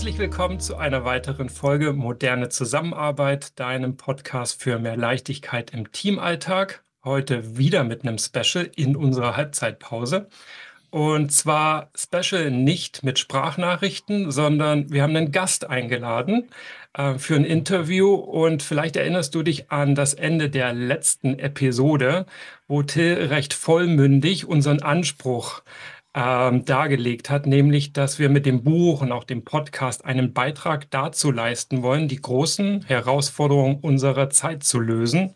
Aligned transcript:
Herzlich 0.00 0.18
willkommen 0.18 0.60
zu 0.60 0.76
einer 0.76 1.04
weiteren 1.04 1.50
Folge 1.50 1.92
Moderne 1.92 2.48
Zusammenarbeit, 2.48 3.60
deinem 3.60 3.98
Podcast 3.98 4.62
für 4.62 4.78
mehr 4.78 4.96
Leichtigkeit 4.96 5.74
im 5.74 5.92
Teamalltag. 5.92 6.82
Heute 7.04 7.58
wieder 7.58 7.84
mit 7.84 8.02
einem 8.02 8.16
Special 8.16 8.70
in 8.76 8.96
unserer 8.96 9.36
Halbzeitpause. 9.36 10.28
Und 10.88 11.32
zwar 11.32 11.90
Special 11.94 12.50
nicht 12.50 13.04
mit 13.04 13.18
Sprachnachrichten, 13.18 14.30
sondern 14.30 14.90
wir 14.90 15.02
haben 15.02 15.14
einen 15.14 15.32
Gast 15.32 15.68
eingeladen 15.68 16.48
äh, 16.94 17.18
für 17.18 17.34
ein 17.34 17.44
Interview. 17.44 18.14
Und 18.14 18.62
vielleicht 18.62 18.96
erinnerst 18.96 19.34
du 19.34 19.42
dich 19.42 19.70
an 19.70 19.94
das 19.94 20.14
Ende 20.14 20.48
der 20.48 20.72
letzten 20.72 21.38
Episode, 21.38 22.24
wo 22.68 22.82
Till 22.82 23.26
recht 23.28 23.52
vollmündig 23.52 24.48
unseren 24.48 24.80
Anspruch 24.80 25.60
ähm, 26.14 26.64
dargelegt 26.64 27.30
hat, 27.30 27.46
nämlich, 27.46 27.92
dass 27.92 28.18
wir 28.18 28.28
mit 28.28 28.46
dem 28.46 28.64
Buch 28.64 29.00
und 29.02 29.12
auch 29.12 29.24
dem 29.24 29.44
Podcast 29.44 30.04
einen 30.04 30.32
Beitrag 30.32 30.90
dazu 30.90 31.30
leisten 31.30 31.82
wollen, 31.82 32.08
die 32.08 32.20
großen 32.20 32.84
Herausforderungen 32.86 33.78
unserer 33.80 34.30
Zeit 34.30 34.64
zu 34.64 34.80
lösen. 34.80 35.34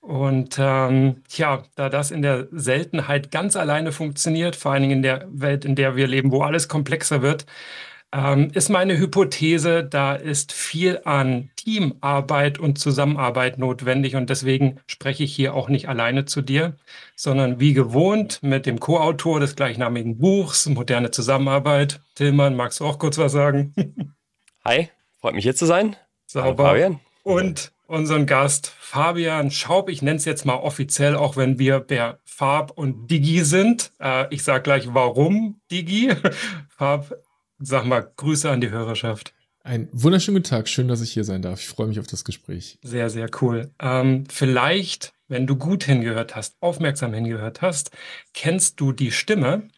Und 0.00 0.56
ähm, 0.58 1.22
ja, 1.30 1.62
da 1.76 1.88
das 1.88 2.10
in 2.10 2.22
der 2.22 2.48
Seltenheit 2.50 3.30
ganz 3.30 3.56
alleine 3.56 3.92
funktioniert, 3.92 4.56
vor 4.56 4.72
allen 4.72 4.82
Dingen 4.82 4.96
in 4.98 5.02
der 5.02 5.28
Welt, 5.30 5.64
in 5.64 5.76
der 5.76 5.96
wir 5.96 6.08
leben, 6.08 6.32
wo 6.32 6.42
alles 6.42 6.68
komplexer 6.68 7.22
wird, 7.22 7.46
ähm, 8.12 8.50
ist 8.52 8.68
meine 8.68 8.98
Hypothese, 8.98 9.84
da 9.84 10.14
ist 10.14 10.52
viel 10.52 11.00
an 11.04 11.50
Teamarbeit 11.56 12.58
und 12.58 12.78
Zusammenarbeit 12.78 13.58
notwendig 13.58 14.16
und 14.16 14.28
deswegen 14.28 14.80
spreche 14.86 15.24
ich 15.24 15.34
hier 15.34 15.54
auch 15.54 15.68
nicht 15.68 15.88
alleine 15.88 16.26
zu 16.26 16.42
dir, 16.42 16.76
sondern 17.16 17.58
wie 17.58 17.72
gewohnt 17.72 18.42
mit 18.42 18.66
dem 18.66 18.80
Co-Autor 18.80 19.40
des 19.40 19.56
gleichnamigen 19.56 20.18
Buchs, 20.18 20.66
Moderne 20.66 21.10
Zusammenarbeit. 21.10 22.00
Tillmann, 22.14 22.54
magst 22.54 22.80
du 22.80 22.86
auch 22.86 22.98
kurz 22.98 23.16
was 23.16 23.32
sagen? 23.32 23.74
Hi, 24.64 24.90
freut 25.20 25.34
mich 25.34 25.44
hier 25.44 25.56
zu 25.56 25.66
sein. 25.66 25.96
Sauber. 26.26 26.64
Fabian. 26.64 27.00
Und 27.22 27.72
unseren 27.86 28.26
Gast 28.26 28.72
Fabian 28.78 29.50
Schaub. 29.50 29.88
Ich 29.88 30.02
nenne 30.02 30.16
es 30.16 30.24
jetzt 30.24 30.44
mal 30.44 30.54
offiziell, 30.54 31.16
auch 31.16 31.36
wenn 31.36 31.58
wir 31.58 31.80
per 31.80 32.18
Farb 32.24 32.72
und 32.72 33.10
Digi 33.10 33.44
sind. 33.44 33.92
Äh, 34.00 34.32
ich 34.34 34.42
sage 34.42 34.62
gleich, 34.62 34.92
warum 34.92 35.60
Digi. 35.70 36.10
Farb 36.68 37.14
Sag 37.64 37.84
mal, 37.84 38.10
Grüße 38.16 38.50
an 38.50 38.60
die 38.60 38.70
Hörerschaft. 38.70 39.34
Ein 39.62 39.88
wunderschönen 39.92 40.38
guten 40.38 40.50
Tag, 40.50 40.68
schön, 40.68 40.88
dass 40.88 41.00
ich 41.00 41.12
hier 41.12 41.22
sein 41.22 41.42
darf. 41.42 41.60
Ich 41.60 41.68
freue 41.68 41.86
mich 41.86 42.00
auf 42.00 42.08
das 42.08 42.24
Gespräch. 42.24 42.80
Sehr, 42.82 43.08
sehr 43.08 43.30
cool. 43.40 43.70
Ähm, 43.80 44.24
vielleicht, 44.28 45.12
wenn 45.28 45.46
du 45.46 45.54
gut 45.54 45.84
hingehört 45.84 46.34
hast, 46.34 46.56
aufmerksam 46.58 47.14
hingehört 47.14 47.62
hast, 47.62 47.92
kennst 48.34 48.80
du 48.80 48.90
die 48.90 49.12
Stimme, 49.12 49.68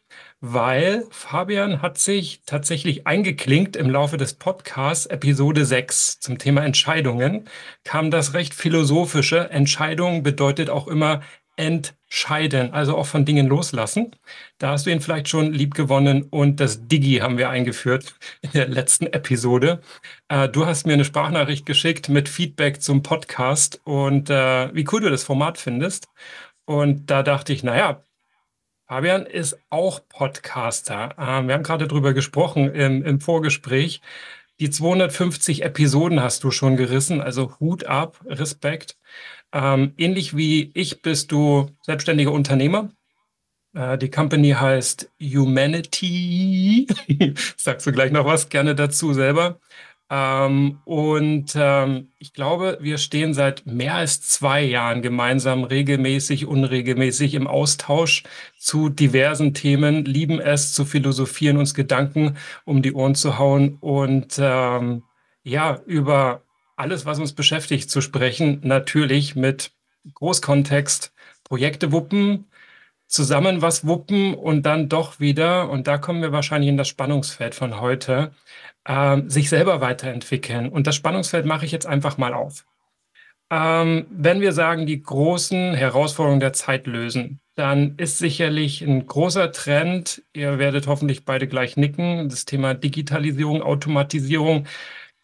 weil 0.41 1.05
Fabian 1.11 1.83
hat 1.83 1.99
sich 1.99 2.41
tatsächlich 2.47 3.07
eingeklinkt 3.07 3.77
im 3.77 3.91
Laufe 3.91 4.17
des 4.17 4.33
Podcasts 4.33 5.05
Episode 5.05 5.67
6 5.67 6.21
zum 6.21 6.39
Thema 6.39 6.65
Entscheidungen, 6.65 7.45
kam 7.85 8.11
das 8.11 8.33
recht 8.33 8.55
philosophische. 8.55 9.51
Entscheidung 9.51 10.23
bedeutet 10.23 10.71
auch 10.71 10.89
immer 10.89 11.21
entscheiden, 11.57 12.73
also 12.73 12.97
auch 12.97 13.07
von 13.07 13.25
Dingen 13.25 13.47
loslassen. 13.47 14.15
Da 14.59 14.71
hast 14.71 14.87
du 14.87 14.91
ihn 14.91 15.01
vielleicht 15.01 15.29
schon 15.29 15.53
lieb 15.53 15.75
gewonnen 15.75 16.25
und 16.25 16.61
das 16.61 16.87
Digi 16.89 17.17
haben 17.19 17.39
wir 17.39 17.51
eingeführt 17.51 18.15
in 18.43 18.51
der 18.53 18.69
letzten 18.69 19.07
Episode. 19.07 19.81
Äh, 20.29 20.49
du 20.49 20.67
hast 20.67 20.87
mir 20.87 20.95
eine 20.95 21.05
Sprachnachricht 21.05 21.67
geschickt 21.67 22.09
mit 22.09 22.29
Feedback 22.29 22.83
zum 22.83 23.03
Podcast 23.03 23.81
und 23.85 24.31
äh, 24.31 24.75
wie 24.75 24.87
cool 24.93 25.01
du 25.01 25.11
das 25.11 25.25
Format 25.25 25.59
findest. 25.59 26.09
Und 26.67 27.11
da 27.11 27.23
dachte 27.23 27.53
ich, 27.53 27.63
naja, 27.63 28.03
Fabian 28.87 29.27
ist 29.27 29.59
auch 29.71 30.01
Podcaster. 30.09 31.15
Äh, 31.19 31.47
wir 31.47 31.55
haben 31.55 31.63
gerade 31.63 31.89
drüber 31.89 32.15
gesprochen 32.15 32.75
im, 32.75 33.03
im 33.05 33.21
Vorgespräch. 33.21 34.01
Die 34.61 34.71
250 34.71 35.65
Episoden 35.65 36.23
hast 36.23 36.45
du 36.45 36.53
schon 36.53 36.77
gerissen, 36.77 37.21
also 37.21 37.59
Hut 37.59 37.85
ab, 37.87 38.21
Respekt. 38.25 38.97
Ähm, 39.55 39.95
ähnlich 39.97 40.37
wie 40.37 40.73
ich 40.75 41.01
bist 41.01 41.31
du 41.31 41.71
selbstständiger 41.83 42.33
Unternehmer. 42.33 42.91
Äh, 43.73 43.97
die 43.99 44.11
Company 44.11 44.51
heißt 44.51 45.13
Humanity. 45.23 46.89
Sagst 47.57 47.87
du 47.87 47.93
gleich 47.93 48.11
noch 48.11 48.25
was 48.27 48.49
gerne 48.49 48.75
dazu 48.75 49.13
selber. 49.13 49.61
Ähm, 50.11 50.81
und 50.85 51.53
ähm, 51.57 52.09
ich 52.19 52.33
glaube, 52.35 52.79
wir 52.81 52.99
stehen 52.99 53.33
seit 53.33 53.65
mehr 53.65 53.95
als 53.95 54.21
zwei 54.23 54.61
Jahren 54.63 55.03
gemeinsam 55.03 55.65
regelmäßig, 55.65 56.47
unregelmäßig 56.47 57.35
im 57.35 57.47
Austausch 57.47 58.25
zu 58.59 58.89
diversen 58.91 59.55
Themen, 59.55 60.05
lieben 60.05 60.41
es 60.41 60.73
zu 60.73 60.85
philosophieren, 60.85 61.57
uns 61.59 61.75
Gedanken 61.75 62.37
um 62.65 62.83
die 62.83 62.93
Ohren 62.93 63.15
zu 63.15 63.39
hauen 63.39 63.79
und 63.81 64.37
ähm, 64.39 65.05
ja, 65.43 65.81
über 65.87 66.44
alles, 66.77 67.07
was 67.07 67.19
uns 67.19 67.33
beschäftigt, 67.33 67.91
zu 67.91 68.01
sprechen. 68.01 68.61
Natürlich 68.63 69.37
mit 69.37 69.73
Großkontext, 70.15 71.13
Projekte 71.45 71.93
wuppen, 71.93 72.47
zusammen 73.07 73.63
was 73.63 73.87
wuppen 73.87 74.35
und 74.35 74.65
dann 74.65 74.89
doch 74.89 75.21
wieder, 75.21 75.71
und 75.71 75.87
da 75.87 75.99
kommen 75.99 76.23
wir 76.23 76.33
wahrscheinlich 76.33 76.69
in 76.69 76.77
das 76.77 76.89
Spannungsfeld 76.89 77.55
von 77.55 77.81
heute, 77.81 78.33
äh, 78.85 79.23
sich 79.27 79.49
selber 79.49 79.81
weiterentwickeln. 79.81 80.69
Und 80.69 80.87
das 80.87 80.97
Spannungsfeld 80.97 81.47
mache 81.47 81.65
ich 81.67 81.73
jetzt 81.73 81.87
einfach 81.87 82.19
mal 82.19 82.35
auf. 82.35 82.67
Ähm, 83.51 84.07
wenn 84.11 84.41
wir 84.41 84.53
sagen, 84.53 84.87
die 84.87 85.03
großen 85.03 85.75
Herausforderungen 85.75 86.41
der 86.41 86.55
Zeit 86.55 86.87
lösen, 86.87 87.41
dann 87.55 87.95
ist 87.99 88.19
sicherlich 88.19 88.83
ein 88.83 89.07
großer 89.07 89.53
Trend, 89.53 90.23
ihr 90.33 90.59
werdet 90.59 90.87
hoffentlich 90.87 91.25
beide 91.25 91.47
gleich 91.47 91.77
nicken, 91.77 92.29
das 92.29 92.47
Thema 92.47 92.75
Digitalisierung, 92.75 93.63
Automatisierung, 93.63 94.67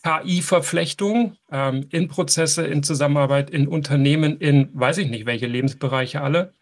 KI-Verflechtung 0.05 1.37
ähm, 1.51 1.87
in 1.91 2.09
Prozesse, 2.09 2.67
in 2.67 2.83
Zusammenarbeit, 2.83 3.51
in 3.51 3.69
Unternehmen, 3.69 4.39
in 4.39 4.71
weiß 4.73 4.99
ich 4.99 5.11
nicht 5.11 5.27
welche 5.27 5.47
Lebensbereiche 5.47 6.21
alle. 6.21 6.55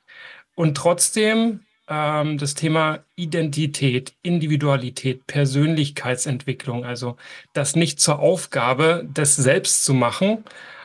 Und 0.54 0.76
trotzdem 0.76 1.60
ähm, 1.88 2.38
das 2.38 2.54
Thema 2.54 3.00
Identität, 3.16 4.15
Individualität, 4.22 5.27
Persönlichkeitsentwicklung, 5.27 6.84
also 6.84 7.16
das 7.53 7.77
nicht 7.77 8.00
zur 8.00 8.19
Aufgabe 8.19 9.06
des 9.09 9.37
Selbst 9.37 9.84
zu 9.84 9.94
machen, 9.94 10.44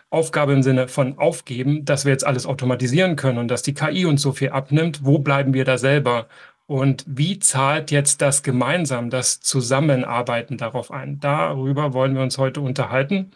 Aufgabe 0.09 0.53
im 0.53 0.62
Sinne 0.62 0.88
von 0.88 1.18
aufgeben, 1.18 1.86
dass 1.86 2.06
wir 2.06 2.12
jetzt 2.12 2.25
alles 2.25 2.46
automatisieren 2.46 3.16
können 3.16 3.40
und 3.40 3.47
dass 3.47 3.63
die 3.63 3.74
KI 3.74 4.06
uns 4.06 4.22
so 4.22 4.31
viel 4.31 4.50
abnimmt, 4.50 5.03
wo 5.03 5.18
bleiben 5.19 5.53
wir 5.56 5.66
da 5.66 5.80
selber? 5.80 6.28
Und 6.66 7.03
wie 7.07 7.40
zahlt 7.40 7.91
jetzt 7.91 8.22
das 8.22 8.41
gemeinsam, 8.44 9.09
das 9.09 9.41
Zusammenarbeiten 9.41 10.57
darauf 10.57 10.91
ein? 10.91 11.19
Darüber 11.19 11.94
wollen 11.94 12.16
wir 12.16 12.22
uns 12.22 12.38
heute 12.38 12.62
unterhalten. 12.62 13.31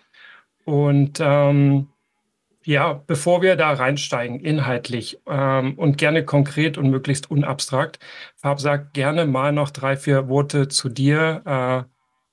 Und 0.66 1.20
ähm, 1.22 1.90
ja, 2.64 2.94
bevor 2.94 3.42
wir 3.42 3.56
da 3.56 3.72
reinsteigen, 3.74 4.40
inhaltlich 4.40 5.20
ähm, 5.28 5.76
und 5.76 5.98
gerne 5.98 6.26
konkret 6.26 6.78
und 6.78 6.90
möglichst 6.90 7.32
unabstrakt, 7.32 8.00
Fab 8.36 8.60
sagt 8.60 8.94
gerne 8.94 9.26
mal 9.26 9.54
noch 9.54 9.70
drei, 9.72 9.96
vier 9.98 10.28
Worte 10.30 10.68
zu 10.68 10.90
dir, 10.90 11.42
äh, 11.46 11.90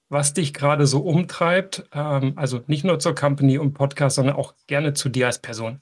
was 0.08 0.34
dich 0.34 0.54
gerade 0.54 0.86
so 0.86 1.00
umtreibt. 1.00 1.88
Ähm, 1.92 2.32
also 2.36 2.62
nicht 2.66 2.84
nur 2.84 2.98
zur 2.98 3.14
Company 3.14 3.58
und 3.58 3.74
Podcast, 3.74 4.16
sondern 4.16 4.36
auch 4.36 4.54
gerne 4.66 4.94
zu 4.94 5.08
dir 5.08 5.26
als 5.26 5.40
Person 5.40 5.80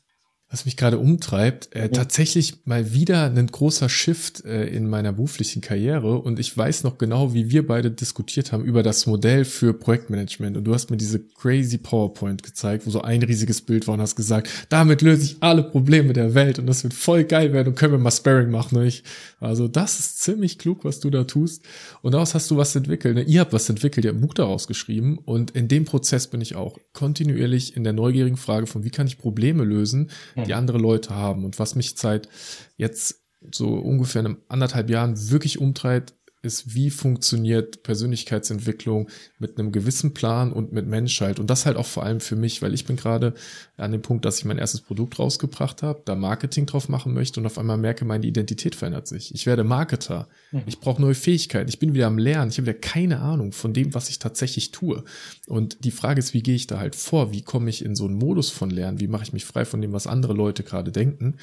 was 0.52 0.66
mich 0.66 0.76
gerade 0.76 0.98
umtreibt, 0.98 1.74
äh, 1.74 1.88
mhm. 1.88 1.92
tatsächlich 1.92 2.66
mal 2.66 2.92
wieder 2.92 3.24
ein 3.24 3.46
großer 3.46 3.88
Shift 3.88 4.44
äh, 4.44 4.66
in 4.66 4.86
meiner 4.88 5.12
beruflichen 5.12 5.62
Karriere 5.62 6.18
und 6.18 6.38
ich 6.38 6.54
weiß 6.54 6.84
noch 6.84 6.98
genau, 6.98 7.32
wie 7.32 7.50
wir 7.50 7.66
beide 7.66 7.90
diskutiert 7.90 8.52
haben 8.52 8.62
über 8.62 8.82
das 8.82 9.06
Modell 9.06 9.46
für 9.46 9.72
Projektmanagement 9.72 10.58
und 10.58 10.64
du 10.64 10.74
hast 10.74 10.90
mir 10.90 10.98
diese 10.98 11.20
crazy 11.20 11.78
PowerPoint 11.78 12.42
gezeigt, 12.42 12.86
wo 12.86 12.90
so 12.90 13.00
ein 13.00 13.22
riesiges 13.22 13.62
Bild 13.62 13.88
war 13.88 13.94
und 13.94 14.02
hast 14.02 14.14
gesagt, 14.14 14.50
damit 14.68 15.00
löse 15.00 15.24
ich 15.24 15.36
alle 15.40 15.62
Probleme 15.62 16.12
der 16.12 16.34
Welt 16.34 16.58
und 16.58 16.66
das 16.66 16.82
wird 16.82 16.92
voll 16.92 17.24
geil 17.24 17.54
werden 17.54 17.68
und 17.68 17.74
können 17.74 17.92
wir 17.92 17.98
mal 17.98 18.10
Sparring 18.10 18.50
machen. 18.50 18.76
Und 18.76 18.84
ich, 18.84 19.04
also 19.40 19.68
das 19.68 19.98
ist 20.00 20.20
ziemlich 20.20 20.58
klug, 20.58 20.84
was 20.84 21.00
du 21.00 21.08
da 21.08 21.24
tust 21.24 21.62
und 22.02 22.12
daraus 22.12 22.34
hast 22.34 22.50
du 22.50 22.58
was 22.58 22.76
entwickelt. 22.76 23.14
Ne? 23.14 23.22
Ihr 23.22 23.40
habt 23.40 23.54
was 23.54 23.70
entwickelt, 23.70 24.04
ihr 24.04 24.10
habt 24.10 24.18
ein 24.18 24.26
Buch 24.26 24.34
daraus 24.34 24.66
geschrieben 24.66 25.18
und 25.24 25.52
in 25.52 25.68
dem 25.68 25.86
Prozess 25.86 26.26
bin 26.26 26.42
ich 26.42 26.56
auch 26.56 26.76
kontinuierlich 26.92 27.74
in 27.74 27.84
der 27.84 27.94
neugierigen 27.94 28.36
Frage 28.36 28.66
von, 28.66 28.84
wie 28.84 28.90
kann 28.90 29.06
ich 29.06 29.16
Probleme 29.16 29.64
lösen, 29.64 30.10
die 30.44 30.54
andere 30.54 30.78
Leute 30.78 31.14
haben. 31.14 31.44
Und 31.44 31.58
was 31.58 31.74
mich 31.74 31.94
seit 31.96 32.28
jetzt 32.76 33.22
so 33.50 33.74
ungefähr 33.74 34.20
einem 34.20 34.38
anderthalb 34.48 34.90
Jahren 34.90 35.30
wirklich 35.30 35.58
umtreibt, 35.58 36.14
ist, 36.42 36.74
wie 36.74 36.90
funktioniert 36.90 37.84
Persönlichkeitsentwicklung 37.84 39.08
mit 39.38 39.58
einem 39.58 39.70
gewissen 39.70 40.12
Plan 40.12 40.52
und 40.52 40.72
mit 40.72 40.88
Menschheit. 40.88 41.38
Und 41.38 41.48
das 41.48 41.66
halt 41.66 41.76
auch 41.76 41.86
vor 41.86 42.02
allem 42.02 42.18
für 42.18 42.34
mich, 42.34 42.62
weil 42.62 42.74
ich 42.74 42.84
bin 42.84 42.96
gerade 42.96 43.34
an 43.76 43.92
dem 43.92 44.02
Punkt, 44.02 44.24
dass 44.24 44.38
ich 44.38 44.44
mein 44.44 44.58
erstes 44.58 44.80
Produkt 44.80 45.20
rausgebracht 45.20 45.82
habe, 45.82 46.02
da 46.04 46.16
Marketing 46.16 46.66
drauf 46.66 46.88
machen 46.88 47.14
möchte 47.14 47.38
und 47.38 47.46
auf 47.46 47.58
einmal 47.58 47.78
merke, 47.78 48.04
meine 48.04 48.26
Identität 48.26 48.74
verändert 48.74 49.06
sich. 49.06 49.32
Ich 49.34 49.46
werde 49.46 49.62
Marketer. 49.62 50.28
Mhm. 50.50 50.62
Ich 50.66 50.80
brauche 50.80 51.00
neue 51.00 51.14
Fähigkeiten. 51.14 51.68
Ich 51.68 51.78
bin 51.78 51.94
wieder 51.94 52.08
am 52.08 52.18
Lernen. 52.18 52.50
Ich 52.50 52.58
habe 52.58 52.66
wieder 52.66 52.78
keine 52.78 53.20
Ahnung 53.20 53.52
von 53.52 53.72
dem, 53.72 53.94
was 53.94 54.08
ich 54.08 54.18
tatsächlich 54.18 54.72
tue. 54.72 55.04
Und 55.46 55.84
die 55.84 55.92
Frage 55.92 56.18
ist, 56.18 56.34
wie 56.34 56.42
gehe 56.42 56.56
ich 56.56 56.66
da 56.66 56.80
halt 56.80 56.96
vor? 56.96 57.32
Wie 57.32 57.42
komme 57.42 57.70
ich 57.70 57.84
in 57.84 57.94
so 57.94 58.04
einen 58.04 58.14
Modus 58.14 58.50
von 58.50 58.70
Lernen? 58.70 58.98
Wie 58.98 59.08
mache 59.08 59.22
ich 59.22 59.32
mich 59.32 59.44
frei 59.44 59.64
von 59.64 59.80
dem, 59.80 59.92
was 59.92 60.08
andere 60.08 60.32
Leute 60.32 60.64
gerade 60.64 60.90
denken? 60.90 61.36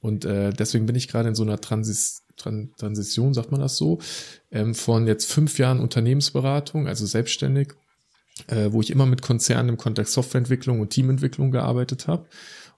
Und 0.00 0.24
äh, 0.24 0.52
deswegen 0.52 0.86
bin 0.86 0.96
ich 0.96 1.08
gerade 1.08 1.28
in 1.28 1.34
so 1.34 1.42
einer 1.42 1.60
Transis 1.60 2.22
Transition, 2.36 3.34
sagt 3.34 3.50
man 3.50 3.60
das 3.60 3.76
so, 3.76 3.98
ähm, 4.50 4.74
von 4.74 5.06
jetzt 5.06 5.32
fünf 5.32 5.58
Jahren 5.58 5.80
Unternehmensberatung, 5.80 6.86
also 6.86 7.06
selbstständig, 7.06 7.72
äh, 8.48 8.70
wo 8.70 8.80
ich 8.80 8.90
immer 8.90 9.06
mit 9.06 9.22
Konzernen 9.22 9.70
im 9.70 9.76
Kontext 9.76 10.12
Softwareentwicklung 10.12 10.80
und 10.80 10.90
Teamentwicklung 10.90 11.50
gearbeitet 11.50 12.06
habe 12.06 12.26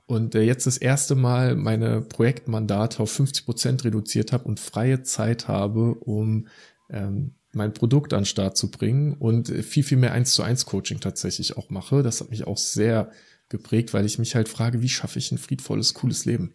und 0.09 0.35
äh, 0.35 0.43
jetzt 0.43 0.67
das 0.67 0.79
erste 0.79 1.15
Mal 1.15 1.55
meine 1.55 2.01
Projektmandate 2.01 3.01
auf 3.01 3.13
50 3.13 3.45
Prozent 3.45 3.85
reduziert 3.85 4.33
habe 4.33 4.45
und 4.45 4.59
freie 4.59 5.03
Zeit 5.03 5.49
habe, 5.49 5.95
um 5.95 6.49
ähm, 6.89 7.35
mein 7.53 7.75
Produkt 7.75 8.15
an 8.15 8.21
den 8.21 8.27
Start 8.27 8.57
zu 8.57 8.71
bringen 8.71 9.15
und 9.15 9.49
viel, 9.49 9.83
viel 9.83 9.99
mehr 9.99 10.13
eins 10.13 10.33
zu 10.33 10.43
eins 10.43 10.65
Coaching 10.65 11.01
tatsächlich 11.01 11.59
auch 11.59 11.69
mache. 11.69 12.03
Das 12.03 12.21
hat 12.21 12.31
mich 12.31 12.47
auch 12.47 12.57
sehr 12.57 13.11
geprägt, 13.51 13.93
weil 13.93 14.07
ich 14.07 14.19
mich 14.19 14.35
halt 14.35 14.49
frage, 14.49 14.81
wie 14.81 14.89
schaffe 14.89 15.19
ich 15.19 15.31
ein 15.31 15.39
friedvolles, 15.39 15.93
cooles 15.93 16.25
Leben? 16.25 16.53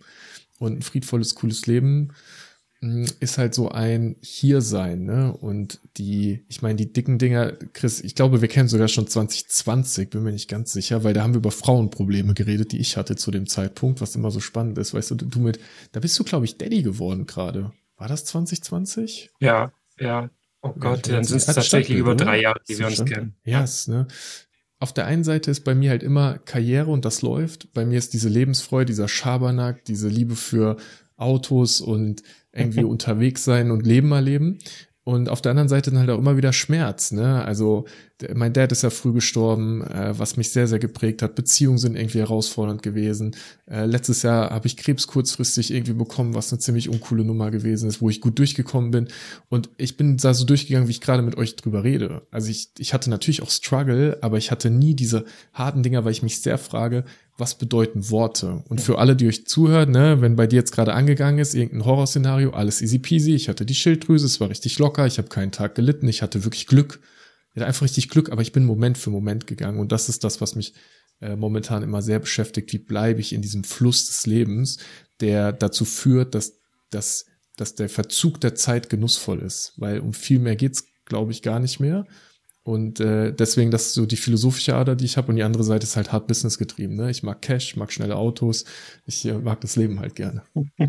Und 0.60 0.80
ein 0.80 0.82
friedvolles, 0.82 1.36
cooles 1.36 1.68
Leben 1.68 2.14
ist 3.20 3.38
halt 3.38 3.54
so 3.54 3.70
ein 3.70 4.18
Hiersein, 4.22 5.06
ne? 5.06 5.32
Und 5.32 5.80
die, 5.98 6.44
ich 6.50 6.62
meine, 6.62 6.76
die 6.76 6.92
dicken 6.92 7.18
Dinger, 7.18 7.54
Chris, 7.74 8.02
ich 8.02 8.14
glaube, 8.14 8.42
wir 8.42 8.50
kennen 8.50 8.68
sogar 8.68 8.90
schon 8.90 9.08
2020, 9.08 10.10
bin 10.10 10.24
mir 10.24 10.32
nicht 10.32 10.50
ganz 10.50 10.74
sicher, 10.74 11.04
weil 11.04 11.14
da 11.14 11.24
haben 11.24 11.34
wir 11.34 11.38
über 11.38 11.52
Frauenprobleme 11.52 12.34
geredet, 12.34 12.72
die 12.74 12.80
ich 12.80 12.98
hatte 12.98 13.16
zu 13.16 13.32
dem 13.32 13.48
Zeitpunkt, 13.48 14.02
was 14.02 14.16
immer 14.16 14.32
so 14.32 14.40
spannend 14.40 14.78
ist. 14.78 14.94
Weißt 14.94 15.12
du, 15.12 15.16
du 15.16 15.40
mit, 15.40 15.60
da 15.94 16.02
bist 16.02 16.20
du, 16.20 16.24
glaube 16.24 16.46
ich, 16.46 16.58
Daddy 16.58 16.84
geworden 16.84 17.26
gerade. 17.26 17.72
War 17.96 18.08
das 18.08 18.26
2020? 18.26 19.32
Ja, 19.40 19.72
ja. 19.98 20.30
Oh 20.62 20.74
Gott, 20.78 21.10
dann 21.10 21.24
sind 21.24 21.38
es 21.38 21.46
tatsächlich 21.46 21.98
über 21.98 22.16
drei 22.16 22.42
Jahre, 22.42 22.60
die 22.68 22.80
wir 22.80 22.88
uns 22.88 23.04
kennen. 23.06 23.36
Ja, 23.44 23.62
yes, 23.62 23.88
ne? 23.88 24.08
Auf 24.80 24.92
der 24.92 25.06
einen 25.06 25.24
Seite 25.24 25.50
ist 25.50 25.62
bei 25.62 25.76
mir 25.76 25.92
halt 25.92 26.04
immer 26.04 26.40
Karriere 26.40 26.92
und 26.92 27.06
das 27.06 27.22
läuft. 27.22 27.72
Bei 27.74 27.86
mir 27.86 27.98
ist 27.98 28.14
diese 28.14 28.28
Lebensfreude, 28.28 28.88
dieser 28.88 29.08
Schabernack, 29.08 29.86
diese 29.86 30.10
Liebe 30.10 30.36
für 30.36 30.76
Autos 31.18 31.82
und 31.82 32.24
irgendwie 32.52 32.84
unterwegs 32.84 33.44
sein 33.44 33.72
und 33.72 33.86
Leben 33.86 34.12
erleben. 34.12 34.60
Und 35.06 35.28
auf 35.28 35.42
der 35.42 35.50
anderen 35.50 35.68
Seite 35.68 35.92
dann 35.92 36.00
halt 36.00 36.10
auch 36.10 36.18
immer 36.18 36.38
wieder 36.38 36.54
Schmerz, 36.54 37.12
ne? 37.12 37.44
Also 37.44 37.86
mein 38.34 38.54
Dad 38.54 38.72
ist 38.72 38.84
ja 38.84 38.90
früh 38.90 39.12
gestorben, 39.12 39.82
äh, 39.82 40.18
was 40.18 40.38
mich 40.38 40.52
sehr, 40.52 40.66
sehr 40.66 40.80
geprägt 40.80 41.22
hat. 41.22 41.36
Beziehungen 41.36 41.78
sind 41.78 41.98
irgendwie 41.98 42.20
herausfordernd 42.20 42.82
gewesen. 42.82 43.36
Äh, 43.66 43.86
letztes 43.86 44.22
Jahr 44.22 44.52
habe 44.52 44.68
ich 44.68 44.78
Krebs 44.78 45.08
kurzfristig 45.08 45.74
irgendwie 45.74 45.92
bekommen, 45.92 46.36
was 46.36 46.54
eine 46.54 46.60
ziemlich 46.60 46.88
uncoole 46.88 47.26
Nummer 47.26 47.52
gewesen 47.52 47.90
ist, 47.90 48.02
wo 48.02 48.10
ich 48.10 48.22
gut 48.22 48.40
durchgekommen 48.40 48.92
bin. 48.92 49.10
Und 49.50 49.70
ich 49.76 49.98
bin 49.98 50.16
da 50.16 50.34
so 50.34 50.46
durchgegangen, 50.46 50.88
wie 50.88 50.94
ich 50.94 51.02
gerade 51.02 51.22
mit 51.22 51.36
euch 51.38 51.58
drüber 51.58 51.84
rede. 51.84 52.22
Also 52.32 52.50
ich, 52.50 52.70
ich 52.78 52.94
hatte 52.94 53.10
natürlich 53.10 53.42
auch 53.42 53.52
Struggle, 53.52 54.20
aber 54.22 54.38
ich 54.38 54.52
hatte 54.52 54.70
nie 54.70 54.94
diese 54.96 55.26
harten 55.52 55.84
Dinger, 55.84 56.06
weil 56.06 56.14
ich 56.14 56.24
mich 56.24 56.42
sehr 56.42 56.58
frage, 56.58 57.04
was 57.38 57.58
bedeuten 57.58 58.10
Worte? 58.10 58.64
Und 58.70 58.82
für 58.82 59.00
alle, 59.00 59.16
die 59.16 59.28
euch 59.28 59.48
zuhören, 59.48 59.92
ne, 59.92 60.22
wenn 60.22 60.36
bei 60.36 60.48
dir 60.48 60.58
jetzt 60.58 60.72
gerade 60.72 60.94
angegangen 60.94 61.40
ist, 61.40 61.56
irgendein 61.56 61.86
Horrorszenario, 61.86 62.52
alles 62.52 62.82
easy 62.82 63.00
peasy, 63.00 63.34
ich 63.34 63.50
hatte 63.50 63.66
die 63.66 63.76
Schilddrüse, 63.76 64.26
es 64.26 64.40
war 64.40 64.50
richtig 64.50 64.78
locker, 64.80 65.08
ich 65.08 65.18
habe 65.18 65.30
keinen 65.30 65.52
Tag 65.52 65.76
gelitten, 65.76 66.08
ich 66.08 66.22
hatte 66.22 66.44
wirklich 66.44 66.68
Glück. 66.68 67.00
Ich 67.54 67.58
hatte 67.58 67.68
einfach 67.68 67.84
richtig 67.84 68.10
Glück, 68.10 68.32
aber 68.32 68.42
ich 68.42 68.52
bin 68.52 68.66
Moment 68.66 68.98
für 68.98 69.10
Moment 69.10 69.48
gegangen. 69.48 69.80
Und 69.80 69.92
das 69.92 70.10
ist 70.10 70.24
das, 70.24 70.42
was 70.42 70.56
mich 70.56 70.74
äh, 71.22 71.36
momentan 71.36 71.84
immer 71.84 72.02
sehr 72.02 72.20
beschäftigt. 72.20 72.74
Wie 72.74 72.80
bleibe 72.80 73.22
ich 73.22 73.34
in 73.34 73.42
diesem 73.42 73.64
Fluss 73.64 74.08
des 74.08 74.26
Lebens, 74.26 74.78
der 75.20 75.54
dazu 75.54 75.86
führt, 75.86 76.36
dass, 76.36 76.60
dass, 76.90 77.26
dass 77.56 77.76
der 77.76 77.90
Verzug 77.90 78.42
der 78.42 78.56
Zeit 78.56 78.90
genussvoll 78.90 79.40
ist? 79.40 79.74
Weil 79.78 80.00
um 80.00 80.14
viel 80.14 80.40
mehr 80.40 80.56
geht's, 80.56 80.86
glaube 81.06 81.32
ich, 81.32 81.42
gar 81.42 81.60
nicht 81.60 81.80
mehr. 81.80 82.06
Und 82.64 83.02
äh, 83.02 83.34
deswegen, 83.34 83.72
das 83.72 83.88
ist 83.88 83.94
so 83.94 84.06
die 84.06 84.16
philosophische 84.16 84.76
Ader, 84.76 84.96
die 84.96 85.06
ich 85.06 85.18
habe. 85.18 85.30
Und 85.30 85.36
die 85.36 85.44
andere 85.44 85.64
Seite 85.64 85.84
ist 85.84 85.98
halt 85.98 86.14
hart 86.14 86.28
Business 86.28 86.58
getrieben. 86.58 86.96
Ne? 86.96 87.12
Ich 87.12 87.22
mag 87.22 87.42
Cash, 87.42 87.76
mag 87.76 87.92
schnelle 87.92 88.16
Autos. 88.16 88.64
Ich 89.06 89.26
äh, 89.26 89.34
mag 89.34 89.60
das 89.62 89.76
Leben 89.76 90.00
halt 90.00 90.16
gerne. 90.16 90.44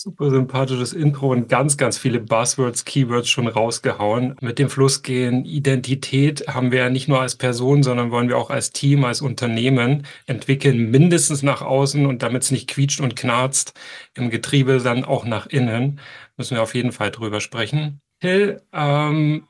Super 0.00 0.30
sympathisches 0.30 0.92
Intro 0.92 1.32
und 1.32 1.48
ganz, 1.48 1.76
ganz 1.76 1.98
viele 1.98 2.20
Buzzwords, 2.20 2.84
Keywords 2.84 3.28
schon 3.28 3.48
rausgehauen. 3.48 4.36
Mit 4.40 4.60
dem 4.60 4.70
Fluss 4.70 5.02
gehen 5.02 5.44
Identität 5.44 6.46
haben 6.46 6.70
wir 6.70 6.78
ja 6.78 6.88
nicht 6.88 7.08
nur 7.08 7.20
als 7.20 7.34
Person, 7.34 7.82
sondern 7.82 8.12
wollen 8.12 8.28
wir 8.28 8.38
auch 8.38 8.50
als 8.50 8.70
Team, 8.70 9.04
als 9.04 9.20
Unternehmen 9.22 10.06
entwickeln, 10.26 10.92
mindestens 10.92 11.42
nach 11.42 11.62
außen 11.62 12.06
und 12.06 12.22
damit 12.22 12.44
es 12.44 12.52
nicht 12.52 12.68
quietscht 12.70 13.00
und 13.00 13.16
knarzt 13.16 13.74
im 14.14 14.30
Getriebe, 14.30 14.78
dann 14.78 15.04
auch 15.04 15.24
nach 15.24 15.48
innen. 15.48 15.98
Müssen 16.36 16.54
wir 16.54 16.62
auf 16.62 16.76
jeden 16.76 16.92
Fall 16.92 17.10
drüber 17.10 17.40
sprechen. 17.40 18.00
Till, 18.20 18.62
ähm, 18.72 19.47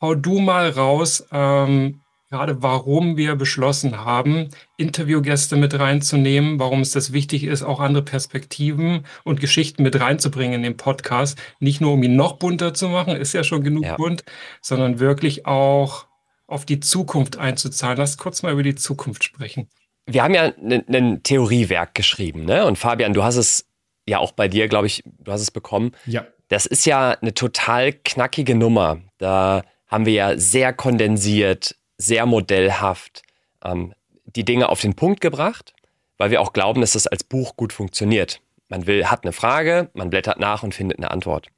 hau 0.00 0.14
du 0.14 0.38
mal 0.38 0.70
raus, 0.70 1.26
ähm, 1.32 2.02
gerade 2.32 2.62
warum 2.62 3.18
wir 3.18 3.36
beschlossen 3.36 4.04
haben, 4.06 4.48
Interviewgäste 4.78 5.56
mit 5.56 5.78
reinzunehmen, 5.78 6.58
warum 6.58 6.80
es 6.80 6.92
das 6.92 7.12
wichtig 7.12 7.44
ist, 7.44 7.62
auch 7.62 7.78
andere 7.78 8.02
Perspektiven 8.02 9.04
und 9.22 9.38
Geschichten 9.38 9.82
mit 9.82 10.00
reinzubringen 10.00 10.54
in 10.54 10.62
den 10.62 10.78
Podcast. 10.78 11.38
Nicht 11.60 11.82
nur, 11.82 11.92
um 11.92 12.02
ihn 12.02 12.16
noch 12.16 12.38
bunter 12.38 12.72
zu 12.72 12.88
machen, 12.88 13.16
ist 13.16 13.34
ja 13.34 13.44
schon 13.44 13.62
genug 13.62 13.84
ja. 13.84 13.96
bunt, 13.96 14.24
sondern 14.62 14.98
wirklich 14.98 15.44
auch 15.44 16.06
auf 16.46 16.64
die 16.64 16.80
Zukunft 16.80 17.36
einzuzahlen. 17.36 17.98
Lass 17.98 18.16
kurz 18.16 18.42
mal 18.42 18.52
über 18.52 18.62
die 18.62 18.76
Zukunft 18.76 19.24
sprechen. 19.24 19.68
Wir 20.06 20.22
haben 20.22 20.34
ja 20.34 20.52
ein 20.58 21.22
Theoriewerk 21.22 21.94
geschrieben, 21.94 22.44
ne? 22.46 22.64
Und 22.64 22.76
Fabian, 22.76 23.12
du 23.12 23.22
hast 23.22 23.36
es 23.36 23.66
ja 24.08 24.18
auch 24.18 24.32
bei 24.32 24.48
dir, 24.48 24.68
glaube 24.68 24.86
ich, 24.86 25.02
du 25.04 25.30
hast 25.30 25.42
es 25.42 25.50
bekommen. 25.50 25.92
Ja. 26.06 26.26
Das 26.52 26.66
ist 26.66 26.84
ja 26.84 27.12
eine 27.12 27.32
total 27.32 27.94
knackige 27.94 28.54
Nummer. 28.54 29.00
Da 29.16 29.64
haben 29.86 30.04
wir 30.04 30.12
ja 30.12 30.36
sehr 30.36 30.74
kondensiert, 30.74 31.76
sehr 31.96 32.26
modellhaft 32.26 33.22
ähm, 33.64 33.94
die 34.26 34.44
Dinge 34.44 34.68
auf 34.68 34.82
den 34.82 34.92
Punkt 34.92 35.22
gebracht, 35.22 35.72
weil 36.18 36.30
wir 36.30 36.42
auch 36.42 36.52
glauben, 36.52 36.82
dass 36.82 36.92
das 36.92 37.06
als 37.06 37.24
Buch 37.24 37.56
gut 37.56 37.72
funktioniert. 37.72 38.42
Man 38.68 38.86
will, 38.86 39.06
hat 39.06 39.24
eine 39.24 39.32
Frage, 39.32 39.88
man 39.94 40.10
blättert 40.10 40.40
nach 40.40 40.62
und 40.62 40.74
findet 40.74 40.98
eine 40.98 41.10
Antwort. 41.10 41.48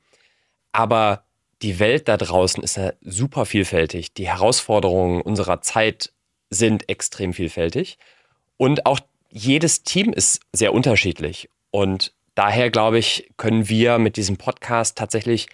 Aber 0.71 1.25
die 1.61 1.81
Welt 1.81 2.07
da 2.07 2.17
draußen 2.17 2.63
ist 2.63 2.77
ja 2.77 2.93
super 3.01 3.47
vielfältig. 3.47 4.15
Die 4.15 4.29
Herausforderungen 4.29 5.23
unserer 5.23 5.61
Zeit 5.61 6.13
sind 6.51 6.89
extrem 6.89 7.33
vielfältig. 7.33 7.99
Und 8.59 8.87
auch 8.87 9.01
jedes 9.29 9.83
Team 9.83 10.13
ist 10.13 10.41
sehr 10.53 10.73
unterschiedlich. 10.73 11.49
Und 11.73 12.15
daher 12.35 12.71
glaube 12.71 12.99
ich, 12.99 13.31
können 13.37 13.69
wir 13.69 13.99
mit 13.99 14.17
diesem 14.17 14.37
Podcast 14.37 14.99
tatsächlich 14.99 15.49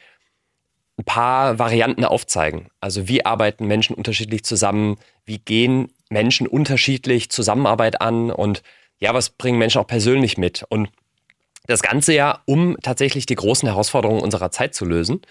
ein 0.99 1.05
paar 1.05 1.59
Varianten 1.59 2.05
aufzeigen. 2.05 2.69
Also 2.81 3.09
wie 3.09 3.25
arbeiten 3.25 3.67
Menschen 3.67 3.95
unterschiedlich 3.95 4.45
zusammen, 4.45 4.99
wie 5.25 5.39
gehen 5.39 5.93
Menschen 6.11 6.47
unterschiedlich 6.47 7.31
Zusammenarbeit 7.31 8.01
an 8.01 8.31
und 8.31 8.63
ja, 8.99 9.15
was 9.15 9.31
bringen 9.31 9.59
Menschen 9.59 9.81
auch 9.81 9.87
persönlich 9.87 10.37
mit. 10.37 10.65
Und 10.69 10.91
das 11.67 11.83
Ganze 11.83 12.13
ja, 12.13 12.43
um 12.45 12.77
tatsächlich 12.83 13.27
die 13.27 13.35
großen 13.35 13.69
Herausforderungen 13.69 14.21
unserer 14.21 14.51
Zeit 14.51 14.75
zu 14.75 14.85
lösen. 14.85 15.23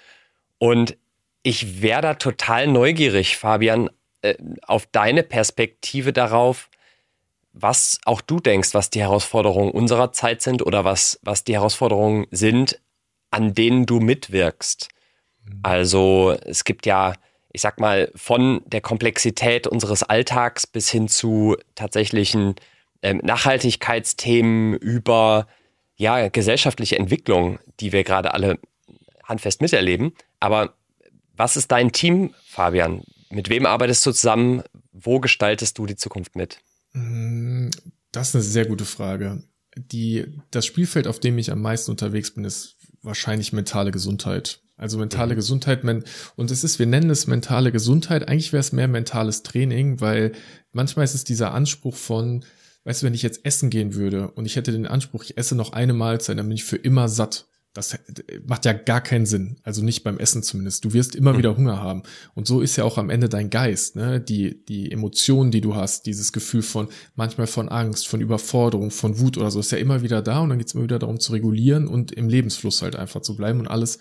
Und 0.57 0.97
ich 1.43 1.81
wäre 1.81 2.01
da 2.01 2.13
total 2.15 2.67
neugierig, 2.67 3.37
Fabian, 3.37 3.89
äh, 4.21 4.35
auf 4.63 4.87
deine 4.87 5.23
Perspektive 5.23 6.13
darauf, 6.13 6.68
was 7.53 7.99
auch 8.05 8.21
du 8.21 8.39
denkst, 8.39 8.73
was 8.73 8.89
die 8.89 9.01
Herausforderungen 9.01 9.71
unserer 9.71 10.11
Zeit 10.11 10.41
sind 10.41 10.65
oder 10.65 10.85
was, 10.85 11.19
was 11.23 11.43
die 11.43 11.53
Herausforderungen 11.53 12.27
sind, 12.31 12.79
an 13.31 13.53
denen 13.53 13.85
du 13.85 13.99
mitwirkst. 13.99 14.89
Mhm. 15.45 15.59
Also 15.63 16.35
es 16.45 16.63
gibt 16.63 16.85
ja, 16.85 17.13
ich 17.51 17.61
sag 17.61 17.79
mal, 17.79 18.11
von 18.15 18.61
der 18.65 18.81
Komplexität 18.81 19.67
unseres 19.67 20.03
Alltags 20.03 20.67
bis 20.67 20.89
hin 20.89 21.07
zu 21.07 21.57
tatsächlichen 21.75 22.55
ähm, 23.01 23.19
Nachhaltigkeitsthemen 23.23 24.75
über 24.75 25.47
ja, 25.95 26.29
gesellschaftliche 26.29 26.97
Entwicklung, 26.97 27.59
die 27.79 27.91
wir 27.91 28.03
gerade 28.03 28.33
alle 28.33 28.59
handfest 29.23 29.61
miterleben. 29.61 30.13
Aber 30.39 30.73
was 31.35 31.57
ist 31.57 31.71
dein 31.71 31.91
Team, 31.91 32.33
Fabian? 32.45 33.03
Mit 33.29 33.49
wem 33.49 33.65
arbeitest 33.65 34.05
du 34.05 34.11
zusammen? 34.11 34.63
Wo 34.91 35.19
gestaltest 35.19 35.77
du 35.77 35.85
die 35.85 35.95
Zukunft 35.95 36.35
mit? 36.35 36.59
Mm, 36.93 37.69
das 38.11 38.29
ist 38.29 38.35
eine 38.35 38.43
sehr 38.43 38.65
gute 38.65 38.85
Frage. 38.85 39.43
Die, 39.75 40.25
das 40.51 40.65
Spielfeld, 40.65 41.07
auf 41.07 41.19
dem 41.19 41.37
ich 41.37 41.51
am 41.51 41.61
meisten 41.61 41.91
unterwegs 41.91 42.31
bin, 42.31 42.43
ist 42.43 42.77
wahrscheinlich 43.01 43.53
mentale 43.53 43.91
Gesundheit. 43.91 44.61
Also 44.79 44.97
mentale 44.97 45.33
mhm. 45.33 45.35
Gesundheit, 45.35 45.83
und 46.37 46.51
es 46.51 46.63
ist, 46.63 46.79
wir 46.79 46.85
nennen 46.85 47.09
es 47.09 47.27
mentale 47.27 47.73
Gesundheit, 47.73 48.29
eigentlich 48.29 48.53
wäre 48.53 48.61
es 48.61 48.71
mehr 48.71 48.87
mentales 48.87 49.43
Training, 49.43 49.99
weil 49.99 50.31
manchmal 50.71 51.03
ist 51.03 51.15
es 51.15 51.25
dieser 51.25 51.53
Anspruch 51.53 51.97
von, 51.97 52.45
weißt 52.85 53.01
du, 53.01 53.05
wenn 53.05 53.13
ich 53.13 53.21
jetzt 53.21 53.43
essen 53.43 53.69
gehen 53.69 53.93
würde 53.93 54.29
und 54.31 54.45
ich 54.45 54.55
hätte 54.55 54.71
den 54.71 54.87
Anspruch, 54.87 55.25
ich 55.25 55.37
esse 55.37 55.55
noch 55.55 55.73
eine 55.73 55.91
Mahlzeit, 55.93 56.37
dann 56.37 56.47
bin 56.47 56.55
ich 56.55 56.63
für 56.63 56.77
immer 56.77 57.09
satt. 57.09 57.47
Das 57.73 57.97
macht 58.47 58.65
ja 58.65 58.73
gar 58.73 59.01
keinen 59.01 59.27
Sinn. 59.27 59.57
Also 59.63 59.83
nicht 59.83 60.03
beim 60.03 60.17
Essen 60.17 60.41
zumindest. 60.41 60.85
Du 60.85 60.93
wirst 60.93 61.15
immer 61.15 61.33
mhm. 61.33 61.37
wieder 61.37 61.55
Hunger 61.55 61.81
haben. 61.81 62.03
Und 62.33 62.47
so 62.47 62.61
ist 62.61 62.75
ja 62.75 62.83
auch 62.83 62.97
am 62.97 63.09
Ende 63.09 63.29
dein 63.29 63.49
Geist, 63.49 63.95
ne? 63.95 64.19
Die, 64.19 64.65
die 64.65 64.91
Emotionen, 64.91 65.51
die 65.51 65.61
du 65.61 65.75
hast, 65.75 66.07
dieses 66.07 66.33
Gefühl 66.33 66.63
von, 66.63 66.87
manchmal 67.15 67.47
von 67.47 67.69
Angst, 67.69 68.07
von 68.07 68.21
Überforderung, 68.21 68.89
von 68.89 69.19
Wut 69.19 69.37
oder 69.37 69.51
so, 69.51 69.59
ist 69.59 69.71
ja 69.71 69.77
immer 69.77 70.01
wieder 70.01 70.21
da 70.21 70.39
und 70.39 70.49
dann 70.49 70.57
geht 70.57 70.67
es 70.67 70.73
immer 70.73 70.83
wieder 70.83 70.99
darum 70.99 71.19
zu 71.19 71.31
regulieren 71.31 71.87
und 71.87 72.11
im 72.11 72.27
Lebensfluss 72.27 72.81
halt 72.81 72.95
einfach 72.95 73.21
zu 73.21 73.35
bleiben 73.35 73.59
und 73.59 73.67
alles 73.67 73.99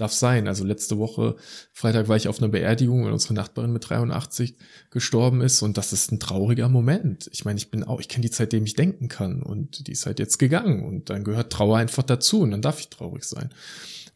darf 0.00 0.12
sein. 0.12 0.48
Also 0.48 0.64
letzte 0.64 0.98
Woche, 0.98 1.36
Freitag, 1.72 2.08
war 2.08 2.16
ich 2.16 2.28
auf 2.28 2.38
einer 2.38 2.48
Beerdigung, 2.48 3.04
weil 3.04 3.12
unsere 3.12 3.34
Nachbarin 3.34 3.72
mit 3.72 3.88
83 3.88 4.56
gestorben 4.90 5.40
ist 5.40 5.62
und 5.62 5.76
das 5.76 5.92
ist 5.92 6.12
ein 6.12 6.20
trauriger 6.20 6.68
Moment. 6.68 7.28
Ich 7.32 7.44
meine, 7.44 7.58
ich 7.58 7.70
bin 7.70 7.84
auch, 7.84 8.00
ich 8.00 8.08
kenne 8.08 8.22
die 8.22 8.30
Zeit, 8.30 8.52
dem 8.52 8.64
ich 8.64 8.74
denken 8.74 9.08
kann 9.08 9.42
und 9.42 9.86
die 9.86 9.92
ist 9.92 10.06
halt 10.06 10.18
jetzt 10.18 10.38
gegangen 10.38 10.84
und 10.84 11.10
dann 11.10 11.24
gehört 11.24 11.52
Trauer 11.52 11.78
einfach 11.78 12.02
dazu 12.02 12.40
und 12.40 12.50
dann 12.50 12.62
darf 12.62 12.80
ich 12.80 12.90
traurig 12.90 13.24
sein. 13.24 13.50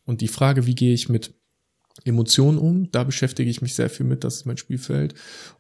Und 0.05 0.21
die 0.21 0.29
Frage, 0.29 0.67
wie 0.67 0.75
gehe 0.75 0.95
ich 0.95 1.09
mit 1.09 1.35
Emotionen 2.03 2.59
um. 2.59 2.91
Da 2.91 3.05
beschäftige 3.05 3.49
ich 3.49 3.63
mich 3.63 3.75
sehr 3.75 3.89
viel 3.89 4.07
mit, 4.07 4.25
das 4.25 4.37
ist 4.37 4.47
mein 4.47 4.57
Spielfeld. 4.57 5.15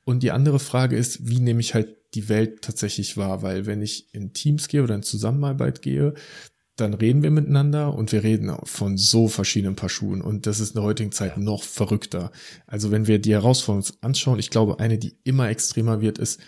Und 0.04 0.22
die 0.22 0.32
andere 0.32 0.58
Frage 0.58 0.96
ist, 0.96 1.28
wie 1.28 1.38
nehme 1.38 1.60
ich 1.60 1.74
halt 1.74 1.96
die 2.14 2.28
Welt 2.28 2.62
tatsächlich 2.62 3.16
wahr? 3.16 3.42
Weil 3.42 3.66
wenn 3.66 3.82
ich 3.82 4.12
in 4.12 4.32
Teams 4.32 4.66
gehe 4.68 4.82
oder 4.82 4.96
in 4.96 5.02
Zusammenarbeit 5.02 5.82
gehe, 5.82 6.14
dann 6.76 6.94
reden 6.94 7.22
wir 7.22 7.30
miteinander 7.30 7.94
und 7.94 8.10
wir 8.12 8.24
reden 8.24 8.54
von 8.64 8.96
so 8.96 9.28
verschiedenen 9.28 9.76
Paar 9.76 9.88
Schuhen 9.88 10.20
und 10.20 10.46
das 10.46 10.60
ist 10.60 10.70
in 10.70 10.74
der 10.74 10.82
heutigen 10.82 11.12
Zeit 11.12 11.38
noch 11.38 11.62
verrückter. 11.62 12.32
Also 12.66 12.90
wenn 12.90 13.06
wir 13.06 13.18
die 13.18 13.32
Herausforderungen 13.32 13.96
anschauen, 14.00 14.38
ich 14.38 14.50
glaube, 14.50 14.80
eine, 14.80 14.98
die 14.98 15.16
immer 15.24 15.48
extremer 15.48 16.00
wird, 16.00 16.18
ist, 16.18 16.40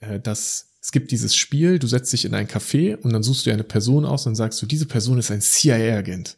äh, 0.00 0.20
dass 0.20 0.68
es 0.80 0.92
gibt 0.92 1.10
dieses 1.10 1.34
Spiel, 1.34 1.78
du 1.78 1.86
setzt 1.86 2.12
dich 2.12 2.24
in 2.24 2.34
ein 2.34 2.46
Café 2.46 2.96
und 2.96 3.12
dann 3.12 3.22
suchst 3.22 3.46
du 3.46 3.52
eine 3.52 3.64
Person 3.64 4.04
aus 4.04 4.26
und 4.26 4.36
sagst 4.36 4.62
du, 4.62 4.66
diese 4.66 4.86
Person 4.86 5.18
ist 5.18 5.30
ein 5.30 5.40
CIA-Agent. 5.40 6.36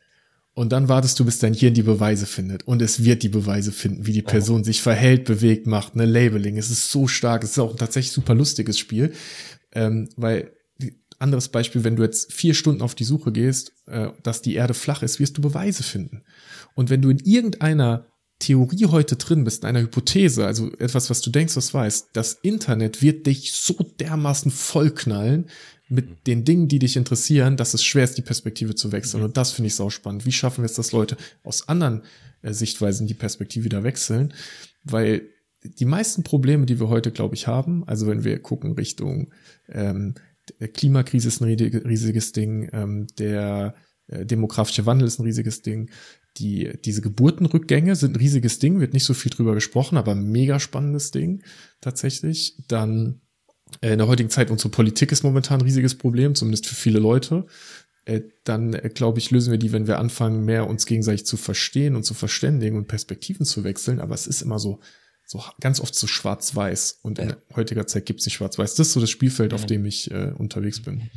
Und 0.54 0.72
dann 0.72 0.88
wartest 0.88 1.18
du, 1.20 1.24
bis 1.24 1.38
dein 1.38 1.54
Hirn 1.54 1.74
die 1.74 1.82
Beweise 1.82 2.26
findet. 2.26 2.66
Und 2.66 2.82
es 2.82 3.04
wird 3.04 3.22
die 3.22 3.28
Beweise 3.28 3.70
finden, 3.70 4.06
wie 4.06 4.12
die 4.12 4.22
Person 4.22 4.64
sich 4.64 4.82
verhält, 4.82 5.24
bewegt, 5.24 5.66
macht, 5.66 5.94
eine 5.94 6.06
Labeling. 6.06 6.56
Es 6.56 6.70
ist 6.70 6.90
so 6.90 7.06
stark. 7.06 7.44
Es 7.44 7.52
ist 7.52 7.58
auch 7.60 7.70
ein 7.70 7.76
tatsächlich 7.76 8.12
super 8.12 8.34
lustiges 8.34 8.78
Spiel. 8.78 9.12
Ähm, 9.72 10.08
weil, 10.16 10.52
anderes 11.20 11.48
Beispiel, 11.48 11.84
wenn 11.84 11.96
du 11.96 12.02
jetzt 12.02 12.32
vier 12.32 12.54
Stunden 12.54 12.82
auf 12.82 12.94
die 12.94 13.04
Suche 13.04 13.32
gehst, 13.32 13.72
äh, 13.86 14.08
dass 14.22 14.42
die 14.42 14.54
Erde 14.54 14.74
flach 14.74 15.02
ist, 15.02 15.20
wirst 15.20 15.36
du 15.36 15.42
Beweise 15.42 15.82
finden. 15.82 16.22
Und 16.74 16.90
wenn 16.90 17.02
du 17.02 17.10
in 17.10 17.18
irgendeiner 17.18 18.06
Theorie 18.38 18.86
heute 18.86 19.16
drin 19.16 19.44
bist, 19.44 19.62
in 19.62 19.68
einer 19.68 19.82
Hypothese, 19.82 20.46
also 20.46 20.72
etwas, 20.78 21.10
was 21.10 21.20
du 21.20 21.30
denkst, 21.30 21.56
was 21.56 21.74
weißt, 21.74 22.10
das 22.14 22.32
Internet 22.42 23.02
wird 23.02 23.26
dich 23.26 23.52
so 23.52 23.74
dermaßen 24.00 24.50
vollknallen 24.50 25.46
mit 25.90 26.08
mhm. 26.08 26.16
den 26.26 26.44
Dingen, 26.44 26.68
die 26.68 26.78
dich 26.78 26.96
interessieren, 26.96 27.56
dass 27.56 27.74
es 27.74 27.84
schwer 27.84 28.04
ist, 28.04 28.16
die 28.16 28.22
Perspektive 28.22 28.74
zu 28.74 28.92
wechseln. 28.92 29.20
Mhm. 29.20 29.26
Und 29.26 29.36
das 29.36 29.52
finde 29.52 29.66
ich 29.66 29.74
sau 29.74 29.90
spannend. 29.90 30.24
Wie 30.24 30.32
schaffen 30.32 30.62
wir 30.62 30.66
es, 30.66 30.74
dass 30.74 30.92
Leute 30.92 31.16
aus 31.44 31.68
anderen 31.68 32.02
äh, 32.42 32.52
Sichtweisen 32.52 33.06
die 33.06 33.14
Perspektive 33.14 33.66
wieder 33.66 33.84
wechseln? 33.84 34.32
Weil 34.84 35.28
die 35.62 35.84
meisten 35.84 36.22
Probleme, 36.22 36.64
die 36.64 36.80
wir 36.80 36.88
heute, 36.88 37.10
glaube 37.10 37.34
ich, 37.34 37.46
haben, 37.46 37.86
also 37.86 38.06
wenn 38.06 38.24
wir 38.24 38.40
gucken 38.40 38.72
Richtung 38.72 39.30
ähm, 39.68 40.14
Klimakrise 40.72 41.28
ist 41.28 41.40
ein 41.40 41.48
riesiges 41.48 42.32
Ding, 42.32 42.68
ähm, 42.72 43.06
der 43.18 43.74
äh, 44.08 44.26
demografische 44.26 44.86
Wandel 44.86 45.08
ist 45.08 45.18
ein 45.18 45.24
riesiges 45.24 45.62
Ding, 45.62 45.90
die, 46.36 46.70
diese 46.84 47.02
Geburtenrückgänge 47.02 47.96
sind 47.96 48.14
ein 48.14 48.20
riesiges 48.20 48.58
Ding, 48.58 48.80
wird 48.80 48.92
nicht 48.92 49.04
so 49.04 49.14
viel 49.14 49.30
drüber 49.30 49.54
gesprochen, 49.54 49.96
aber 49.96 50.14
mega 50.14 50.60
spannendes 50.60 51.10
Ding 51.10 51.42
tatsächlich. 51.80 52.56
Dann 52.68 53.20
äh, 53.80 53.92
in 53.92 53.98
der 53.98 54.06
heutigen 54.06 54.30
Zeit, 54.30 54.50
unsere 54.50 54.70
Politik 54.70 55.12
ist 55.12 55.22
momentan 55.22 55.60
ein 55.60 55.64
riesiges 55.64 55.96
Problem, 55.96 56.34
zumindest 56.34 56.66
für 56.66 56.74
viele 56.74 57.00
Leute. 57.00 57.46
Äh, 58.04 58.22
dann, 58.44 58.74
äh, 58.74 58.90
glaube 58.94 59.18
ich, 59.18 59.30
lösen 59.30 59.50
wir 59.50 59.58
die, 59.58 59.72
wenn 59.72 59.86
wir 59.86 59.98
anfangen, 59.98 60.44
mehr 60.44 60.68
uns 60.68 60.86
gegenseitig 60.86 61.26
zu 61.26 61.36
verstehen 61.36 61.96
und 61.96 62.04
zu 62.04 62.14
verständigen 62.14 62.76
und 62.76 62.88
Perspektiven 62.88 63.44
zu 63.44 63.64
wechseln. 63.64 64.00
Aber 64.00 64.14
es 64.14 64.26
ist 64.26 64.42
immer 64.42 64.58
so, 64.58 64.80
so 65.30 65.44
ganz 65.60 65.80
oft 65.80 65.94
so 65.94 66.08
schwarz-weiß. 66.08 66.98
Und 67.02 67.20
in 67.20 67.36
heutiger 67.54 67.86
Zeit 67.86 68.04
gibt 68.04 68.18
es 68.18 68.26
nicht 68.26 68.34
schwarz-weiß. 68.34 68.74
Das 68.74 68.88
ist 68.88 68.94
so 68.94 69.00
das 69.00 69.10
Spielfeld, 69.10 69.54
auf 69.54 69.64
dem 69.64 69.86
ich 69.86 70.10
äh, 70.10 70.32
unterwegs 70.36 70.82
bin. 70.82 71.08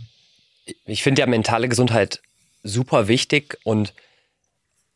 Ich 0.85 1.01
finde 1.01 1.21
ja 1.21 1.25
mentale 1.25 1.67
Gesundheit 1.67 2.21
super 2.61 3.07
wichtig 3.07 3.57
und 3.63 3.95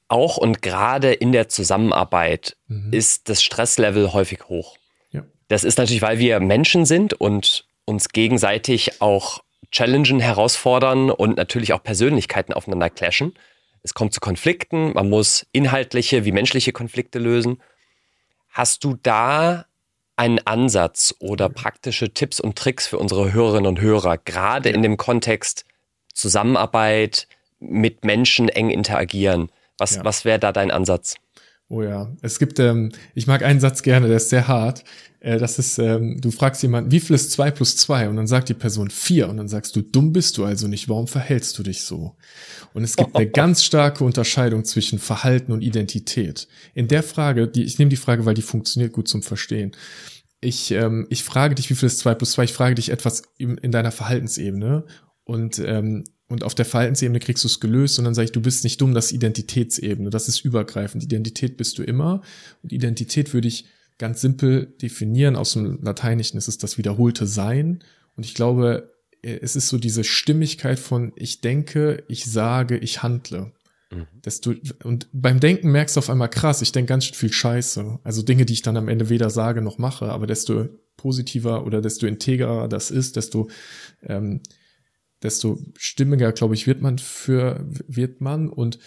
auch 0.07 0.38
und 0.38 0.62
gerade 0.62 1.13
in 1.13 1.31
der 1.31 1.50
Zusammenarbeit 1.50 2.57
mhm. 2.67 2.93
ist 2.93 3.27
das 3.27 3.41
Stresslevel 3.41 4.13
häufig 4.13 4.50
hoch. 4.50 4.77
Ja. 5.12 5.24
Das 5.47 5.63
ist 5.63 5.79
natürlich, 5.79 6.03
weil 6.03 6.19
wir 6.19 6.39
Menschen 6.39 6.86
sind 6.86 7.15
und 7.15 7.65
uns 7.86 8.09
gegenseitig 8.09 9.01
auch 9.01 9.41
challengen, 9.71 10.19
herausfordern 10.19 11.09
und 11.09 11.38
natürlich 11.38 11.74
auch 11.74 11.81
Persönlichkeiten 11.81 12.53
aufeinander 12.53 12.91
clashen. 12.91 13.33
Es 13.81 13.95
kommt 13.95 14.13
zu 14.13 14.19
Konflikten, 14.19 14.93
man 14.93 15.09
muss 15.09 15.47
inhaltliche 15.53 16.24
wie 16.24 16.31
menschliche 16.31 16.71
Konflikte 16.71 17.17
lösen. 17.17 17.59
Hast 18.57 18.83
du 18.83 18.97
da 19.03 19.65
einen 20.15 20.39
Ansatz 20.47 21.13
oder 21.19 21.47
praktische 21.47 22.11
Tipps 22.11 22.39
und 22.39 22.57
Tricks 22.57 22.87
für 22.87 22.97
unsere 22.97 23.31
Hörerinnen 23.31 23.67
und 23.67 23.79
Hörer, 23.79 24.17
gerade 24.17 24.69
in 24.69 24.81
dem 24.81 24.97
Kontext 24.97 25.65
Zusammenarbeit, 26.11 27.27
mit 27.59 28.03
Menschen 28.03 28.49
eng 28.49 28.71
interagieren? 28.71 29.51
Was, 29.77 29.97
ja. 29.97 30.05
was 30.05 30.25
wäre 30.25 30.39
da 30.39 30.51
dein 30.51 30.71
Ansatz? 30.71 31.17
Oh 31.69 31.81
ja, 31.81 32.15
es 32.21 32.39
gibt, 32.39 32.59
ähm, 32.59 32.93
ich 33.13 33.27
mag 33.27 33.43
einen 33.43 33.59
Satz 33.59 33.83
gerne, 33.83 34.07
der 34.07 34.17
ist 34.17 34.29
sehr 34.29 34.47
hart. 34.47 34.86
Äh, 35.19 35.38
das 35.38 35.59
ist, 35.59 35.77
ähm, 35.79 36.21
du 36.21 36.31
fragst 36.31 36.62
jemanden, 36.63 36.91
wie 36.91 37.01
viel 37.01 37.15
ist 37.15 37.31
zwei 37.31 37.51
plus 37.51 37.75
zwei? 37.75 38.07
Und 38.07 38.15
dann 38.15 38.27
sagt 38.27 38.47
die 38.47 38.53
Person 38.53 38.89
vier. 38.89 39.27
Und 39.27 39.36
dann 39.36 39.50
sagst 39.50 39.75
du, 39.75 39.81
dumm 39.81 40.13
bist 40.13 40.38
du 40.38 40.45
also 40.45 40.69
nicht, 40.69 40.88
warum 40.88 41.07
verhältst 41.07 41.59
du 41.59 41.63
dich 41.63 41.81
so? 41.81 42.15
Und 42.74 42.86
es 42.86 42.95
gibt 42.95 43.15
eine 43.17 43.27
ganz 43.31 43.63
starke 43.65 44.05
Unterscheidung 44.05 44.63
zwischen 44.63 44.97
Verhalten 44.97 45.51
und 45.51 45.62
Identität. 45.62 46.47
In 46.74 46.88
der 46.88 47.03
Frage, 47.03 47.50
die, 47.50 47.63
ich 47.63 47.79
nehme 47.79 47.89
die 47.89 47.97
Frage, 47.97 48.25
weil 48.25 48.36
die 48.36 48.41
funktioniert 48.41 48.93
gut 48.93 49.09
zum 49.09 49.21
Verstehen. 49.21 49.75
Ich, 50.39 50.71
ähm, 50.71 51.05
ich 51.09 51.25
frage 51.25 51.55
dich, 51.55 51.69
wie 51.69 51.75
viel 51.75 51.88
ist 51.88 52.00
zwei 52.00 52.15
plus 52.15 52.31
zwei? 52.31 52.45
Ich 52.45 52.53
frage 52.53 52.75
dich 52.75 52.89
etwas 52.89 53.24
in, 53.38 53.57
in 53.57 53.74
deiner 53.74 53.91
Verhaltensebene. 53.91 54.86
Und 55.25 55.59
ähm, 55.59 56.05
und 56.29 56.43
auf 56.43 56.55
der 56.55 56.65
Verhaltensebene 56.65 57.19
kriegst 57.19 57.43
du 57.43 57.48
es 57.48 57.60
gelöst 57.60 58.00
und 58.00 58.05
dann 58.05 58.13
sage 58.13 58.25
ich, 58.25 58.31
du 58.31 58.41
bist 58.41 58.63
nicht 58.63 58.81
dumm, 58.81 58.93
das 58.93 59.07
ist 59.07 59.12
Identitätsebene, 59.13 60.10
das 60.10 60.27
ist 60.27 60.43
übergreifend. 60.43 61.03
Identität 61.03 61.57
bist 61.57 61.77
du 61.77 61.84
immer 61.84 62.22
und 62.63 62.74
Identität 62.74 63.34
würde 63.34 63.48
ich 63.48 63.65
ganz 63.98 64.22
simpel 64.22 64.74
definieren. 64.81 65.36
Aus 65.36 65.53
dem 65.53 65.81
Lateinischen 65.81 66.38
ist 66.38 66.48
es 66.48 66.57
das 66.57 66.77
wiederholte 66.77 67.25
Sein 67.25 67.84
und 68.15 68.25
ich 68.25 68.34
glaube, 68.34 68.93
äh, 69.22 69.39
es 69.41 69.55
ist 69.55 69.69
so 69.69 69.77
diese 69.77 70.03
Stimmigkeit 70.03 70.79
von 70.79 71.13
ich 71.15 71.41
denke, 71.41 72.03
ich 72.07 72.25
sage, 72.25 72.77
ich 72.77 73.03
handle. 73.03 73.53
Mhm. 73.91 74.07
Desto, 74.25 74.53
und 74.84 75.07
beim 75.13 75.39
Denken 75.39 75.72
merkst 75.72 75.96
du 75.96 76.00
auf 76.00 76.10
einmal 76.10 76.29
krass, 76.29 76.62
ich 76.62 76.74
denke 76.74 76.89
ganz 76.89 77.05
schön 77.05 77.15
viel 77.15 77.31
Scheiße. 77.31 78.00
Also 78.03 78.22
Dinge, 78.22 78.46
die 78.46 78.53
ich 78.53 78.62
dann 78.62 78.75
am 78.75 78.89
Ende 78.89 79.10
weder 79.10 79.29
sage 79.29 79.62
noch 79.62 79.77
mache, 79.77 80.12
aber 80.12 80.27
desto 80.27 80.67
positiver 80.98 81.65
oder 81.65 81.81
desto 81.81 82.05
integrer 82.05 82.67
das 82.67 82.91
ist, 82.91 83.15
desto 83.15 83.50
ähm, 84.03 84.41
desto 85.24 85.59
stimmiger, 85.77 86.31
glaube 86.31 86.55
ich, 86.55 86.67
wird 86.67 86.81
man 86.81 87.00
für, 87.00 87.65
wird 87.88 88.21
man. 88.21 88.50
Und 88.50 88.79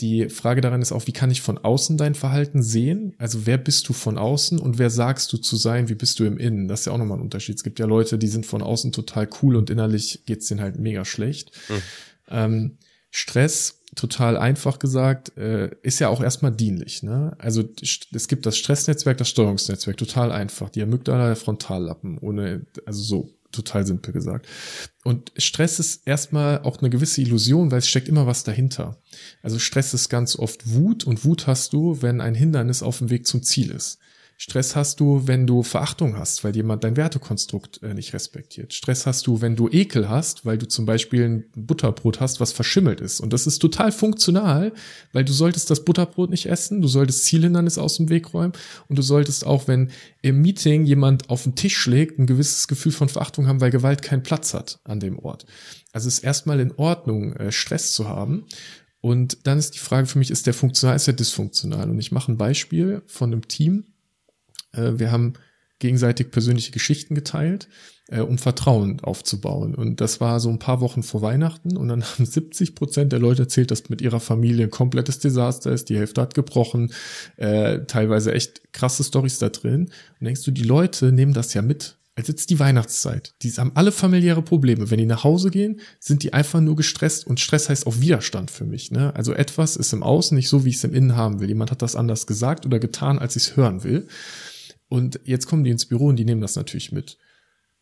die 0.00 0.28
Frage 0.28 0.60
daran 0.60 0.80
ist 0.80 0.92
auch, 0.92 1.06
wie 1.06 1.12
kann 1.12 1.30
ich 1.30 1.40
von 1.40 1.58
außen 1.58 1.96
dein 1.96 2.14
Verhalten 2.14 2.62
sehen? 2.62 3.14
Also 3.18 3.46
wer 3.46 3.58
bist 3.58 3.88
du 3.88 3.92
von 3.92 4.16
außen 4.16 4.58
und 4.58 4.78
wer 4.78 4.90
sagst 4.90 5.32
du 5.32 5.38
zu 5.38 5.56
sein, 5.56 5.88
wie 5.88 5.94
bist 5.94 6.20
du 6.20 6.24
im 6.24 6.38
Innen? 6.38 6.68
Das 6.68 6.80
ist 6.80 6.86
ja 6.86 6.92
auch 6.92 6.98
nochmal 6.98 7.18
ein 7.18 7.24
Unterschied. 7.24 7.56
Es 7.56 7.64
gibt 7.64 7.80
ja 7.80 7.86
Leute, 7.86 8.16
die 8.18 8.28
sind 8.28 8.46
von 8.46 8.62
außen 8.62 8.92
total 8.92 9.28
cool 9.42 9.56
und 9.56 9.70
innerlich 9.70 10.22
geht's 10.24 10.46
denen 10.46 10.60
halt 10.60 10.78
mega 10.78 11.04
schlecht. 11.04 11.50
Mhm. 11.68 11.82
Ähm, 12.30 12.78
Stress, 13.10 13.80
total 13.96 14.36
einfach 14.36 14.78
gesagt, 14.78 15.36
äh, 15.36 15.70
ist 15.82 15.98
ja 15.98 16.08
auch 16.08 16.22
erstmal 16.22 16.52
dienlich. 16.52 17.02
Ne? 17.02 17.34
Also 17.38 17.64
es 17.80 18.28
gibt 18.28 18.46
das 18.46 18.56
Stressnetzwerk, 18.56 19.16
das 19.18 19.30
Steuerungsnetzwerk, 19.30 19.96
total 19.96 20.30
einfach. 20.30 20.68
Die 20.70 20.82
Amygdala, 20.82 21.26
der 21.26 21.36
Frontallappen, 21.36 22.18
ohne, 22.18 22.66
also 22.86 23.02
so 23.02 23.37
total 23.52 23.86
simpel 23.86 24.12
gesagt. 24.12 24.46
Und 25.04 25.32
Stress 25.36 25.78
ist 25.78 26.06
erstmal 26.06 26.62
auch 26.62 26.78
eine 26.78 26.90
gewisse 26.90 27.22
Illusion, 27.22 27.70
weil 27.70 27.78
es 27.78 27.88
steckt 27.88 28.08
immer 28.08 28.26
was 28.26 28.44
dahinter. 28.44 29.00
Also 29.42 29.58
Stress 29.58 29.94
ist 29.94 30.08
ganz 30.08 30.36
oft 30.36 30.74
Wut 30.74 31.04
und 31.04 31.24
Wut 31.24 31.46
hast 31.46 31.72
du, 31.72 32.02
wenn 32.02 32.20
ein 32.20 32.34
Hindernis 32.34 32.82
auf 32.82 32.98
dem 32.98 33.10
Weg 33.10 33.26
zum 33.26 33.42
Ziel 33.42 33.70
ist. 33.70 33.98
Stress 34.40 34.76
hast 34.76 35.00
du, 35.00 35.26
wenn 35.26 35.48
du 35.48 35.64
Verachtung 35.64 36.16
hast, 36.16 36.44
weil 36.44 36.54
jemand 36.54 36.84
dein 36.84 36.96
Wertekonstrukt 36.96 37.82
äh, 37.82 37.92
nicht 37.92 38.14
respektiert. 38.14 38.72
Stress 38.72 39.04
hast 39.04 39.26
du, 39.26 39.40
wenn 39.40 39.56
du 39.56 39.68
Ekel 39.68 40.08
hast, 40.08 40.46
weil 40.46 40.56
du 40.58 40.68
zum 40.68 40.86
Beispiel 40.86 41.24
ein 41.24 41.44
Butterbrot 41.56 42.20
hast, 42.20 42.38
was 42.38 42.52
verschimmelt 42.52 43.00
ist. 43.00 43.18
Und 43.18 43.32
das 43.32 43.48
ist 43.48 43.58
total 43.58 43.90
funktional, 43.90 44.72
weil 45.12 45.24
du 45.24 45.32
solltest 45.32 45.70
das 45.70 45.84
Butterbrot 45.84 46.30
nicht 46.30 46.46
essen, 46.46 46.80
du 46.80 46.86
solltest 46.86 47.24
Zielhindernis 47.24 47.78
aus 47.78 47.96
dem 47.96 48.10
Weg 48.10 48.32
räumen 48.32 48.52
und 48.86 48.96
du 48.96 49.02
solltest 49.02 49.44
auch, 49.44 49.66
wenn 49.66 49.90
im 50.22 50.40
Meeting 50.40 50.86
jemand 50.86 51.30
auf 51.30 51.42
den 51.42 51.56
Tisch 51.56 51.76
schlägt, 51.76 52.20
ein 52.20 52.26
gewisses 52.26 52.68
Gefühl 52.68 52.92
von 52.92 53.08
Verachtung 53.08 53.48
haben, 53.48 53.60
weil 53.60 53.72
Gewalt 53.72 54.02
keinen 54.02 54.22
Platz 54.22 54.54
hat 54.54 54.78
an 54.84 55.00
dem 55.00 55.18
Ort. 55.18 55.46
Also 55.92 56.06
es 56.06 56.18
ist 56.18 56.24
erstmal 56.24 56.60
in 56.60 56.70
Ordnung, 56.76 57.32
äh, 57.32 57.50
Stress 57.50 57.92
zu 57.92 58.08
haben. 58.08 58.44
Und 59.00 59.48
dann 59.48 59.58
ist 59.58 59.74
die 59.74 59.78
Frage 59.80 60.06
für 60.06 60.18
mich, 60.18 60.30
ist 60.30 60.46
der 60.46 60.54
funktional, 60.54 60.94
ist 60.94 61.08
der 61.08 61.14
dysfunktional? 61.14 61.90
Und 61.90 61.98
ich 61.98 62.12
mache 62.12 62.30
ein 62.30 62.36
Beispiel 62.36 63.02
von 63.06 63.32
einem 63.32 63.48
Team, 63.48 63.84
wir 64.98 65.10
haben 65.10 65.34
gegenseitig 65.78 66.30
persönliche 66.30 66.72
Geschichten 66.72 67.14
geteilt, 67.14 67.68
äh, 68.08 68.20
um 68.20 68.38
Vertrauen 68.38 69.00
aufzubauen. 69.00 69.74
Und 69.74 70.00
das 70.00 70.20
war 70.20 70.40
so 70.40 70.48
ein 70.48 70.58
paar 70.58 70.80
Wochen 70.80 71.02
vor 71.02 71.22
Weihnachten 71.22 71.76
und 71.76 71.88
dann 71.88 72.02
haben 72.18 72.26
70 72.26 72.74
Prozent 72.74 73.12
der 73.12 73.20
Leute 73.20 73.42
erzählt, 73.42 73.70
dass 73.70 73.88
mit 73.88 74.00
ihrer 74.02 74.20
Familie 74.20 74.66
ein 74.66 74.70
komplettes 74.70 75.18
Desaster 75.18 75.72
ist, 75.72 75.88
die 75.88 75.96
Hälfte 75.96 76.20
hat 76.20 76.34
gebrochen, 76.34 76.92
äh, 77.36 77.80
teilweise 77.86 78.32
echt 78.32 78.72
krasse 78.72 79.04
Stories 79.04 79.38
da 79.38 79.50
drin. 79.50 79.90
Und 80.20 80.24
denkst 80.24 80.42
du, 80.42 80.50
die 80.50 80.64
Leute 80.64 81.12
nehmen 81.12 81.32
das 81.32 81.54
ja 81.54 81.62
mit. 81.62 81.96
Als 82.16 82.26
jetzt 82.26 82.50
die 82.50 82.58
Weihnachtszeit. 82.58 83.34
Die 83.42 83.50
haben 83.52 83.70
alle 83.76 83.92
familiäre 83.92 84.42
Probleme. 84.42 84.90
Wenn 84.90 84.98
die 84.98 85.06
nach 85.06 85.22
Hause 85.22 85.52
gehen, 85.52 85.80
sind 86.00 86.24
die 86.24 86.32
einfach 86.32 86.60
nur 86.60 86.74
gestresst 86.74 87.24
und 87.24 87.38
Stress 87.38 87.68
heißt 87.68 87.86
auch 87.86 88.00
Widerstand 88.00 88.50
für 88.50 88.64
mich. 88.64 88.90
Ne? 88.90 89.14
Also 89.14 89.32
etwas 89.34 89.76
ist 89.76 89.92
im 89.92 90.02
Außen 90.02 90.36
nicht 90.36 90.48
so, 90.48 90.64
wie 90.64 90.70
ich 90.70 90.78
es 90.78 90.84
im 90.84 90.94
Innen 90.94 91.14
haben 91.14 91.38
will. 91.38 91.46
Jemand 91.46 91.70
hat 91.70 91.80
das 91.80 91.94
anders 91.94 92.26
gesagt 92.26 92.66
oder 92.66 92.80
getan, 92.80 93.20
als 93.20 93.36
ich 93.36 93.44
es 93.44 93.56
hören 93.56 93.84
will. 93.84 94.08
Und 94.88 95.20
jetzt 95.24 95.46
kommen 95.46 95.64
die 95.64 95.70
ins 95.70 95.86
Büro 95.86 96.06
und 96.06 96.16
die 96.16 96.24
nehmen 96.24 96.40
das 96.40 96.56
natürlich 96.56 96.92
mit. 96.92 97.18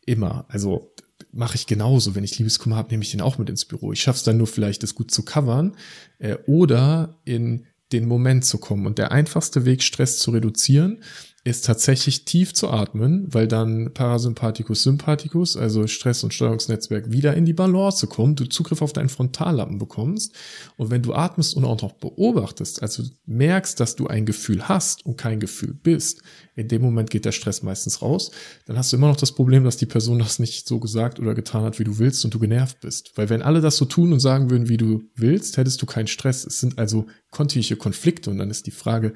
Immer. 0.05 0.45
Also 0.49 0.93
mache 1.31 1.55
ich 1.55 1.67
genauso. 1.67 2.15
Wenn 2.15 2.23
ich 2.23 2.37
Liebeskummer 2.37 2.75
habe, 2.75 2.89
nehme 2.89 3.03
ich 3.03 3.11
den 3.11 3.21
auch 3.21 3.37
mit 3.37 3.49
ins 3.49 3.65
Büro. 3.65 3.93
Ich 3.93 4.01
schaffe 4.01 4.17
es 4.17 4.23
dann 4.23 4.37
nur 4.37 4.47
vielleicht, 4.47 4.83
das 4.83 4.95
gut 4.95 5.11
zu 5.11 5.23
covern. 5.23 5.75
Äh, 6.19 6.37
oder 6.45 7.19
in 7.25 7.65
den 7.91 8.07
Moment 8.07 8.45
zu 8.45 8.57
kommen. 8.57 8.85
Und 8.85 8.97
der 8.97 9.11
einfachste 9.11 9.65
Weg, 9.65 9.81
Stress 9.81 10.19
zu 10.19 10.31
reduzieren, 10.31 11.03
ist 11.47 11.65
tatsächlich 11.65 12.25
tief 12.25 12.53
zu 12.53 12.69
atmen, 12.69 13.33
weil 13.33 13.47
dann 13.47 13.93
Parasympathikus, 13.93 14.83
Sympathikus, 14.83 15.55
also 15.55 15.87
Stress- 15.87 16.23
und 16.23 16.33
Steuerungsnetzwerk, 16.33 17.11
wieder 17.11 17.35
in 17.35 17.45
die 17.45 17.53
Balance 17.53 18.05
kommt, 18.07 18.41
du 18.41 18.45
Zugriff 18.45 18.81
auf 18.81 18.91
deinen 18.91 19.07
Frontallappen 19.07 19.77
bekommst. 19.77 20.35
Und 20.75 20.91
wenn 20.91 21.03
du 21.03 21.13
atmest 21.13 21.55
und 21.55 21.63
auch 21.63 21.81
noch 21.81 21.93
beobachtest, 21.93 22.81
also 22.81 23.03
merkst, 23.25 23.79
dass 23.79 23.95
du 23.95 24.07
ein 24.07 24.25
Gefühl 24.25 24.67
hast 24.67 25.05
und 25.05 25.17
kein 25.17 25.39
Gefühl 25.39 25.73
bist, 25.73 26.21
in 26.55 26.67
dem 26.67 26.81
Moment 26.81 27.11
geht 27.11 27.23
der 27.23 27.31
Stress 27.31 27.63
meistens 27.63 28.01
raus, 28.01 28.31
dann 28.65 28.77
hast 28.77 28.91
du 28.91 28.97
immer 28.97 29.07
noch 29.07 29.15
das 29.15 29.31
Problem, 29.31 29.63
dass 29.63 29.77
die 29.77 29.85
Person 29.85 30.19
das 30.19 30.39
nicht 30.39 30.67
so 30.67 30.79
gesagt 30.81 31.17
oder 31.17 31.33
getan 31.33 31.63
hat, 31.63 31.79
wie 31.79 31.85
du 31.85 31.97
willst 31.97 32.25
und 32.25 32.33
du 32.33 32.39
genervt 32.39 32.81
bist. 32.81 33.13
Weil 33.15 33.29
wenn 33.29 33.41
alle 33.41 33.61
das 33.61 33.77
so 33.77 33.85
tun 33.85 34.11
und 34.11 34.19
sagen 34.19 34.49
würden, 34.49 34.67
wie 34.67 34.77
du 34.77 35.03
willst, 35.15 35.55
hättest 35.55 35.81
du 35.81 35.85
keinen 35.85 36.07
Stress. 36.07 36.45
Es 36.45 36.59
sind 36.59 36.77
also 36.77 37.05
kontinuierliche 37.31 37.77
Konflikte 37.77 38.31
und 38.31 38.37
dann 38.37 38.49
ist 38.49 38.67
die 38.67 38.71
Frage, 38.71 39.13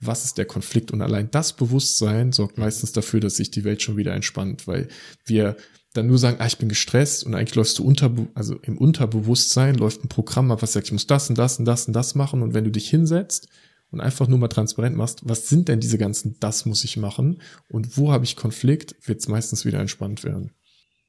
was 0.00 0.24
ist 0.24 0.38
der 0.38 0.46
Konflikt? 0.46 0.92
Und 0.92 1.02
allein 1.02 1.30
das 1.30 1.54
Bewusstsein 1.54 2.32
sorgt 2.32 2.58
meistens 2.58 2.92
dafür, 2.92 3.20
dass 3.20 3.36
sich 3.36 3.50
die 3.50 3.64
Welt 3.64 3.82
schon 3.82 3.96
wieder 3.96 4.14
entspannt, 4.14 4.66
weil 4.66 4.88
wir 5.24 5.56
dann 5.92 6.06
nur 6.06 6.18
sagen, 6.18 6.36
ah, 6.40 6.46
ich 6.46 6.58
bin 6.58 6.68
gestresst 6.68 7.24
und 7.24 7.34
eigentlich 7.34 7.56
läufst 7.56 7.78
du 7.78 7.84
unter, 7.84 8.12
also 8.34 8.56
im 8.62 8.78
Unterbewusstsein 8.78 9.74
läuft 9.74 10.04
ein 10.04 10.08
Programm 10.08 10.50
ab, 10.50 10.62
was 10.62 10.72
sagt, 10.72 10.86
ich 10.86 10.92
muss 10.92 11.06
das 11.06 11.28
und 11.28 11.36
das 11.36 11.58
und 11.58 11.64
das 11.64 11.86
und 11.86 11.92
das 11.94 12.14
machen. 12.14 12.42
Und 12.42 12.54
wenn 12.54 12.64
du 12.64 12.70
dich 12.70 12.88
hinsetzt 12.88 13.48
und 13.90 14.00
einfach 14.00 14.28
nur 14.28 14.38
mal 14.38 14.48
transparent 14.48 14.96
machst, 14.96 15.20
was 15.24 15.48
sind 15.48 15.68
denn 15.68 15.80
diese 15.80 15.98
ganzen, 15.98 16.36
das 16.38 16.64
muss 16.64 16.84
ich 16.84 16.96
machen 16.96 17.42
und 17.68 17.96
wo 17.96 18.12
habe 18.12 18.24
ich 18.24 18.36
Konflikt, 18.36 18.96
wird 19.06 19.20
es 19.20 19.28
meistens 19.28 19.64
wieder 19.64 19.80
entspannt 19.80 20.22
werden. 20.22 20.52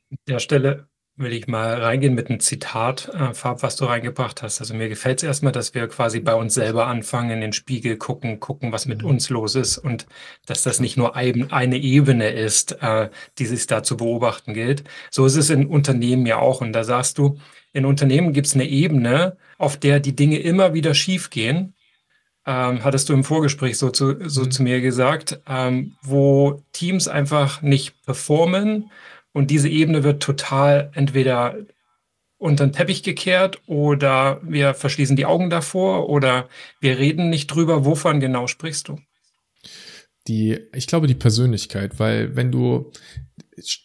An 0.10 0.18
der 0.28 0.40
Stelle 0.40 0.91
will 1.22 1.34
ich 1.34 1.48
mal 1.48 1.82
reingehen 1.82 2.14
mit 2.14 2.30
einem 2.30 2.40
Zitat, 2.40 3.10
äh, 3.14 3.34
Farb, 3.34 3.64
was 3.64 3.76
du 3.76 3.86
reingebracht 3.86 4.42
hast. 4.42 4.60
Also 4.60 4.74
mir 4.74 4.90
gefällt 4.90 5.20
es 5.20 5.24
erstmal, 5.24 5.52
dass 5.52 5.74
wir 5.74 5.88
quasi 5.88 6.20
bei 6.20 6.34
uns 6.34 6.54
selber 6.54 6.88
anfangen, 6.88 7.32
in 7.32 7.42
den 7.42 7.54
Spiegel 7.54 7.98
gucken, 7.98 8.40
gucken, 8.40 8.72
was 8.72 8.86
mit 8.86 9.02
mhm. 9.02 9.10
uns 9.10 9.30
los 9.30 9.56
ist 9.56 9.78
und 9.78 10.08
dass 10.46 10.64
das 10.64 10.80
nicht 10.80 10.98
nur 10.98 11.16
ein, 11.16 11.52
eine 11.52 11.78
Ebene 11.78 12.30
ist, 12.30 12.82
äh, 12.82 13.10
die 13.38 13.46
sich 13.46 13.68
da 13.68 13.84
zu 13.84 13.98
beobachten 13.98 14.54
gilt. 14.54 14.84
So 15.10 15.26
ist 15.26 15.36
es 15.36 15.50
in 15.50 15.68
Unternehmen 15.68 16.26
ja 16.26 16.38
auch. 16.40 16.62
Und 16.62 16.74
da 16.74 16.84
sagst 16.84 17.18
du, 17.18 17.38
in 17.74 17.86
Unternehmen 17.86 18.34
gibt 18.34 18.48
es 18.48 18.56
eine 18.56 18.68
Ebene, 18.68 19.38
auf 19.58 19.78
der 19.78 20.00
die 20.00 20.16
Dinge 20.16 20.40
immer 20.40 20.74
wieder 20.74 20.94
schiefgehen. 20.94 21.74
Ähm, 22.46 22.84
hattest 22.84 23.08
du 23.08 23.14
im 23.14 23.24
Vorgespräch 23.24 23.78
so 23.78 23.92
zu, 23.92 24.28
so 24.28 24.42
mhm. 24.42 24.52
zu 24.52 24.64
mir 24.64 24.82
gesagt, 24.82 25.40
ähm, 25.48 25.96
wo 26.02 26.64
Teams 26.74 27.08
einfach 27.08 27.62
nicht 27.62 28.04
performen, 28.04 28.90
und 29.34 29.52
diese 29.52 29.70
Ebene 29.70 30.04
wird 30.04 30.22
total 30.22 30.92
entweder 30.94 31.56
unter 32.38 32.66
den 32.66 32.74
Teppich 32.74 33.04
gekehrt 33.04 33.62
oder 33.68 34.42
wir 34.44 34.74
verschließen 34.74 35.16
die 35.16 35.28
Augen 35.28 35.50
davor 35.50 36.10
oder 36.10 36.50
wir 36.80 36.98
reden 36.98 37.30
nicht 37.30 37.48
drüber. 37.48 37.86
Wovon 37.86 38.20
genau 38.20 38.48
sprichst 38.48 38.88
du? 38.88 39.00
Die, 40.28 40.60
ich 40.74 40.88
glaube, 40.88 41.08
die 41.08 41.16
Persönlichkeit, 41.16 42.00
weil 42.00 42.36
wenn 42.36 42.52
du, 42.52 42.92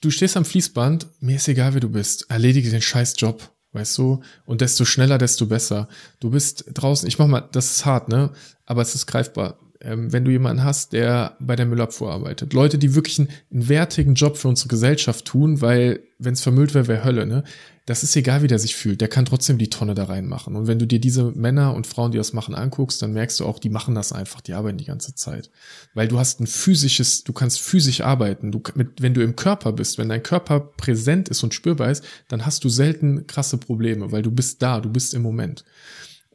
du 0.01 0.11
stehst 0.11 0.37
am 0.37 0.45
Fließband, 0.45 1.07
mir 1.21 1.37
ist 1.37 1.49
egal, 1.49 1.75
wie 1.75 1.81
du 1.81 1.91
bist, 1.91 2.31
erledige 2.31 2.71
den 2.71 2.83
scheiß 2.83 3.15
Job, 3.19 3.53
weißt 3.73 3.99
du? 3.99 4.23
Und 4.47 4.63
desto 4.63 4.85
schneller, 4.85 5.19
desto 5.19 5.47
besser. 5.47 5.89
Du 6.21 6.31
bist 6.31 6.65
draußen, 6.73 7.07
ich 7.09 7.19
mach 7.19 7.27
mal, 7.27 7.49
das 7.53 7.73
ist 7.73 7.85
hart, 7.85 8.09
ne? 8.09 8.33
Aber 8.65 8.83
es 8.83 8.95
ist 8.95 9.07
greifbar 9.07 9.59
ähm, 9.81 10.13
wenn 10.13 10.25
du 10.25 10.31
jemanden 10.31 10.65
hast, 10.65 10.93
der 10.93 11.37
bei 11.41 11.57
der 11.57 11.67
Müllabfuhr 11.67 12.13
arbeitet. 12.13 12.53
Leute, 12.53 12.79
die 12.79 12.95
wirklich 12.95 13.19
einen, 13.19 13.29
einen 13.53 13.69
wertigen 13.69 14.15
Job 14.15 14.37
für 14.37 14.49
unsere 14.49 14.69
Gesellschaft 14.69 15.25
tun, 15.25 15.61
weil 15.61 16.01
wenn 16.19 16.35
es 16.35 16.43
vermüllt 16.43 16.75
wäre, 16.75 16.89
wäre 16.89 17.05
Hölle, 17.05 17.27
ne? 17.27 17.45
Das 17.85 18.03
ist 18.03 18.17
egal, 18.17 18.43
wie 18.43 18.49
der 18.49 18.59
sich 18.59 18.75
fühlt. 18.75 19.01
Der 19.01 19.07
kann 19.07 19.27
trotzdem 19.27 19.59
die 19.59 19.71
Tonne 19.71 19.95
da 19.95 20.05
reinmachen. 20.05 20.57
Und 20.57 20.67
wenn 20.67 20.81
du 20.81 20.89
dir 20.89 20.99
diese 20.99 21.31
Männer 21.31 21.73
und 21.73 21.87
Frauen, 21.87 22.11
die 22.11 22.19
das 22.19 22.33
machen, 22.33 22.57
anguckst, 22.57 23.01
dann 23.01 23.13
merkst 23.13 23.39
du 23.39 23.47
auch, 23.47 23.61
die 23.61 23.71
machen 23.71 23.95
das 23.95 24.13
einfach. 24.13 24.41
Die 24.41 24.55
arbeiten 24.55 24.77
die 24.77 24.87
ganze 24.87 25.15
Zeit. 25.15 25.53
Weil 25.95 26.09
du 26.09 26.19
hast 26.19 26.41
ein 26.41 26.49
physisches, 26.49 27.23
du 27.23 27.33
kannst 27.33 27.61
physisch 27.61 28.01
arbeiten. 28.01 28.51
Du, 28.51 28.61
mit, 28.75 29.01
wenn 29.01 29.15
du 29.15 29.23
im 29.23 29.37
Körper 29.37 29.73
bist, 29.73 29.99
wenn 29.99 30.09
dein 30.09 30.25
Körper 30.25 30.59
präsent 30.59 31.29
ist 31.29 31.45
und 31.45 31.55
spürbar 31.55 31.93
ist, 31.93 32.03
dann 32.27 32.45
hast 32.45 32.65
du 32.65 32.69
selten 32.69 33.29
krasse 33.29 33.57
Probleme, 33.57 34.11
weil 34.11 34.23
du 34.23 34.33
bist 34.33 34.63
da, 34.63 34.81
du 34.81 34.91
bist 34.91 35.15
im 35.15 35.23
Moment. 35.23 35.65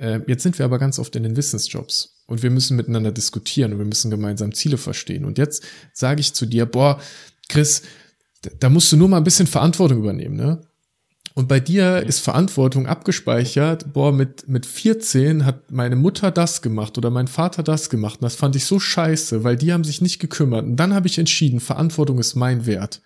Äh, 0.02 0.22
jetzt 0.28 0.44
sind 0.44 0.58
wir 0.58 0.66
aber 0.66 0.80
ganz 0.80 0.98
oft 0.98 1.16
in 1.16 1.24
den 1.24 1.38
Wissensjobs 1.38 2.24
und 2.26 2.42
wir 2.42 2.50
müssen 2.50 2.76
miteinander 2.76 3.12
diskutieren 3.12 3.74
und 3.74 3.78
wir 3.78 3.86
müssen 3.86 4.10
gemeinsam 4.10 4.54
Ziele 4.54 4.78
verstehen. 4.78 5.26
Und 5.26 5.38
jetzt 5.38 5.64
sage 5.94 6.20
ich 6.22 6.34
zu 6.34 6.48
dir, 6.48 6.66
boah, 6.66 7.00
Chris, 7.48 7.84
da 8.60 8.70
musst 8.70 8.92
du 8.92 8.98
nur 8.98 9.08
mal 9.08 9.18
ein 9.18 9.24
bisschen 9.24 9.48
Verantwortung 9.48 10.00
übernehmen, 10.00 10.36
ne? 10.36 10.62
Und 11.34 11.48
bei 11.48 11.62
dir 11.62 12.04
ist 12.04 12.20
Verantwortung 12.20 12.88
abgespeichert, 12.88 13.94
boah, 13.94 14.12
mit, 14.12 14.50
mit 14.50 14.66
14 14.66 15.46
hat 15.46 15.72
meine 15.72 15.96
Mutter 15.96 16.30
das 16.30 16.62
gemacht 16.62 16.98
oder 16.98 17.10
mein 17.10 17.28
Vater 17.28 17.64
das 17.64 17.90
gemacht. 17.90 18.20
Und 18.20 18.24
das 18.24 18.36
fand 18.36 18.58
ich 18.58 18.66
so 18.66 18.82
scheiße, 18.82 19.46
weil 19.46 19.56
die 19.56 19.72
haben 19.72 19.86
sich 19.86 20.02
nicht 20.02 20.20
gekümmert. 20.20 20.66
Und 20.66 20.76
dann 20.76 20.94
habe 20.94 21.08
ich 21.08 21.18
entschieden, 21.18 21.62
Verantwortung 21.62 22.20
ist 22.20 22.36
mein 22.36 22.66
Wert. 22.66 23.02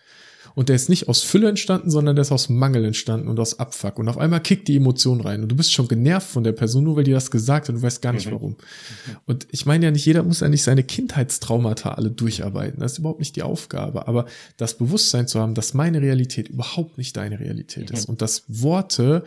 Und 0.56 0.70
der 0.70 0.78
ist 0.78 0.89
nicht 0.89 1.10
aus 1.10 1.22
Fülle 1.22 1.50
entstanden, 1.50 1.91
sondern 1.91 2.15
der 2.15 2.22
ist 2.22 2.32
aus 2.32 2.48
Mangel 2.48 2.86
entstanden 2.86 3.28
und 3.28 3.39
aus 3.39 3.60
Abfuck. 3.60 4.00
Und 4.00 4.08
auf 4.08 4.18
einmal 4.18 4.39
kickt 4.39 4.70
die 4.70 4.78
Emotion 4.78 5.20
rein. 5.20 5.44
Und 5.44 5.50
du 5.50 5.56
bist 5.56 5.74
schon 5.74 5.89
genervt 5.89 6.30
von 6.30 6.46
der 6.46 6.54
Person, 6.54 6.86
nur 6.86 6.96
weil 6.96 7.04
die 7.04 7.12
das 7.12 7.30
gesagt 7.30 7.68
hat 7.68 7.76
und 7.76 7.82
du 7.82 7.86
weißt 7.86 8.02
gar 8.02 8.13
nicht 8.13 8.28
mhm. 8.28 8.32
warum. 8.32 8.52
Mhm. 8.52 9.18
Und 9.26 9.48
ich 9.52 9.65
meine 9.65 9.86
ja 9.86 9.91
nicht, 9.91 10.06
jeder 10.06 10.24
muss 10.24 10.39
ja 10.39 10.48
nicht 10.48 10.63
seine 10.63 10.84
Kindheitstraumata 10.84 11.91
alle 11.91 12.10
durcharbeiten. 12.10 12.80
Das 12.80 12.94
ist 12.94 13.00
überhaupt 13.00 13.20
nicht 13.20 13.36
die 13.36 13.44
Aufgabe. 13.44 14.08
Aber 14.08 14.26
das 14.56 14.78
Bewusstsein 14.78 15.28
zu 15.28 15.41
haben, 15.41 15.56
dass 15.56 15.74
meine 15.74 16.02
Realität 16.02 16.48
überhaupt 16.48 16.98
nicht 16.98 17.18
deine 17.18 17.39
Realität 17.39 17.91
mhm. 17.91 17.98
ist. 17.98 18.06
Und 18.08 18.22
dass 18.22 18.46
Worte, 18.48 19.26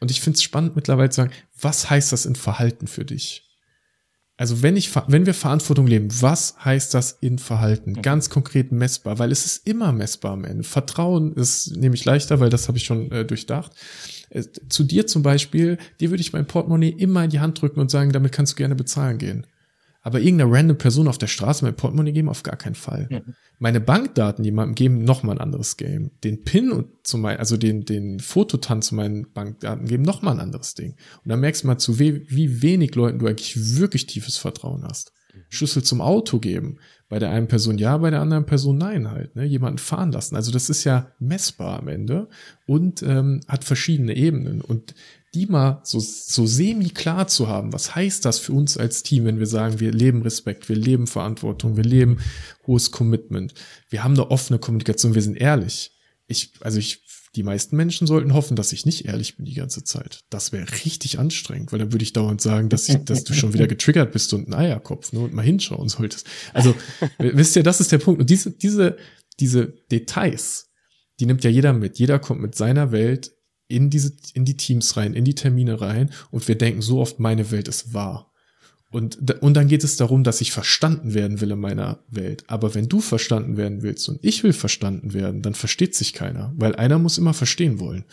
und 0.00 0.10
ich 0.10 0.20
finde 0.20 0.36
es 0.36 0.42
spannend 0.42 0.76
mittlerweile 0.76 1.08
zu 1.08 1.22
sagen, 1.22 1.32
was 1.58 1.88
heißt 1.88 2.12
das 2.12 2.26
in 2.26 2.34
Verhalten 2.34 2.86
für 2.86 3.06
dich? 3.06 3.45
Also 4.38 4.62
wenn 4.62 4.76
ich, 4.76 4.94
wenn 4.94 5.24
wir 5.24 5.32
Verantwortung 5.32 5.86
leben, 5.86 6.08
was 6.20 6.56
heißt 6.62 6.92
das 6.92 7.12
in 7.20 7.38
Verhalten? 7.38 7.92
Mhm. 7.92 8.02
Ganz 8.02 8.28
konkret 8.28 8.70
messbar, 8.70 9.18
weil 9.18 9.32
es 9.32 9.46
ist 9.46 9.66
immer 9.66 9.92
messbar 9.92 10.32
am 10.32 10.44
Ende. 10.44 10.62
Vertrauen 10.62 11.32
ist 11.34 11.74
nämlich 11.74 12.04
leichter, 12.04 12.38
weil 12.38 12.50
das 12.50 12.68
habe 12.68 12.76
ich 12.76 12.84
schon 12.84 13.10
äh, 13.12 13.24
durchdacht. 13.24 13.72
Äh, 14.28 14.44
zu 14.68 14.84
dir 14.84 15.06
zum 15.06 15.22
Beispiel, 15.22 15.78
dir 16.00 16.10
würde 16.10 16.20
ich 16.20 16.34
mein 16.34 16.46
Portemonnaie 16.46 16.90
immer 16.90 17.24
in 17.24 17.30
die 17.30 17.40
Hand 17.40 17.60
drücken 17.60 17.80
und 17.80 17.90
sagen, 17.90 18.12
damit 18.12 18.32
kannst 18.32 18.52
du 18.52 18.56
gerne 18.56 18.74
bezahlen 18.74 19.16
gehen. 19.16 19.46
Aber 20.06 20.20
irgendeine 20.20 20.52
random 20.52 20.78
Person 20.78 21.08
auf 21.08 21.18
der 21.18 21.26
Straße 21.26 21.64
mein 21.64 21.74
Portemonnaie 21.74 22.12
geben, 22.12 22.28
auf 22.28 22.44
gar 22.44 22.54
keinen 22.54 22.76
Fall. 22.76 23.08
Mhm. 23.10 23.34
Meine 23.58 23.80
Bankdaten 23.80 24.44
jemandem 24.44 24.76
geben, 24.76 25.02
noch 25.02 25.24
mal 25.24 25.32
ein 25.32 25.40
anderes 25.40 25.76
Game. 25.76 26.12
Den 26.22 26.44
PIN 26.44 26.70
und 26.70 26.86
zu 27.02 27.18
mein, 27.18 27.38
also 27.38 27.56
den, 27.56 27.84
den 27.84 28.20
Fototan 28.20 28.82
zu 28.82 28.94
meinen 28.94 29.32
Bankdaten 29.32 29.88
geben, 29.88 30.04
noch 30.04 30.22
mal 30.22 30.30
ein 30.30 30.38
anderes 30.38 30.74
Ding. 30.74 30.94
Und 31.24 31.28
dann 31.28 31.40
merkst 31.40 31.64
du 31.64 31.66
mal, 31.66 31.78
zu 31.78 31.98
we 31.98 32.22
wie 32.28 32.62
wenig 32.62 32.94
Leuten 32.94 33.18
du 33.18 33.26
eigentlich 33.26 33.78
wirklich 33.78 34.06
tiefes 34.06 34.36
Vertrauen 34.36 34.84
hast. 34.84 35.12
Mhm. 35.34 35.40
Schlüssel 35.48 35.82
zum 35.82 36.00
Auto 36.00 36.38
geben. 36.38 36.78
Bei 37.08 37.18
der 37.18 37.30
einen 37.30 37.48
Person 37.48 37.76
ja, 37.76 37.96
bei 37.98 38.10
der 38.10 38.20
anderen 38.20 38.46
Person 38.46 38.78
nein 38.78 39.10
halt. 39.10 39.34
Ne? 39.34 39.44
Jemanden 39.44 39.78
fahren 39.78 40.12
lassen. 40.12 40.36
Also 40.36 40.52
das 40.52 40.70
ist 40.70 40.84
ja 40.84 41.10
messbar 41.18 41.80
am 41.80 41.88
Ende 41.88 42.28
und 42.64 43.02
ähm, 43.02 43.40
hat 43.48 43.64
verschiedene 43.64 44.14
Ebenen. 44.14 44.60
Und 44.60 44.94
die 45.36 45.46
mal 45.46 45.80
so, 45.84 46.00
so 46.00 46.46
semi-klar 46.46 47.28
zu 47.28 47.46
haben, 47.46 47.72
was 47.72 47.94
heißt 47.94 48.24
das 48.24 48.38
für 48.38 48.52
uns 48.52 48.78
als 48.78 49.02
Team, 49.02 49.26
wenn 49.26 49.38
wir 49.38 49.46
sagen, 49.46 49.80
wir 49.80 49.92
leben 49.92 50.22
Respekt, 50.22 50.68
wir 50.70 50.76
leben 50.76 51.06
Verantwortung, 51.06 51.76
wir 51.76 51.84
leben 51.84 52.18
hohes 52.66 52.90
Commitment, 52.90 53.52
wir 53.90 54.02
haben 54.02 54.14
eine 54.14 54.30
offene 54.30 54.58
Kommunikation, 54.58 55.14
wir 55.14 55.22
sind 55.22 55.36
ehrlich. 55.36 55.92
Ich, 56.26 56.52
also 56.60 56.78
ich, 56.78 57.02
die 57.36 57.42
meisten 57.42 57.76
Menschen 57.76 58.06
sollten 58.06 58.32
hoffen, 58.32 58.56
dass 58.56 58.72
ich 58.72 58.86
nicht 58.86 59.04
ehrlich 59.04 59.36
bin 59.36 59.44
die 59.44 59.54
ganze 59.54 59.84
Zeit. 59.84 60.20
Das 60.30 60.52
wäre 60.52 60.66
richtig 60.84 61.18
anstrengend, 61.18 61.70
weil 61.70 61.80
dann 61.80 61.92
würde 61.92 62.02
ich 62.02 62.14
dauernd 62.14 62.40
sagen, 62.40 62.70
dass, 62.70 62.88
ich, 62.88 62.96
dass 63.04 63.24
du 63.24 63.34
schon 63.34 63.52
wieder 63.52 63.66
getriggert 63.66 64.12
bist 64.12 64.32
und 64.32 64.48
ein 64.48 64.54
Eierkopf 64.54 65.12
ne, 65.12 65.20
und 65.20 65.34
mal 65.34 65.42
hinschauen 65.42 65.90
solltest. 65.90 66.26
Also, 66.54 66.74
wisst 67.18 67.54
ihr, 67.56 67.62
das 67.62 67.82
ist 67.82 67.92
der 67.92 67.98
Punkt. 67.98 68.22
Und 68.22 68.30
diese, 68.30 68.52
diese, 68.52 68.96
diese 69.38 69.66
Details, 69.92 70.70
die 71.20 71.26
nimmt 71.26 71.44
ja 71.44 71.50
jeder 71.50 71.74
mit. 71.74 71.98
Jeder 71.98 72.18
kommt 72.18 72.40
mit 72.40 72.54
seiner 72.54 72.90
Welt 72.90 73.35
in 73.68 73.90
diese, 73.90 74.12
in 74.34 74.44
die 74.44 74.56
Teams 74.56 74.96
rein, 74.96 75.14
in 75.14 75.24
die 75.24 75.34
Termine 75.34 75.80
rein 75.80 76.10
und 76.30 76.46
wir 76.48 76.56
denken 76.56 76.82
so 76.82 77.00
oft, 77.00 77.18
meine 77.18 77.50
Welt 77.50 77.68
ist 77.68 77.94
wahr. 77.94 78.32
Und, 78.90 79.42
und 79.42 79.54
dann 79.54 79.68
geht 79.68 79.84
es 79.84 79.96
darum, 79.96 80.22
dass 80.24 80.40
ich 80.40 80.52
verstanden 80.52 81.12
werden 81.12 81.40
will 81.40 81.50
in 81.50 81.58
meiner 81.58 81.98
Welt. 82.08 82.44
Aber 82.46 82.74
wenn 82.74 82.88
du 82.88 83.00
verstanden 83.00 83.56
werden 83.56 83.82
willst 83.82 84.08
und 84.08 84.20
ich 84.22 84.42
will 84.44 84.52
verstanden 84.52 85.12
werden, 85.12 85.42
dann 85.42 85.54
versteht 85.54 85.94
sich 85.94 86.12
keiner, 86.12 86.54
weil 86.56 86.76
einer 86.76 86.98
muss 86.98 87.18
immer 87.18 87.34
verstehen 87.34 87.80
wollen. 87.80 88.04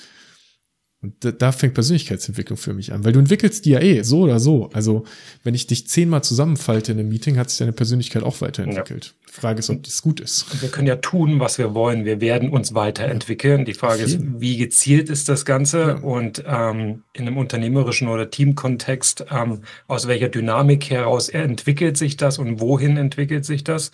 Und 1.04 1.14
da, 1.20 1.32
da 1.32 1.52
fängt 1.52 1.74
Persönlichkeitsentwicklung 1.74 2.58
für 2.58 2.74
mich 2.74 2.94
an, 2.94 3.04
weil 3.04 3.12
du 3.12 3.20
entwickelst 3.20 3.66
die 3.66 3.72
ja 3.72 3.80
eh, 3.82 4.04
so 4.04 4.22
oder 4.22 4.40
so. 4.40 4.70
Also, 4.72 5.04
wenn 5.44 5.54
ich 5.54 5.68
dich 5.68 5.86
zehnmal 5.88 6.24
zusammenfalte 6.24 6.94
in 6.94 7.00
einem 7.00 7.10
Meeting, 7.10 7.38
hat 7.38 7.50
sich 7.50 7.60
deine 7.60 7.74
Persönlichkeit 7.74 8.24
auch 8.24 8.40
weiterentwickelt. 8.40 9.06
Ja. 9.06 9.12
Die 9.28 9.34
Frage 9.34 9.60
ist, 9.60 9.70
ob 9.70 9.84
das 9.84 10.02
gut 10.02 10.22
ist. 10.22 10.62
Wir 10.62 10.70
können 10.70 10.88
ja 10.88 10.96
tun, 10.96 11.42
was 11.42 11.58
wir 11.58 11.74
wollen. 11.74 12.06
Wir 12.06 12.22
werden 12.22 12.50
uns 12.50 12.74
weiterentwickeln. 12.74 13.60
Ja. 13.60 13.66
Die 13.66 13.74
Frage 13.74 14.04
ist, 14.04 14.20
wie 14.22 14.56
gezielt 14.58 15.10
ist 15.10 15.28
das 15.28 15.44
Ganze? 15.44 15.80
Ja. 15.80 15.94
Und 15.96 16.44
ähm, 16.48 17.04
in 17.12 17.28
einem 17.28 17.38
unternehmerischen 17.38 18.08
oder 18.08 18.32
Teamkontext, 18.32 19.26
ähm, 19.30 19.60
aus 19.88 20.08
welcher 20.08 20.30
Dynamik 20.30 20.90
heraus 20.90 21.28
entwickelt 21.28 21.98
sich 21.98 22.16
das 22.16 22.40
und 22.40 22.62
wohin 22.62 22.96
entwickelt 22.96 23.44
sich 23.44 23.66
das? 23.66 23.92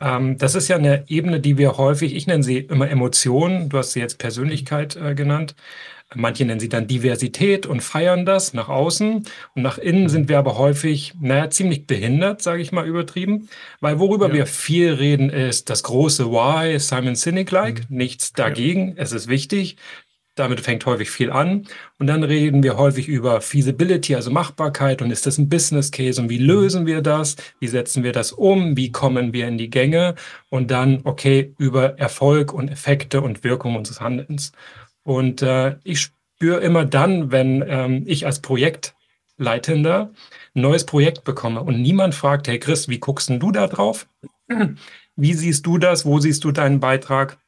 Ähm, 0.00 0.38
das 0.38 0.54
ist 0.54 0.68
ja 0.68 0.76
eine 0.76 1.04
Ebene, 1.08 1.40
die 1.40 1.58
wir 1.58 1.78
häufig, 1.78 2.14
ich 2.14 2.26
nenne 2.26 2.42
sie 2.42 2.58
immer 2.58 2.88
Emotionen, 2.88 3.68
du 3.68 3.78
hast 3.78 3.92
sie 3.92 4.00
jetzt 4.00 4.18
Persönlichkeit 4.18 4.96
äh, 4.96 5.14
genannt, 5.14 5.54
Manche 6.14 6.44
nennen 6.44 6.60
sie 6.60 6.68
dann 6.68 6.86
Diversität 6.86 7.66
und 7.66 7.82
feiern 7.82 8.24
das 8.24 8.54
nach 8.54 8.68
außen. 8.68 9.26
Und 9.54 9.62
nach 9.62 9.78
innen 9.78 10.08
sind 10.08 10.28
wir 10.28 10.38
aber 10.38 10.56
häufig, 10.56 11.14
naja, 11.20 11.50
ziemlich 11.50 11.86
behindert, 11.86 12.42
sage 12.42 12.62
ich 12.62 12.70
mal 12.70 12.86
übertrieben. 12.86 13.48
Weil 13.80 13.98
worüber 13.98 14.28
ja. 14.28 14.34
wir 14.34 14.46
viel 14.46 14.92
reden, 14.92 15.30
ist 15.30 15.68
das 15.68 15.82
große 15.82 16.30
Why, 16.30 16.78
Simon 16.78 17.16
Sinek-like. 17.16 17.90
Mhm. 17.90 17.96
Nichts 17.96 18.32
dagegen, 18.32 18.90
ja. 18.90 19.02
es 19.02 19.10
ist 19.10 19.26
wichtig. 19.26 19.76
Damit 20.36 20.60
fängt 20.60 20.84
häufig 20.84 21.10
viel 21.10 21.30
an. 21.32 21.66
Und 21.98 22.06
dann 22.06 22.22
reden 22.22 22.62
wir 22.62 22.76
häufig 22.76 23.08
über 23.08 23.40
Feasibility, 23.40 24.14
also 24.14 24.30
Machbarkeit. 24.30 25.02
Und 25.02 25.10
ist 25.10 25.26
das 25.26 25.38
ein 25.38 25.48
Business 25.48 25.90
Case? 25.90 26.20
Und 26.20 26.28
wie 26.28 26.38
lösen 26.38 26.86
wir 26.86 27.00
das? 27.00 27.36
Wie 27.58 27.68
setzen 27.68 28.04
wir 28.04 28.12
das 28.12 28.32
um? 28.32 28.76
Wie 28.76 28.92
kommen 28.92 29.32
wir 29.32 29.48
in 29.48 29.58
die 29.58 29.70
Gänge? 29.70 30.14
Und 30.50 30.70
dann, 30.70 31.00
okay, 31.04 31.54
über 31.58 31.98
Erfolg 31.98 32.52
und 32.52 32.70
Effekte 32.70 33.22
und 33.22 33.44
Wirkung 33.44 33.76
unseres 33.76 34.00
Handelns. 34.00 34.52
Und 35.06 35.40
äh, 35.40 35.76
ich 35.84 36.00
spüre 36.00 36.58
immer 36.58 36.84
dann, 36.84 37.30
wenn 37.30 37.64
ähm, 37.68 38.02
ich 38.06 38.26
als 38.26 38.40
Projektleitender 38.40 40.10
ein 40.56 40.60
neues 40.60 40.84
Projekt 40.84 41.22
bekomme 41.22 41.62
und 41.62 41.80
niemand 41.80 42.12
fragt, 42.16 42.48
hey 42.48 42.58
Chris, 42.58 42.88
wie 42.88 42.98
guckst 42.98 43.28
denn 43.28 43.38
du 43.38 43.52
da 43.52 43.68
drauf? 43.68 44.08
Wie 45.18 45.32
siehst 45.32 45.64
du 45.64 45.78
das? 45.78 46.04
Wo 46.04 46.18
siehst 46.18 46.44
du 46.44 46.52
deinen 46.52 46.78
Beitrag? 46.78 47.38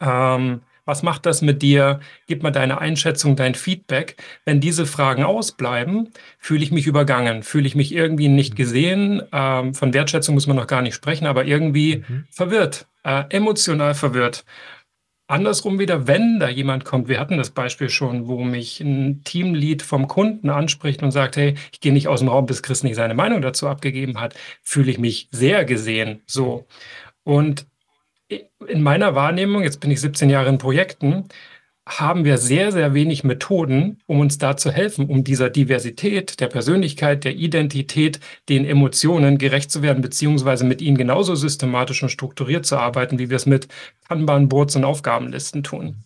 Ähm, 0.00 0.60
was 0.84 1.02
macht 1.02 1.26
das 1.26 1.42
mit 1.42 1.60
dir? 1.60 1.98
Gib 2.28 2.44
mal 2.44 2.52
deine 2.52 2.78
Einschätzung, 2.78 3.34
dein 3.34 3.56
Feedback. 3.56 4.16
Wenn 4.44 4.60
diese 4.60 4.86
Fragen 4.86 5.24
ausbleiben, 5.24 6.10
fühle 6.38 6.62
ich 6.62 6.70
mich 6.70 6.86
übergangen, 6.86 7.42
fühle 7.42 7.66
ich 7.66 7.74
mich 7.74 7.92
irgendwie 7.92 8.28
nicht 8.28 8.52
mhm. 8.52 8.56
gesehen. 8.56 9.22
Ähm, 9.32 9.74
von 9.74 9.92
Wertschätzung 9.92 10.34
muss 10.36 10.46
man 10.46 10.56
noch 10.56 10.68
gar 10.68 10.82
nicht 10.82 10.94
sprechen, 10.94 11.26
aber 11.26 11.46
irgendwie 11.46 12.04
mhm. 12.06 12.26
verwirrt, 12.30 12.86
äh, 13.02 13.24
emotional 13.30 13.94
verwirrt. 13.94 14.44
Andersrum 15.26 15.78
wieder, 15.78 16.06
wenn 16.06 16.38
da 16.38 16.48
jemand 16.48 16.84
kommt, 16.84 17.08
wir 17.08 17.18
hatten 17.18 17.38
das 17.38 17.50
Beispiel 17.50 17.88
schon, 17.88 18.28
wo 18.28 18.44
mich 18.44 18.80
ein 18.80 19.22
Teamlead 19.24 19.82
vom 19.82 20.06
Kunden 20.06 20.50
anspricht 20.50 21.02
und 21.02 21.12
sagt, 21.12 21.36
hey, 21.36 21.54
ich 21.72 21.80
gehe 21.80 21.94
nicht 21.94 22.08
aus 22.08 22.20
dem 22.20 22.28
Raum, 22.28 22.44
bis 22.44 22.62
Chris 22.62 22.82
nicht 22.82 22.96
seine 22.96 23.14
Meinung 23.14 23.40
dazu 23.40 23.66
abgegeben 23.66 24.20
hat, 24.20 24.34
fühle 24.62 24.90
ich 24.90 24.98
mich 24.98 25.28
sehr 25.30 25.64
gesehen. 25.64 26.20
So. 26.26 26.66
Und 27.22 27.66
in 28.28 28.82
meiner 28.82 29.14
Wahrnehmung, 29.14 29.62
jetzt 29.62 29.80
bin 29.80 29.90
ich 29.90 30.00
17 30.00 30.28
Jahre 30.28 30.50
in 30.50 30.58
Projekten, 30.58 31.28
haben 31.86 32.24
wir 32.24 32.38
sehr, 32.38 32.72
sehr 32.72 32.94
wenig 32.94 33.24
Methoden, 33.24 33.98
um 34.06 34.20
uns 34.20 34.38
da 34.38 34.56
zu 34.56 34.70
helfen, 34.70 35.06
um 35.06 35.22
dieser 35.22 35.50
Diversität 35.50 36.40
der 36.40 36.46
Persönlichkeit, 36.46 37.24
der 37.24 37.34
Identität, 37.34 38.20
den 38.48 38.64
Emotionen 38.64 39.36
gerecht 39.36 39.70
zu 39.70 39.82
werden, 39.82 40.00
beziehungsweise 40.00 40.64
mit 40.64 40.80
ihnen 40.80 40.96
genauso 40.96 41.34
systematisch 41.34 42.02
und 42.02 42.08
strukturiert 42.08 42.64
zu 42.64 42.78
arbeiten, 42.78 43.18
wie 43.18 43.28
wir 43.28 43.36
es 43.36 43.46
mit 43.46 43.68
Kanban-Boards 44.08 44.76
und 44.76 44.84
Aufgabenlisten 44.84 45.62
tun. 45.62 46.04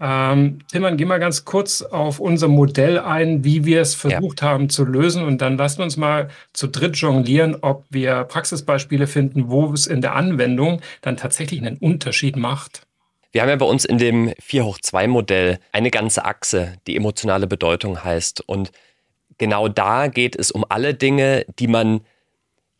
Ähm, 0.00 0.60
Timman, 0.70 0.96
geh 0.96 1.04
mal 1.04 1.18
ganz 1.18 1.44
kurz 1.44 1.82
auf 1.82 2.20
unser 2.20 2.46
Modell 2.46 3.00
ein, 3.00 3.42
wie 3.42 3.64
wir 3.64 3.80
es 3.80 3.96
versucht 3.96 4.42
ja. 4.42 4.48
haben 4.48 4.70
zu 4.70 4.84
lösen 4.84 5.24
und 5.24 5.42
dann 5.42 5.56
lassen 5.56 5.78
wir 5.78 5.84
uns 5.84 5.96
mal 5.96 6.28
zu 6.52 6.68
dritt 6.68 6.96
jonglieren, 6.96 7.56
ob 7.62 7.84
wir 7.90 8.24
Praxisbeispiele 8.24 9.08
finden, 9.08 9.50
wo 9.50 9.72
es 9.72 9.88
in 9.88 10.00
der 10.00 10.14
Anwendung 10.14 10.80
dann 11.00 11.16
tatsächlich 11.16 11.60
einen 11.60 11.78
Unterschied 11.78 12.36
macht. 12.36 12.87
Wir 13.32 13.42
haben 13.42 13.48
ja 13.50 13.56
bei 13.56 13.66
uns 13.66 13.84
in 13.84 13.98
dem 13.98 14.32
4 14.40 14.64
hoch 14.64 14.78
2 14.80 15.06
Modell 15.06 15.58
eine 15.72 15.90
ganze 15.90 16.24
Achse, 16.24 16.76
die 16.86 16.96
emotionale 16.96 17.46
Bedeutung 17.46 18.02
heißt. 18.02 18.42
Und 18.46 18.72
genau 19.36 19.68
da 19.68 20.08
geht 20.08 20.34
es 20.34 20.50
um 20.50 20.64
alle 20.68 20.94
Dinge, 20.94 21.44
die 21.58 21.66
man, 21.66 22.00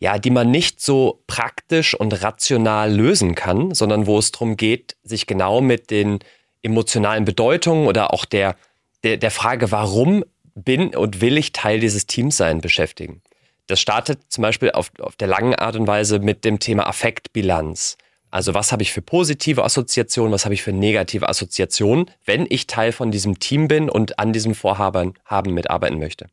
ja, 0.00 0.18
die 0.18 0.30
man 0.30 0.50
nicht 0.50 0.80
so 0.80 1.22
praktisch 1.26 1.94
und 1.94 2.22
rational 2.22 2.92
lösen 2.92 3.34
kann, 3.34 3.74
sondern 3.74 4.06
wo 4.06 4.18
es 4.18 4.32
darum 4.32 4.56
geht, 4.56 4.96
sich 5.02 5.26
genau 5.26 5.60
mit 5.60 5.90
den 5.90 6.20
emotionalen 6.62 7.24
Bedeutungen 7.24 7.86
oder 7.86 8.14
auch 8.14 8.24
der, 8.24 8.56
der, 9.04 9.18
der 9.18 9.30
Frage, 9.30 9.70
warum 9.70 10.24
bin 10.54 10.94
und 10.94 11.20
will 11.20 11.38
ich 11.38 11.52
Teil 11.52 11.78
dieses 11.78 12.06
Teams 12.06 12.36
sein, 12.36 12.60
beschäftigen. 12.60 13.22
Das 13.66 13.80
startet 13.80 14.20
zum 14.28 14.42
Beispiel 14.42 14.70
auf, 14.70 14.90
auf 14.98 15.14
der 15.16 15.28
langen 15.28 15.54
Art 15.54 15.76
und 15.76 15.86
Weise 15.86 16.18
mit 16.18 16.44
dem 16.44 16.58
Thema 16.58 16.86
Affektbilanz. 16.86 17.98
Also 18.30 18.54
was 18.54 18.72
habe 18.72 18.82
ich 18.82 18.92
für 18.92 19.02
positive 19.02 19.64
Assoziationen, 19.64 20.32
was 20.32 20.44
habe 20.44 20.54
ich 20.54 20.62
für 20.62 20.72
negative 20.72 21.28
Assoziationen, 21.28 22.10
wenn 22.24 22.46
ich 22.48 22.66
Teil 22.66 22.92
von 22.92 23.10
diesem 23.10 23.38
Team 23.38 23.68
bin 23.68 23.88
und 23.88 24.18
an 24.18 24.32
diesem 24.32 24.54
Vorhaben 24.54 25.14
haben 25.24 25.54
mitarbeiten 25.54 25.98
möchte. 25.98 26.26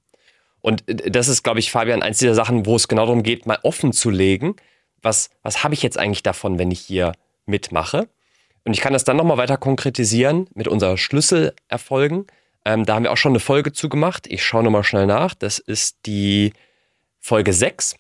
Und 0.62 0.84
das 0.88 1.28
ist, 1.28 1.44
glaube 1.44 1.60
ich, 1.60 1.72
Fabian, 1.72 2.02
eins 2.02 2.18
dieser 2.18 2.34
Sachen, 2.34 2.66
wo 2.66 2.76
es 2.76 2.88
genau 2.88 3.06
darum 3.06 3.24
geht, 3.24 3.46
mal 3.46 3.60
offen 3.64 3.94
zu 3.94 4.10
legen, 4.10 4.56
was, 5.02 5.30
was 5.44 5.64
habe 5.64 5.76
ich 5.76 5.84
jetzt 5.84 5.98
eigentlich 5.98 6.24
davon, 6.24 6.58
wenn 6.58 6.72
ich 6.72 6.82
hier 6.82 7.14
mitmache? 7.46 8.10
Und 8.66 8.74
ich 8.74 8.82
kann 8.82 8.94
das 8.94 9.04
dann 9.04 9.18
nochmal 9.18 9.38
weiter 9.38 9.58
konkretisieren 9.58 10.48
mit 10.56 10.68
unseren 10.68 10.98
Schlüsselerfolgen. 10.98 12.26
Ähm, 12.66 12.84
da 12.84 12.96
haben 12.96 13.04
wir 13.04 13.12
auch 13.12 13.18
schon 13.18 13.34
eine 13.34 13.40
Folge 13.40 13.72
zugemacht. 13.72 14.26
Ich 14.26 14.44
schaue 14.44 14.64
nochmal 14.64 14.84
schnell 14.84 15.06
nach. 15.06 15.36
Das 15.36 15.60
ist 15.60 15.98
die 16.08 16.54
Folge 17.20 17.54
6 17.54 17.96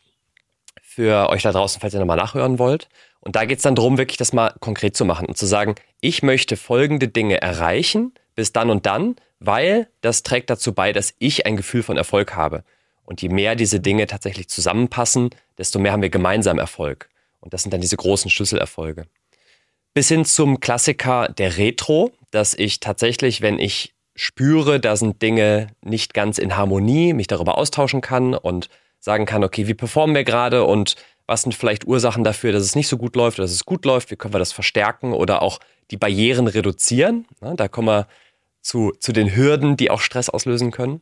für 0.95 1.29
euch 1.29 1.43
da 1.43 1.51
draußen, 1.51 1.81
falls 1.81 1.93
ihr 1.93 1.99
nochmal 1.99 2.17
nachhören 2.17 2.59
wollt. 2.59 2.87
Und 3.19 3.35
da 3.35 3.45
geht 3.45 3.57
es 3.57 3.63
dann 3.63 3.75
darum, 3.75 3.97
wirklich 3.97 4.17
das 4.17 4.33
mal 4.33 4.53
konkret 4.59 4.95
zu 4.95 5.05
machen 5.05 5.27
und 5.27 5.37
zu 5.37 5.45
sagen, 5.45 5.75
ich 6.01 6.23
möchte 6.23 6.57
folgende 6.57 7.07
Dinge 7.07 7.41
erreichen 7.41 8.13
bis 8.35 8.51
dann 8.51 8.69
und 8.69 8.85
dann, 8.85 9.15
weil 9.39 9.87
das 10.01 10.23
trägt 10.23 10.49
dazu 10.49 10.73
bei, 10.73 10.93
dass 10.93 11.13
ich 11.19 11.45
ein 11.45 11.57
Gefühl 11.57 11.83
von 11.83 11.97
Erfolg 11.97 12.35
habe. 12.35 12.63
Und 13.03 13.21
je 13.21 13.29
mehr 13.29 13.55
diese 13.55 13.79
Dinge 13.79 14.07
tatsächlich 14.07 14.49
zusammenpassen, 14.49 15.29
desto 15.57 15.79
mehr 15.79 15.91
haben 15.91 16.01
wir 16.01 16.09
gemeinsam 16.09 16.59
Erfolg. 16.59 17.09
Und 17.39 17.53
das 17.53 17.61
sind 17.61 17.73
dann 17.73 17.81
diese 17.81 17.97
großen 17.97 18.31
Schlüsselerfolge 18.31 19.05
bis 19.95 20.09
hin 20.09 20.25
zum 20.25 20.59
Klassiker 20.59 21.29
der 21.29 21.57
Retro, 21.57 22.11
dass 22.29 22.53
ich 22.53 22.81
tatsächlich, 22.81 23.41
wenn 23.41 23.57
ich 23.57 23.95
spüre, 24.13 24.79
da 24.79 24.97
sind 24.97 25.21
Dinge 25.21 25.67
nicht 25.81 26.13
ganz 26.13 26.37
in 26.37 26.57
Harmonie, 26.57 27.13
mich 27.13 27.27
darüber 27.27 27.57
austauschen 27.57 28.01
kann 28.01 28.35
und 28.35 28.69
sagen 29.05 29.27
kann, 29.27 29.43
okay, 29.43 29.67
wie 29.67 29.75
performen 29.75 30.15
wir 30.15 30.23
gerade 30.23 30.63
und 30.63 30.95
was 31.27 31.43
sind 31.43 31.53
vielleicht 31.53 31.85
Ursachen 31.85 32.23
dafür, 32.23 32.51
dass 32.51 32.63
es 32.63 32.75
nicht 32.75 32.87
so 32.87 32.97
gut 32.97 33.15
läuft 33.15 33.37
dass 33.37 33.51
es 33.51 33.63
gut 33.63 33.85
läuft, 33.85 34.09
wie 34.09 34.15
können 34.15 34.33
wir 34.33 34.39
das 34.39 34.51
verstärken 34.51 35.13
oder 35.13 35.43
auch 35.43 35.59
die 35.91 35.97
Barrieren 35.97 36.47
reduzieren. 36.47 37.27
Da 37.39 37.67
kommen 37.67 37.87
wir 37.87 38.07
zu, 38.61 38.93
zu 38.99 39.13
den 39.13 39.35
Hürden, 39.35 39.77
die 39.77 39.91
auch 39.91 40.01
Stress 40.01 40.27
auslösen 40.27 40.71
können. 40.71 41.01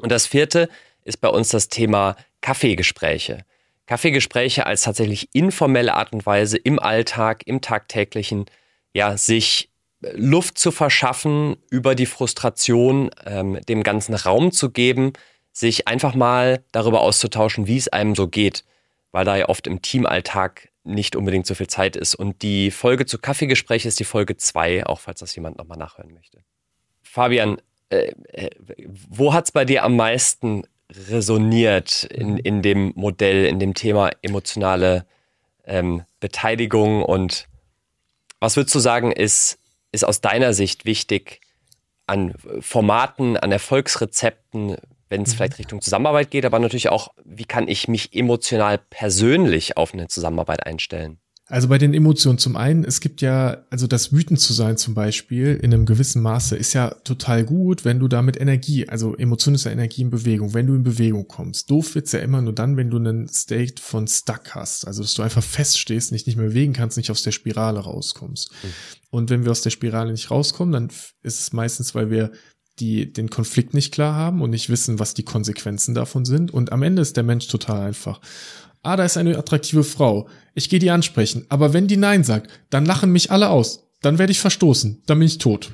Und 0.00 0.10
das 0.10 0.26
vierte 0.26 0.68
ist 1.04 1.20
bei 1.20 1.28
uns 1.28 1.50
das 1.50 1.68
Thema 1.68 2.16
Kaffeegespräche. 2.40 3.44
Kaffeegespräche 3.86 4.66
als 4.66 4.82
tatsächlich 4.82 5.28
informelle 5.32 5.94
Art 5.94 6.12
und 6.12 6.26
Weise 6.26 6.58
im 6.58 6.80
Alltag, 6.80 7.46
im 7.46 7.60
tagtäglichen, 7.60 8.46
ja, 8.94 9.16
sich 9.16 9.70
Luft 10.00 10.58
zu 10.58 10.72
verschaffen, 10.72 11.56
über 11.70 11.94
die 11.94 12.06
Frustration 12.06 13.10
ähm, 13.24 13.60
dem 13.68 13.84
ganzen 13.84 14.14
Raum 14.14 14.50
zu 14.50 14.70
geben, 14.70 15.12
sich 15.52 15.86
einfach 15.88 16.14
mal 16.14 16.64
darüber 16.72 17.02
auszutauschen, 17.02 17.66
wie 17.66 17.76
es 17.76 17.88
einem 17.88 18.14
so 18.14 18.26
geht, 18.28 18.64
weil 19.10 19.24
da 19.24 19.36
ja 19.36 19.48
oft 19.48 19.66
im 19.66 19.82
Teamalltag 19.82 20.70
nicht 20.84 21.14
unbedingt 21.14 21.46
so 21.46 21.54
viel 21.54 21.68
Zeit 21.68 21.94
ist. 21.96 22.14
Und 22.14 22.42
die 22.42 22.70
Folge 22.70 23.06
zu 23.06 23.18
Kaffeegespräche 23.18 23.86
ist 23.86 24.00
die 24.00 24.04
Folge 24.04 24.36
2, 24.36 24.86
auch 24.86 25.00
falls 25.00 25.20
das 25.20 25.34
jemand 25.36 25.58
nochmal 25.58 25.78
nachhören 25.78 26.12
möchte. 26.14 26.38
Fabian, 27.02 27.58
äh, 27.90 28.12
äh 28.32 28.50
wo 28.88 29.32
hat 29.34 29.44
es 29.44 29.52
bei 29.52 29.64
dir 29.64 29.84
am 29.84 29.96
meisten 29.96 30.64
resoniert 31.08 32.04
in, 32.04 32.32
mhm. 32.32 32.38
in 32.38 32.62
dem 32.62 32.92
Modell, 32.96 33.46
in 33.46 33.58
dem 33.58 33.74
Thema 33.74 34.10
emotionale 34.22 35.06
ähm, 35.64 36.02
Beteiligung 36.20 37.02
und 37.02 37.46
was 38.40 38.56
würdest 38.56 38.74
du 38.74 38.80
sagen, 38.80 39.12
ist, 39.12 39.60
ist 39.92 40.04
aus 40.04 40.20
deiner 40.20 40.52
Sicht 40.52 40.84
wichtig 40.84 41.40
an 42.06 42.34
Formaten, 42.60 43.36
an 43.36 43.52
Erfolgsrezepten, 43.52 44.76
wenn 45.12 45.22
es 45.22 45.32
mhm. 45.32 45.36
vielleicht 45.36 45.58
Richtung 45.60 45.80
Zusammenarbeit 45.80 46.32
geht, 46.32 46.44
aber 46.44 46.58
natürlich 46.58 46.88
auch, 46.88 47.14
wie 47.24 47.44
kann 47.44 47.68
ich 47.68 47.86
mich 47.86 48.12
emotional 48.12 48.78
persönlich 48.78 49.76
auf 49.76 49.94
eine 49.94 50.08
Zusammenarbeit 50.08 50.66
einstellen? 50.66 51.18
Also 51.52 51.68
bei 51.68 51.76
den 51.76 51.92
Emotionen 51.92 52.38
zum 52.38 52.56
einen, 52.56 52.82
es 52.82 53.00
gibt 53.00 53.20
ja, 53.20 53.66
also 53.68 53.86
das 53.86 54.10
wütend 54.10 54.40
zu 54.40 54.54
sein 54.54 54.78
zum 54.78 54.94
Beispiel 54.94 55.56
in 55.56 55.74
einem 55.74 55.84
gewissen 55.84 56.22
Maße 56.22 56.56
ist 56.56 56.72
ja 56.72 56.90
total 57.04 57.44
gut, 57.44 57.84
wenn 57.84 57.98
du 57.98 58.08
damit 58.08 58.40
Energie, 58.40 58.88
also 58.88 59.14
Emotion 59.16 59.54
ist 59.54 59.64
ja 59.64 59.70
Energie 59.70 60.00
in 60.00 60.08
Bewegung, 60.08 60.54
wenn 60.54 60.66
du 60.66 60.74
in 60.74 60.82
Bewegung 60.82 61.28
kommst. 61.28 61.70
Doof 61.70 61.94
wird's 61.94 62.12
ja 62.12 62.20
immer 62.20 62.40
nur 62.40 62.54
dann, 62.54 62.78
wenn 62.78 62.88
du 62.88 62.96
einen 62.96 63.28
State 63.28 63.82
von 63.82 64.08
Stuck 64.08 64.54
hast, 64.54 64.86
also 64.86 65.02
dass 65.02 65.12
du 65.12 65.22
einfach 65.22 65.42
feststehst, 65.42 66.10
nicht 66.10 66.26
nicht 66.26 66.36
mehr 66.36 66.46
bewegen 66.46 66.72
kannst, 66.72 66.96
nicht 66.96 67.10
aus 67.10 67.22
der 67.22 67.32
Spirale 67.32 67.80
rauskommst. 67.80 68.50
Mhm. 68.62 68.68
Und 69.10 69.28
wenn 69.28 69.44
wir 69.44 69.50
aus 69.50 69.60
der 69.60 69.68
Spirale 69.68 70.12
nicht 70.12 70.30
rauskommen, 70.30 70.72
dann 70.72 70.88
ist 71.22 71.40
es 71.40 71.52
meistens, 71.52 71.94
weil 71.94 72.10
wir 72.10 72.32
die 72.78 73.12
den 73.12 73.30
Konflikt 73.30 73.74
nicht 73.74 73.92
klar 73.92 74.14
haben 74.14 74.42
und 74.42 74.50
nicht 74.50 74.70
wissen, 74.70 74.98
was 74.98 75.14
die 75.14 75.24
Konsequenzen 75.24 75.94
davon 75.94 76.24
sind. 76.24 76.50
Und 76.50 76.72
am 76.72 76.82
Ende 76.82 77.02
ist 77.02 77.16
der 77.16 77.24
Mensch 77.24 77.48
total 77.48 77.86
einfach 77.86 78.20
ah, 78.82 78.96
da 78.96 79.04
ist 79.04 79.16
eine 79.16 79.38
attraktive 79.38 79.84
Frau, 79.84 80.28
ich 80.54 80.68
gehe 80.68 80.78
die 80.78 80.90
ansprechen, 80.90 81.46
aber 81.48 81.72
wenn 81.72 81.86
die 81.86 81.96
Nein 81.96 82.24
sagt, 82.24 82.50
dann 82.70 82.84
lachen 82.84 83.12
mich 83.12 83.30
alle 83.30 83.48
aus, 83.48 83.88
dann 84.00 84.18
werde 84.18 84.32
ich 84.32 84.40
verstoßen, 84.40 85.02
dann 85.06 85.18
bin 85.18 85.26
ich 85.26 85.38
tot. 85.38 85.70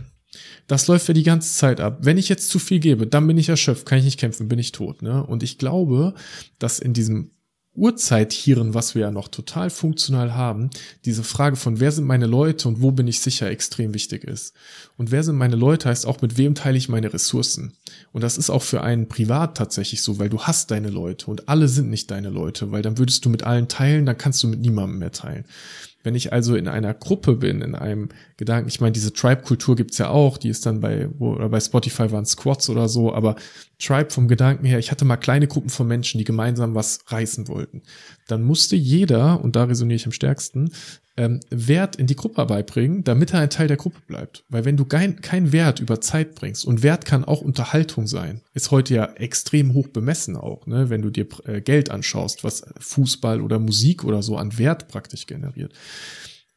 Das 0.67 0.87
läuft 0.87 1.09
ja 1.09 1.15
die 1.15 1.23
ganze 1.23 1.55
Zeit 1.55 1.81
ab. 1.81 2.01
Wenn 2.03 2.19
ich 2.19 2.29
jetzt 2.29 2.51
zu 2.51 2.59
viel 2.59 2.79
gebe, 2.79 3.07
dann 3.07 3.27
bin 3.27 3.39
ich 3.39 3.49
erschöpft, 3.49 3.87
kann 3.87 3.99
ich 3.99 4.05
nicht 4.05 4.21
kämpfen, 4.21 4.49
bin 4.49 4.59
ich 4.59 4.73
tot. 4.73 5.01
Ne? 5.01 5.25
Und 5.25 5.43
ich 5.43 5.57
glaube, 5.57 6.13
dass 6.59 6.79
in 6.79 6.93
diesem 6.93 7.31
Urzeithirn, 7.79 8.75
was 8.75 8.95
wir 8.95 9.03
ja 9.03 9.11
noch 9.11 9.29
total 9.29 9.71
funktional 9.71 10.35
haben, 10.35 10.71
diese 11.05 11.23
Frage 11.23 11.57
von 11.57 11.81
wer 11.81 11.93
sind 11.93 12.07
meine 12.07 12.27
Leute 12.27 12.69
und 12.69 12.83
wo 12.83 12.91
bin 12.91 13.07
ich 13.07 13.21
sicher 13.21 13.49
extrem 13.49 13.95
wichtig 13.95 14.25
ist. 14.25 14.55
Und 14.97 15.11
wer 15.11 15.23
sind 15.23 15.37
meine 15.37 15.57
Leute 15.57 15.89
heißt 15.89 16.07
auch, 16.07 16.21
mit 16.21 16.37
wem 16.37 16.55
teile 16.55 16.77
ich 16.77 16.89
meine 16.89 17.13
Ressourcen. 17.13 17.73
Und 18.13 18.23
das 18.23 18.37
ist 18.37 18.51
auch 18.51 18.63
für 18.63 18.83
einen 18.83 19.09
privat 19.09 19.57
tatsächlich 19.57 20.03
so, 20.03 20.19
weil 20.19 20.29
du 20.29 20.41
hast 20.41 20.71
deine 20.71 20.91
Leute 20.91 21.31
und 21.31 21.49
alle 21.49 21.69
sind 21.69 21.89
nicht 21.89 22.11
deine 22.11 22.31
Leute, 22.31 22.73
weil 22.73 22.83
dann 22.83 22.99
würdest 22.99 23.25
du 23.25 23.29
mit 23.29 23.45
allen 23.45 23.69
teilen, 23.69 24.07
dann 24.07 24.19
kannst 24.19 24.43
du 24.43 24.49
mit 24.49 24.61
niemandem 24.61 24.99
mehr 24.99 25.13
teilen. 25.13 25.45
Wenn 26.05 26.15
ich 26.15 26.33
also 26.33 26.55
in 26.55 26.69
einer 26.69 26.95
Gruppe 26.95 27.35
bin, 27.35 27.61
in 27.61 27.75
einem 27.75 28.09
Gedanken, 28.37 28.69
ich 28.69 28.81
meine, 28.81 28.93
diese 28.93 29.13
Tribe-Kultur 29.13 29.75
gibt's 29.77 29.99
ja 29.99 30.09
auch, 30.09 30.39
die 30.39 30.49
ist 30.49 30.65
dann 30.65 30.81
bei, 30.81 31.09
oder 31.19 31.49
bei 31.49 31.61
Spotify 31.61 32.11
waren 32.13 32.25
Squads 32.25 32.71
oder 32.71 32.89
so, 32.89 33.13
aber 33.13 33.37
Tribe 33.79 34.11
vom 34.11 34.29
Gedanken 34.29 34.65
her, 34.65 34.79
ich 34.79 34.91
hatte 34.91 35.05
mal 35.05 35.17
kleine 35.17 35.49
Gruppen 35.49 35.71
von 35.71 35.89
Menschen, 35.89 36.19
die 36.19 36.25
gemeinsam 36.25 36.75
was 36.75 37.01
reißen 37.09 37.49
wollten. 37.49 37.83
Dann 38.29 38.43
musste 38.43 38.77
jeder, 38.77 39.43
und 39.43 39.57
da 39.57 39.65
resoniere 39.65 39.97
ich 39.97 40.07
am 40.07 40.13
stärksten, 40.13 40.71
ähm, 41.19 41.41
Wert 41.51 41.97
in 41.97 42.07
die 42.07 42.17
Gruppe 42.17 42.47
beibringen, 42.47 43.05
damit 43.05 43.35
er 43.35 43.41
ein 43.41 43.51
Teil 43.51 43.69
der 43.69 43.77
Gruppe 43.77 44.01
bleibt. 44.07 44.45
Weil 44.49 44.65
wenn 44.65 44.77
du 44.77 44.85
kein, 44.85 45.21
kein 45.21 45.53
Wert 45.53 45.81
über 45.81 46.01
Zeit 46.01 46.35
bringst, 46.37 46.65
und 46.65 46.83
Wert 46.83 47.05
kann 47.05 47.25
auch 47.25 47.43
Unterhaltung 47.43 48.07
sein, 48.07 48.41
ist 48.55 48.71
heute 48.71 48.95
ja 48.95 49.05
extrem 49.17 49.75
hoch 49.75 49.89
bemessen 49.89 50.37
auch, 50.37 50.67
ne? 50.67 50.89
wenn 50.89 51.03
du 51.03 51.11
dir 51.11 51.27
äh, 51.45 51.61
Geld 51.61 51.91
anschaust, 51.91 52.45
was 52.45 52.65
Fußball 52.79 53.43
oder 53.43 53.59
Musik 53.59 54.05
oder 54.05 54.23
so 54.23 54.37
an 54.37 54.57
Wert 54.59 54.89
praktisch 54.89 55.27
generiert. 55.27 55.73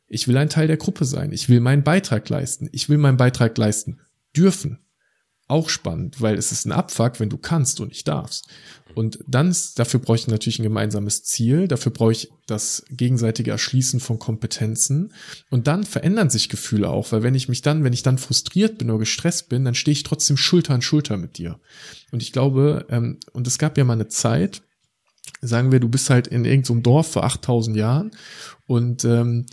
Ich 0.07 0.27
will 0.27 0.37
ein 0.37 0.49
Teil 0.49 0.67
der 0.67 0.77
Gruppe 0.77 1.05
sein. 1.05 1.31
Ich 1.31 1.49
will 1.49 1.59
meinen 1.59 1.83
Beitrag 1.83 2.29
leisten. 2.29 2.69
Ich 2.71 2.87
will 2.87 2.97
meinen 2.97 3.17
Beitrag 3.17 3.57
leisten 3.57 3.99
dürfen 4.35 4.79
auch 5.51 5.69
spannend, 5.69 6.21
weil 6.21 6.35
es 6.35 6.51
ist 6.51 6.65
ein 6.65 6.71
Abfuck, 6.71 7.19
wenn 7.19 7.29
du 7.29 7.37
kannst 7.37 7.81
und 7.81 7.89
nicht 7.89 8.07
darfst. 8.07 8.47
Und 8.95 9.19
dann 9.27 9.55
dafür 9.75 9.99
brauche 9.99 10.17
ich 10.17 10.27
natürlich 10.27 10.59
ein 10.59 10.63
gemeinsames 10.63 11.23
Ziel, 11.23 11.67
dafür 11.67 11.91
brauche 11.91 12.11
ich 12.11 12.31
das 12.47 12.83
gegenseitige 12.89 13.51
Erschließen 13.51 13.99
von 13.99 14.19
Kompetenzen. 14.19 15.13
Und 15.49 15.67
dann 15.67 15.83
verändern 15.83 16.29
sich 16.29 16.49
Gefühle 16.49 16.89
auch, 16.89 17.11
weil 17.11 17.23
wenn 17.23 17.35
ich 17.35 17.49
mich 17.49 17.61
dann, 17.61 17.83
wenn 17.83 17.93
ich 17.93 18.03
dann 18.03 18.17
frustriert 18.17 18.77
bin 18.77 18.89
oder 18.89 18.99
gestresst 18.99 19.49
bin, 19.49 19.65
dann 19.65 19.75
stehe 19.75 19.93
ich 19.93 20.03
trotzdem 20.03 20.37
Schulter 20.37 20.73
an 20.73 20.81
Schulter 20.81 21.17
mit 21.17 21.37
dir. 21.37 21.59
Und 22.11 22.21
ich 22.21 22.31
glaube, 22.31 22.85
ähm, 22.89 23.19
und 23.33 23.47
es 23.47 23.57
gab 23.57 23.77
ja 23.77 23.83
mal 23.83 23.93
eine 23.93 24.07
Zeit, 24.07 24.61
sagen 25.41 25.71
wir, 25.71 25.79
du 25.79 25.89
bist 25.89 26.09
halt 26.09 26.27
in 26.27 26.45
irgendeinem 26.45 26.83
Dorf 26.83 27.11
vor 27.11 27.23
8000 27.23 27.77
Jahren 27.77 28.11
und, 28.67 29.05
ähm, 29.05 29.45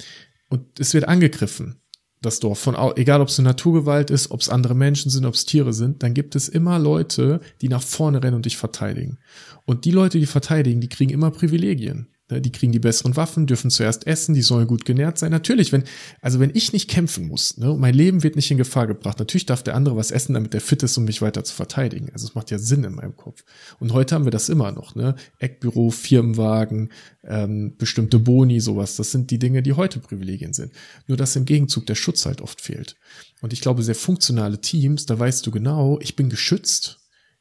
und 0.48 0.80
es 0.80 0.94
wird 0.94 1.06
angegriffen 1.06 1.80
das 2.20 2.40
Dorf, 2.40 2.58
von 2.58 2.76
egal 2.96 3.20
ob 3.20 3.28
es 3.28 3.38
eine 3.38 3.48
Naturgewalt 3.48 4.10
ist, 4.10 4.30
ob 4.30 4.40
es 4.40 4.48
andere 4.48 4.74
Menschen 4.74 5.10
sind, 5.10 5.24
ob 5.24 5.34
es 5.34 5.44
Tiere 5.44 5.72
sind, 5.72 6.02
dann 6.02 6.14
gibt 6.14 6.34
es 6.34 6.48
immer 6.48 6.78
Leute, 6.78 7.40
die 7.60 7.68
nach 7.68 7.82
vorne 7.82 8.22
rennen 8.22 8.36
und 8.36 8.46
dich 8.46 8.56
verteidigen. 8.56 9.18
Und 9.64 9.84
die 9.84 9.92
Leute, 9.92 10.18
die 10.18 10.26
verteidigen, 10.26 10.80
die 10.80 10.88
kriegen 10.88 11.12
immer 11.12 11.30
Privilegien. 11.30 12.08
Ne, 12.30 12.42
die 12.42 12.52
kriegen 12.52 12.72
die 12.72 12.78
besseren 12.78 13.16
Waffen, 13.16 13.46
dürfen 13.46 13.70
zuerst 13.70 14.06
essen, 14.06 14.34
die 14.34 14.42
sollen 14.42 14.66
gut 14.66 14.84
genährt 14.84 15.16
sein. 15.16 15.30
Natürlich, 15.30 15.72
wenn, 15.72 15.84
also 16.20 16.40
wenn 16.40 16.50
ich 16.52 16.74
nicht 16.74 16.90
kämpfen 16.90 17.26
muss, 17.26 17.56
ne, 17.56 17.74
mein 17.78 17.94
Leben 17.94 18.22
wird 18.22 18.36
nicht 18.36 18.50
in 18.50 18.58
Gefahr 18.58 18.86
gebracht. 18.86 19.18
Natürlich 19.18 19.46
darf 19.46 19.62
der 19.62 19.74
andere 19.74 19.96
was 19.96 20.10
essen, 20.10 20.34
damit 20.34 20.52
der 20.52 20.60
fit 20.60 20.82
ist, 20.82 20.98
um 20.98 21.04
mich 21.04 21.22
weiter 21.22 21.42
zu 21.42 21.54
verteidigen. 21.54 22.10
Also 22.12 22.26
es 22.26 22.34
macht 22.34 22.50
ja 22.50 22.58
Sinn 22.58 22.84
in 22.84 22.94
meinem 22.94 23.16
Kopf. 23.16 23.44
Und 23.80 23.94
heute 23.94 24.14
haben 24.14 24.24
wir 24.24 24.30
das 24.30 24.50
immer 24.50 24.72
noch, 24.72 24.94
ne? 24.94 25.14
Eckbüro, 25.38 25.90
Firmenwagen, 25.90 26.90
ähm, 27.24 27.74
bestimmte 27.78 28.18
Boni, 28.18 28.60
sowas. 28.60 28.96
Das 28.96 29.10
sind 29.10 29.30
die 29.30 29.38
Dinge, 29.38 29.62
die 29.62 29.72
heute 29.72 29.98
Privilegien 29.98 30.52
sind. 30.52 30.72
Nur 31.06 31.16
dass 31.16 31.34
im 31.34 31.46
Gegenzug 31.46 31.86
der 31.86 31.94
Schutz 31.94 32.26
halt 32.26 32.42
oft 32.42 32.60
fehlt. 32.60 32.96
Und 33.40 33.54
ich 33.54 33.62
glaube, 33.62 33.82
sehr 33.82 33.94
funktionale 33.94 34.60
Teams, 34.60 35.06
da 35.06 35.18
weißt 35.18 35.46
du 35.46 35.50
genau, 35.50 35.98
ich 36.02 36.14
bin 36.14 36.28
geschützt 36.28 36.98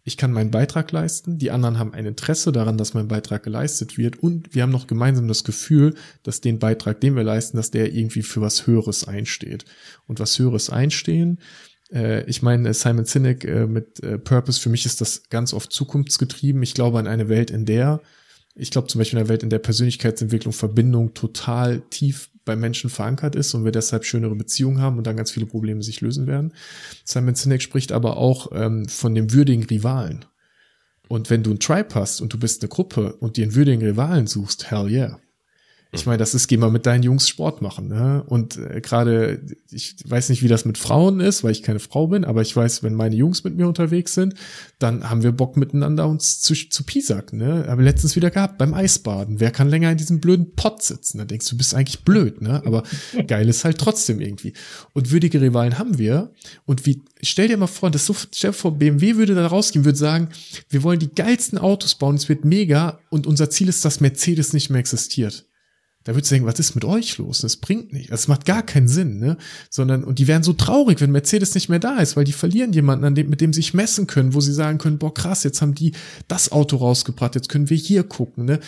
ich 0.07 0.15
kann 0.15 0.31
meinen 0.31 0.51
Beitrag 0.51 0.93
leisten, 0.93 1.37
die 1.37 1.51
anderen 1.51 1.77
haben 1.77 1.93
ein 1.93 2.05
Interesse 2.05 2.53
daran, 2.53 2.77
dass 2.77 2.93
mein 2.93 3.09
Beitrag 3.09 3.43
geleistet 3.43 3.97
wird 3.97 4.23
und 4.23 4.55
wir 4.55 4.63
haben 4.63 4.71
noch 4.71 4.87
gemeinsam 4.87 5.27
das 5.27 5.43
Gefühl, 5.43 5.95
dass 6.23 6.39
den 6.39 6.59
Beitrag, 6.59 7.01
den 7.01 7.17
wir 7.17 7.25
leisten, 7.25 7.57
dass 7.57 7.71
der 7.71 7.93
irgendwie 7.93 8.21
für 8.21 8.39
was 8.39 8.65
Höheres 8.65 9.05
einsteht. 9.05 9.65
Und 10.07 10.21
was 10.21 10.39
Höheres 10.39 10.69
einstehen, 10.69 11.39
äh, 11.91 12.23
ich 12.23 12.41
meine, 12.41 12.73
Simon 12.73 13.03
Sinek 13.03 13.43
äh, 13.43 13.67
mit 13.67 14.01
äh, 14.01 14.17
Purpose, 14.17 14.61
für 14.61 14.69
mich 14.69 14.85
ist 14.85 15.01
das 15.01 15.23
ganz 15.29 15.53
oft 15.53 15.73
zukunftsgetrieben. 15.73 16.63
Ich 16.63 16.73
glaube 16.73 16.99
an 16.99 17.07
eine 17.07 17.27
Welt, 17.27 17.51
in 17.51 17.65
der, 17.65 17.99
ich 18.55 18.71
glaube 18.71 18.87
zum 18.87 18.99
Beispiel 18.99 19.19
in 19.19 19.23
einer 19.23 19.29
Welt, 19.29 19.43
in 19.43 19.49
der 19.49 19.59
Persönlichkeitsentwicklung, 19.59 20.53
Verbindung 20.53 21.15
total 21.15 21.81
tief 21.89 22.29
bei 22.47 22.55
Menschen 22.55 22.89
verankert 22.89 23.35
ist 23.35 23.53
und 23.53 23.63
wir 23.63 23.71
deshalb 23.71 24.05
schönere 24.05 24.35
Beziehungen 24.35 24.81
haben 24.81 24.97
und 24.97 25.05
dann 25.05 25.15
ganz 25.17 25.29
viele 25.29 25.45
Probleme 25.45 25.83
sich 25.83 26.01
lösen 26.01 26.25
werden. 26.25 26.53
Simon 27.03 27.35
Sinek 27.35 27.61
spricht 27.61 27.91
aber 27.91 28.17
auch 28.17 28.51
ähm, 28.53 28.87
von 28.87 29.13
dem 29.13 29.31
würdigen 29.31 29.63
Rivalen. 29.65 30.25
Und 31.07 31.29
wenn 31.29 31.43
du 31.43 31.51
ein 31.51 31.59
Tribe 31.59 31.93
hast 31.93 32.21
und 32.21 32.33
du 32.33 32.39
bist 32.39 32.63
eine 32.63 32.69
Gruppe 32.69 33.13
und 33.17 33.37
dir 33.37 33.43
einen 33.43 33.55
würdigen 33.55 33.85
Rivalen 33.85 34.25
suchst, 34.25 34.71
hell 34.71 34.89
yeah. 34.89 35.19
Ich 35.91 36.05
meine, 36.05 36.17
das 36.17 36.33
ist, 36.33 36.47
geh 36.47 36.57
mal 36.57 36.69
mit 36.69 36.85
deinen 36.85 37.03
Jungs 37.03 37.29
Sport 37.29 37.61
machen. 37.61 37.87
Ne? 37.87 38.23
Und 38.27 38.57
äh, 38.57 38.81
gerade, 38.81 39.41
ich 39.71 39.95
weiß 40.05 40.29
nicht, 40.29 40.43
wie 40.43 40.47
das 40.47 40.65
mit 40.65 40.77
Frauen 40.77 41.19
ist, 41.19 41.43
weil 41.43 41.51
ich 41.51 41.63
keine 41.63 41.79
Frau 41.79 42.07
bin, 42.07 42.25
aber 42.25 42.41
ich 42.41 42.55
weiß, 42.55 42.83
wenn 42.83 42.93
meine 42.93 43.15
Jungs 43.15 43.43
mit 43.43 43.55
mir 43.55 43.67
unterwegs 43.67 44.13
sind, 44.13 44.33
dann 44.79 45.09
haben 45.09 45.23
wir 45.23 45.31
Bock 45.31 45.55
miteinander 45.55 46.07
uns 46.07 46.41
zu, 46.41 46.53
zu 46.53 46.83
pisacken. 46.83 47.39
Ne? 47.39 47.65
Aber 47.69 47.81
letztens 47.81 48.15
wieder 48.15 48.31
gehabt 48.31 48.57
beim 48.57 48.73
Eisbaden. 48.73 49.39
Wer 49.39 49.51
kann 49.51 49.69
länger 49.69 49.91
in 49.91 49.97
diesem 49.97 50.19
blöden 50.19 50.55
Pott 50.55 50.83
sitzen? 50.83 51.19
Da 51.19 51.25
denkst 51.25 51.47
du, 51.47 51.51
du 51.51 51.57
bist 51.57 51.73
eigentlich 51.73 52.03
blöd, 52.03 52.41
ne? 52.41 52.61
Aber 52.65 52.83
geil 53.27 53.47
ist 53.47 53.63
halt 53.63 53.77
trotzdem 53.77 54.19
irgendwie. 54.19 54.53
Und 54.93 55.11
würdige 55.11 55.41
Rivalen 55.41 55.79
haben 55.79 55.97
wir. 55.97 56.31
Und 56.65 56.85
wie, 56.85 57.03
stell 57.21 57.47
dir 57.47 57.57
mal 57.57 57.67
vor, 57.67 57.91
das 57.91 58.05
so, 58.05 58.13
stell 58.13 58.51
dir 58.51 58.57
vor, 58.57 58.77
BMW 58.77 59.15
würde 59.15 59.35
da 59.35 59.47
rausgehen, 59.47 59.85
würde 59.85 59.97
sagen, 59.97 60.29
wir 60.69 60.83
wollen 60.83 60.99
die 60.99 61.13
geilsten 61.13 61.57
Autos 61.57 61.95
bauen, 61.95 62.15
es 62.15 62.29
wird 62.29 62.45
mega 62.45 62.99
und 63.09 63.25
unser 63.25 63.49
Ziel 63.49 63.69
ist, 63.69 63.85
dass 63.85 64.01
Mercedes 64.01 64.53
nicht 64.53 64.69
mehr 64.69 64.79
existiert. 64.79 65.45
Da 66.07 66.15
würdest 66.15 66.31
du 66.31 66.35
denken, 66.35 66.47
was 66.47 66.57
ist 66.57 66.73
mit 66.73 66.85
euch 66.85 67.17
los? 67.17 67.39
Das 67.39 67.57
bringt 67.57 67.91
nicht. 67.91 68.13
Das 68.13 68.29
macht 68.29 68.45
gar 68.45 68.63
keinen 68.63 68.87
Sinn, 68.87 69.19
ne? 69.19 69.35
Sondern, 69.69 70.05
und 70.05 70.19
die 70.19 70.27
werden 70.27 70.41
so 70.41 70.53
traurig, 70.53 71.01
wenn 71.01 71.11
Mercedes 71.11 71.53
nicht 71.53 71.67
mehr 71.67 71.79
da 71.79 71.97
ist, 71.97 72.15
weil 72.15 72.23
die 72.23 72.31
verlieren 72.31 72.71
jemanden, 72.71 73.03
an 73.03 73.13
dem, 73.13 73.29
mit 73.29 73.41
dem 73.41 73.51
sie 73.51 73.57
sich 73.57 73.73
messen 73.73 74.07
können, 74.07 74.33
wo 74.33 74.39
sie 74.39 74.53
sagen 74.53 74.77
können, 74.77 74.99
boah, 74.99 75.13
krass, 75.13 75.43
jetzt 75.43 75.61
haben 75.61 75.75
die 75.75 75.91
das 76.29 76.53
Auto 76.53 76.77
rausgebracht, 76.77 77.35
jetzt 77.35 77.49
können 77.49 77.69
wir 77.69 77.75
hier 77.75 78.03
gucken, 78.03 78.45
ne? 78.45 78.61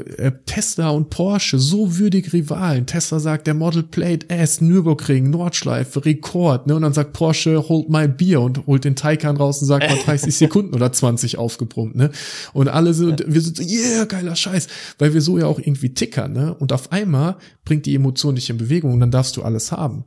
Äh, 0.00 0.32
Tesla 0.46 0.90
und 0.90 1.10
Porsche, 1.10 1.58
so 1.58 1.98
würdig 1.98 2.32
Rivalen. 2.32 2.86
Tesla 2.86 3.20
sagt, 3.20 3.46
der 3.46 3.54
Model 3.54 3.82
Plate 3.82 4.28
S, 4.30 4.60
Nürburgring, 4.60 5.30
Nordschleife, 5.30 6.04
Rekord, 6.04 6.66
ne? 6.66 6.76
Und 6.76 6.82
dann 6.82 6.92
sagt 6.92 7.12
Porsche, 7.12 7.68
hold 7.68 7.88
my 7.88 8.08
beer 8.08 8.40
und 8.40 8.66
holt 8.66 8.84
den 8.84 8.96
Taycan 8.96 9.36
raus 9.36 9.60
und 9.60 9.68
sagt 9.68 9.88
mal 9.88 9.98
30 10.04 10.34
Sekunden 10.34 10.74
oder 10.74 10.92
20 10.92 11.38
aufgebrummt, 11.38 11.94
ne? 11.94 12.10
Und 12.52 12.68
alle 12.68 12.94
so, 12.94 13.14
wir 13.26 13.40
sind 13.40 13.56
so, 13.56 13.62
yeah, 13.62 14.04
geiler 14.04 14.36
Scheiß, 14.36 14.68
weil 14.98 15.14
wir 15.14 15.20
so 15.20 15.38
ja 15.38 15.46
auch 15.46 15.58
irgendwie 15.58 15.94
tickern, 15.94 16.32
ne? 16.32 16.54
Und 16.54 16.72
auf 16.72 16.92
einmal 16.92 17.36
bringt 17.64 17.86
die 17.86 17.94
Emotion 17.94 18.34
dich 18.34 18.50
in 18.50 18.58
Bewegung 18.58 18.92
und 18.92 19.00
dann 19.00 19.10
darfst 19.10 19.36
du 19.36 19.42
alles 19.42 19.72
haben. 19.72 20.04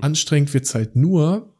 Anstrengend 0.00 0.52
wird's 0.54 0.74
halt 0.74 0.96
nur, 0.96 1.54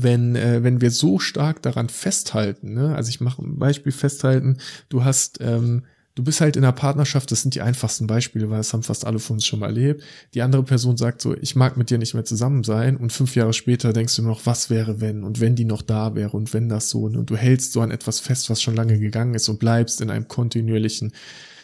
wenn, 0.00 0.36
äh, 0.36 0.62
wenn 0.62 0.80
wir 0.80 0.90
so 0.90 1.18
stark 1.18 1.60
daran 1.62 1.88
festhalten, 1.88 2.74
ne? 2.74 2.94
also 2.94 3.08
ich 3.08 3.20
mache 3.20 3.42
ein 3.42 3.58
Beispiel 3.58 3.90
festhalten, 3.90 4.58
du 4.88 5.04
hast 5.04 5.40
ähm, 5.40 5.82
du 6.18 6.24
bist 6.24 6.40
halt 6.40 6.56
in 6.56 6.64
einer 6.64 6.72
Partnerschaft, 6.72 7.30
das 7.30 7.42
sind 7.42 7.54
die 7.54 7.60
einfachsten 7.60 8.08
Beispiele, 8.08 8.50
weil 8.50 8.58
das 8.58 8.72
haben 8.72 8.82
fast 8.82 9.06
alle 9.06 9.20
von 9.20 9.36
uns 9.36 9.46
schon 9.46 9.60
mal 9.60 9.66
erlebt. 9.66 10.02
Die 10.34 10.42
andere 10.42 10.64
Person 10.64 10.96
sagt 10.96 11.22
so, 11.22 11.36
ich 11.36 11.54
mag 11.54 11.76
mit 11.76 11.90
dir 11.90 11.98
nicht 11.98 12.12
mehr 12.12 12.24
zusammen 12.24 12.64
sein 12.64 12.96
und 12.96 13.12
fünf 13.12 13.36
Jahre 13.36 13.52
später 13.52 13.92
denkst 13.92 14.16
du 14.16 14.22
noch, 14.22 14.44
was 14.44 14.68
wäre 14.68 15.00
wenn 15.00 15.22
und 15.22 15.38
wenn 15.38 15.54
die 15.54 15.64
noch 15.64 15.80
da 15.80 16.16
wäre 16.16 16.36
und 16.36 16.52
wenn 16.52 16.68
das 16.68 16.90
so 16.90 17.02
und 17.02 17.30
du 17.30 17.36
hältst 17.36 17.72
so 17.72 17.82
an 17.82 17.92
etwas 17.92 18.18
fest, 18.18 18.50
was 18.50 18.60
schon 18.60 18.74
lange 18.74 18.98
gegangen 18.98 19.34
ist 19.34 19.48
und 19.48 19.60
bleibst 19.60 20.00
in 20.00 20.10
einem 20.10 20.26
kontinuierlichen 20.26 21.12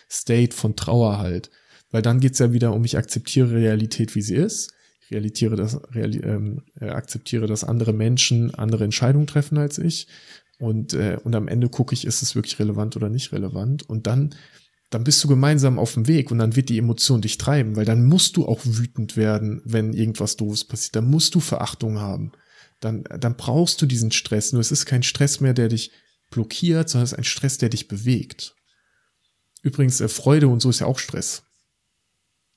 State 0.08 0.54
von 0.54 0.76
Trauer 0.76 1.18
halt. 1.18 1.50
Weil 1.90 2.02
dann 2.02 2.20
geht's 2.20 2.38
ja 2.38 2.52
wieder 2.52 2.72
um, 2.72 2.84
ich 2.84 2.96
akzeptiere 2.96 3.50
Realität, 3.50 4.14
wie 4.14 4.22
sie 4.22 4.36
ist. 4.36 4.72
Ich 5.00 5.10
realitiere 5.10 5.56
das, 5.56 5.80
reali 5.92 6.20
ähm, 6.20 6.62
äh, 6.80 6.90
akzeptiere, 6.90 7.48
dass 7.48 7.64
andere 7.64 7.92
Menschen 7.92 8.54
andere 8.54 8.84
Entscheidungen 8.84 9.26
treffen 9.26 9.58
als 9.58 9.78
ich 9.78 10.06
und, 10.58 10.94
äh, 10.94 11.18
und 11.22 11.34
am 11.34 11.48
Ende 11.48 11.68
gucke 11.68 11.94
ich, 11.94 12.06
ist 12.06 12.22
es 12.22 12.34
wirklich 12.34 12.58
relevant 12.58 12.96
oder 12.96 13.08
nicht 13.08 13.32
relevant. 13.32 13.88
Und 13.88 14.06
dann, 14.06 14.34
dann 14.90 15.04
bist 15.04 15.22
du 15.24 15.28
gemeinsam 15.28 15.78
auf 15.78 15.94
dem 15.94 16.06
Weg 16.06 16.30
und 16.30 16.38
dann 16.38 16.56
wird 16.56 16.68
die 16.68 16.78
Emotion 16.78 17.20
dich 17.20 17.38
treiben, 17.38 17.76
weil 17.76 17.84
dann 17.84 18.04
musst 18.04 18.36
du 18.36 18.46
auch 18.46 18.60
wütend 18.64 19.16
werden, 19.16 19.62
wenn 19.64 19.92
irgendwas 19.92 20.36
doofes 20.36 20.64
passiert. 20.64 20.96
Dann 20.96 21.10
musst 21.10 21.34
du 21.34 21.40
Verachtung 21.40 21.98
haben. 21.98 22.32
Dann, 22.80 23.04
dann 23.04 23.36
brauchst 23.36 23.80
du 23.82 23.86
diesen 23.86 24.12
Stress. 24.12 24.52
Nur 24.52 24.60
es 24.60 24.70
ist 24.70 24.86
kein 24.86 25.02
Stress 25.02 25.40
mehr, 25.40 25.54
der 25.54 25.68
dich 25.68 25.90
blockiert, 26.30 26.88
sondern 26.88 27.04
es 27.04 27.12
ist 27.12 27.18
ein 27.18 27.24
Stress, 27.24 27.58
der 27.58 27.68
dich 27.68 27.88
bewegt. 27.88 28.54
Übrigens, 29.62 30.00
äh, 30.00 30.08
Freude 30.08 30.48
und 30.48 30.60
so 30.60 30.70
ist 30.70 30.80
ja 30.80 30.86
auch 30.86 30.98
Stress. 30.98 31.42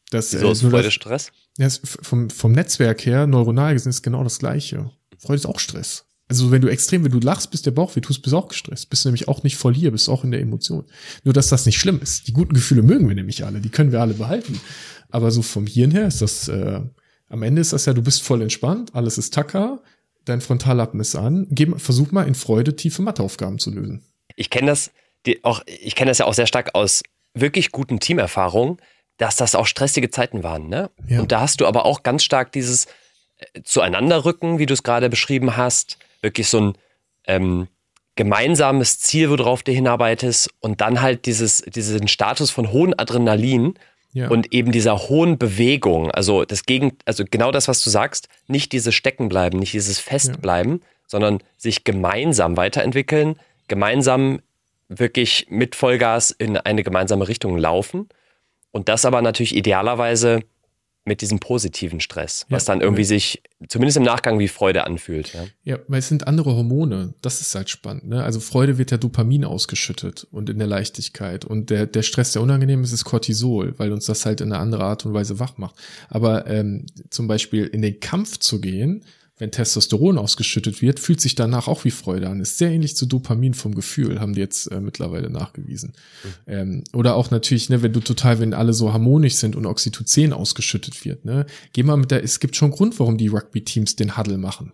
Das, 0.09 0.33
Wieso 0.33 0.47
äh, 0.47 0.51
ist 0.51 0.61
Freude 0.61 0.83
das, 0.83 0.93
Stress? 0.93 1.31
Ja, 1.57 1.69
vom, 1.83 2.29
vom 2.29 2.51
Netzwerk 2.51 3.05
her, 3.05 3.27
neuronal 3.27 3.73
gesehen, 3.73 3.89
ist 3.89 4.03
genau 4.03 4.23
das 4.23 4.39
Gleiche. 4.39 4.91
Freude 5.17 5.39
ist 5.39 5.45
auch 5.45 5.59
Stress. 5.59 6.06
Also 6.29 6.51
wenn 6.51 6.61
du 6.61 6.67
extrem, 6.67 7.05
wenn 7.05 7.11
du 7.11 7.19
lachst, 7.19 7.51
bis 7.51 7.61
der 7.61 7.71
Bauch 7.71 7.95
weh 7.95 8.01
tust, 8.01 8.21
bist 8.21 8.33
du 8.33 8.37
auch 8.37 8.49
gestresst. 8.49 8.89
Bist 8.89 9.05
du 9.05 9.09
nämlich 9.09 9.27
auch 9.27 9.43
nicht 9.43 9.55
voll 9.55 9.73
hier, 9.73 9.91
bist 9.91 10.09
auch 10.09 10.23
in 10.23 10.31
der 10.31 10.41
Emotion. 10.41 10.85
Nur, 11.23 11.33
dass 11.33 11.47
das 11.47 11.65
nicht 11.65 11.79
schlimm 11.79 12.01
ist. 12.01 12.27
Die 12.27 12.33
guten 12.33 12.53
Gefühle 12.53 12.83
mögen 12.83 13.07
wir 13.07 13.15
nämlich 13.15 13.45
alle, 13.45 13.61
die 13.61 13.69
können 13.69 13.91
wir 13.91 14.01
alle 14.01 14.13
behalten. 14.13 14.59
Aber 15.09 15.31
so 15.31 15.41
vom 15.41 15.65
Hirn 15.67 15.91
her 15.91 16.07
ist 16.07 16.21
das, 16.21 16.49
äh, 16.49 16.81
am 17.29 17.43
Ende 17.43 17.61
ist 17.61 17.71
das 17.71 17.85
ja, 17.85 17.93
du 17.93 18.01
bist 18.01 18.23
voll 18.23 18.41
entspannt, 18.41 18.93
alles 18.93 19.17
ist 19.17 19.33
tacker, 19.33 19.81
dein 20.25 20.41
Frontallappen 20.41 20.99
ist 20.99 21.15
an. 21.15 21.47
Geh, 21.49 21.67
versuch 21.77 22.11
mal 22.11 22.27
in 22.27 22.35
Freude 22.35 22.75
tiefe 22.75 23.01
Matheaufgaben 23.01 23.57
zu 23.57 23.71
lösen. 23.71 24.03
Ich 24.35 24.49
kenne 24.49 24.67
das, 24.67 24.91
die, 25.25 25.43
auch, 25.45 25.61
ich 25.65 25.95
kenne 25.95 26.11
das 26.11 26.17
ja 26.17 26.25
auch 26.25 26.33
sehr 26.33 26.47
stark 26.47 26.75
aus 26.75 27.03
wirklich 27.33 27.71
guten 27.71 27.99
Teamerfahrungen, 27.99 28.77
dass 29.17 29.35
das 29.35 29.55
auch 29.55 29.65
stressige 29.65 30.09
Zeiten 30.09 30.43
waren. 30.43 30.67
Ne? 30.67 30.89
Ja. 31.07 31.21
Und 31.21 31.31
da 31.31 31.41
hast 31.41 31.61
du 31.61 31.65
aber 31.65 31.85
auch 31.85 32.03
ganz 32.03 32.23
stark 32.23 32.51
dieses 32.51 32.85
äh, 33.37 33.61
Zueinanderrücken, 33.63 34.59
wie 34.59 34.65
du 34.65 34.73
es 34.73 34.83
gerade 34.83 35.09
beschrieben 35.09 35.57
hast, 35.57 35.97
wirklich 36.21 36.49
so 36.49 36.59
ein 36.59 36.73
ähm, 37.25 37.67
gemeinsames 38.15 38.99
Ziel, 38.99 39.29
worauf 39.29 39.63
du 39.63 39.71
hinarbeitest 39.71 40.49
und 40.59 40.81
dann 40.81 41.01
halt 41.01 41.25
dieses, 41.25 41.61
diesen 41.61 42.07
Status 42.07 42.51
von 42.51 42.71
hohen 42.71 42.97
Adrenalin 42.97 43.75
ja. 44.11 44.27
und 44.27 44.51
eben 44.53 44.71
dieser 44.71 44.97
hohen 44.97 45.37
Bewegung. 45.37 46.11
Also 46.11 46.43
das 46.43 46.65
Gegen, 46.65 46.97
also 47.05 47.23
genau 47.29 47.51
das, 47.51 47.67
was 47.67 47.81
du 47.83 47.89
sagst, 47.89 48.27
nicht 48.47 48.71
dieses 48.71 48.95
Steckenbleiben, 48.95 49.59
nicht 49.59 49.73
dieses 49.73 49.99
Festbleiben, 49.99 50.73
ja. 50.73 50.79
sondern 51.05 51.39
sich 51.57 51.83
gemeinsam 51.83 52.57
weiterentwickeln, 52.57 53.37
gemeinsam 53.67 54.41
wirklich 54.89 55.47
mit 55.49 55.75
Vollgas 55.75 56.31
in 56.31 56.57
eine 56.57 56.83
gemeinsame 56.83 57.27
Richtung 57.27 57.57
laufen. 57.57 58.09
Und 58.71 58.89
das 58.89 59.05
aber 59.05 59.21
natürlich 59.21 59.55
idealerweise 59.55 60.41
mit 61.07 61.21
diesem 61.21 61.39
positiven 61.39 61.99
Stress, 61.99 62.45
was 62.49 62.67
ja, 62.67 62.73
dann 62.73 62.81
irgendwie 62.81 63.01
ja. 63.01 63.07
sich 63.07 63.41
zumindest 63.67 63.97
im 63.97 64.03
Nachgang 64.03 64.37
wie 64.39 64.47
Freude 64.47 64.85
anfühlt. 64.85 65.33
Ja. 65.33 65.45
ja, 65.63 65.79
weil 65.87 65.99
es 65.99 66.09
sind 66.09 66.27
andere 66.27 66.55
Hormone. 66.55 67.13
Das 67.21 67.41
ist 67.41 67.55
halt 67.55 67.69
spannend. 67.69 68.07
Ne? 68.07 68.23
Also 68.23 68.39
Freude 68.39 68.77
wird 68.77 68.91
ja 68.91 68.97
Dopamin 68.97 69.45
ausgeschüttet 69.45 70.27
und 70.31 70.49
in 70.49 70.59
der 70.59 70.67
Leichtigkeit. 70.67 71.45
Und 71.45 71.69
der, 71.69 71.87
der 71.87 72.03
Stress, 72.03 72.33
der 72.33 72.41
unangenehm 72.41 72.83
ist, 72.83 72.91
ist 72.91 73.05
Cortisol, 73.05 73.73
weil 73.77 73.91
uns 73.91 74.05
das 74.05 74.25
halt 74.25 74.41
in 74.41 74.51
eine 74.51 74.61
andere 74.61 74.83
Art 74.83 75.05
und 75.05 75.13
Weise 75.13 75.39
wach 75.39 75.57
macht. 75.57 75.75
Aber 76.09 76.45
ähm, 76.47 76.85
zum 77.09 77.27
Beispiel 77.27 77.65
in 77.65 77.81
den 77.81 77.99
Kampf 77.99 78.37
zu 78.37 78.61
gehen, 78.61 79.03
wenn 79.37 79.51
Testosteron 79.51 80.17
ausgeschüttet 80.17 80.81
wird, 80.81 80.99
fühlt 80.99 81.21
sich 81.21 81.35
danach 81.35 81.67
auch 81.67 81.85
wie 81.85 81.91
Freude 81.91 82.27
an. 82.27 82.39
Ist 82.39 82.57
sehr 82.57 82.71
ähnlich 82.71 82.95
zu 82.95 83.05
Dopamin 83.05 83.53
vom 83.53 83.75
Gefühl, 83.75 84.19
haben 84.19 84.33
die 84.33 84.39
jetzt 84.39 84.71
äh, 84.71 84.81
mittlerweile 84.81 85.29
nachgewiesen. 85.29 85.93
Mhm. 86.23 86.29
Ähm, 86.47 86.83
oder 86.93 87.15
auch 87.15 87.29
natürlich, 87.29 87.69
ne, 87.69 87.83
wenn 87.83 87.93
du 87.93 87.99
total, 87.99 88.39
wenn 88.39 88.53
alle 88.53 88.73
so 88.73 88.93
harmonisch 88.93 89.35
sind 89.35 89.55
und 89.55 89.65
Oxytocin 89.65 90.33
ausgeschüttet 90.33 91.05
wird, 91.05 91.25
ne, 91.25 91.45
geh 91.73 91.83
mal 91.83 91.97
mit 91.97 92.09
der, 92.09 92.23
es 92.23 92.39
gibt 92.39 92.55
schon 92.55 92.71
Grund, 92.71 92.99
warum 92.99 93.17
die 93.17 93.27
Rugby-Teams 93.27 93.95
den 93.95 94.17
Huddle 94.17 94.39
machen 94.39 94.73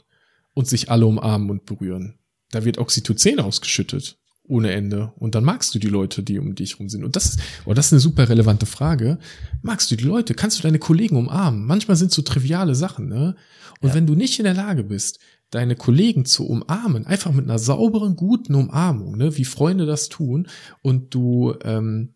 und 0.54 0.68
sich 0.68 0.90
alle 0.90 1.06
umarmen 1.06 1.50
und 1.50 1.66
berühren. 1.66 2.16
Da 2.52 2.64
wird 2.64 2.78
Oxytocin 2.78 3.40
ausgeschüttet 3.40 4.18
ohne 4.48 4.72
Ende. 4.72 5.14
Und 5.18 5.36
dann 5.36 5.44
magst 5.44 5.74
du 5.74 5.80
die 5.80 5.88
Leute, 5.88 6.22
die 6.22 6.38
um 6.38 6.56
dich 6.56 6.80
rum 6.80 6.90
sind. 6.90 7.04
Und 7.04 7.16
das 7.16 7.26
ist, 7.26 7.40
oh, 7.66 7.74
das 7.74 7.88
ist 7.88 7.94
eine 7.94 8.00
super 8.00 8.28
relevante 8.28 8.66
Frage. 8.66 9.18
Magst 9.62 9.90
du 9.90 9.96
die 9.96 10.04
Leute? 10.04 10.34
Kannst 10.34 10.60
du 10.60 10.64
deine 10.64 10.80
Kollegen 10.80 11.16
umarmen? 11.16 11.66
Manchmal 11.66 11.96
sind 11.96 12.10
es 12.10 12.16
so 12.16 12.22
triviale 12.22 12.76
Sachen, 12.76 13.08
ne? 13.08 13.36
Und 13.82 13.90
ja. 13.90 13.96
wenn 13.96 14.08
du 14.08 14.16
nicht 14.16 14.40
in 14.40 14.46
der 14.46 14.54
Lage 14.54 14.84
bist, 14.84 15.20
deine 15.50 15.76
Kollegen 15.76 16.26
zu 16.26 16.48
umarmen, 16.48 17.06
einfach 17.06 17.32
mit 17.32 17.46
einer 17.46 17.60
sauberen, 17.60 18.16
guten 18.16 18.56
Umarmung, 18.56 19.18
ne, 19.18 19.38
wie 19.38 19.46
Freunde 19.46 19.86
das 19.86 20.10
tun, 20.10 20.48
und 20.82 21.14
du, 21.14 21.54
ähm, 21.64 22.14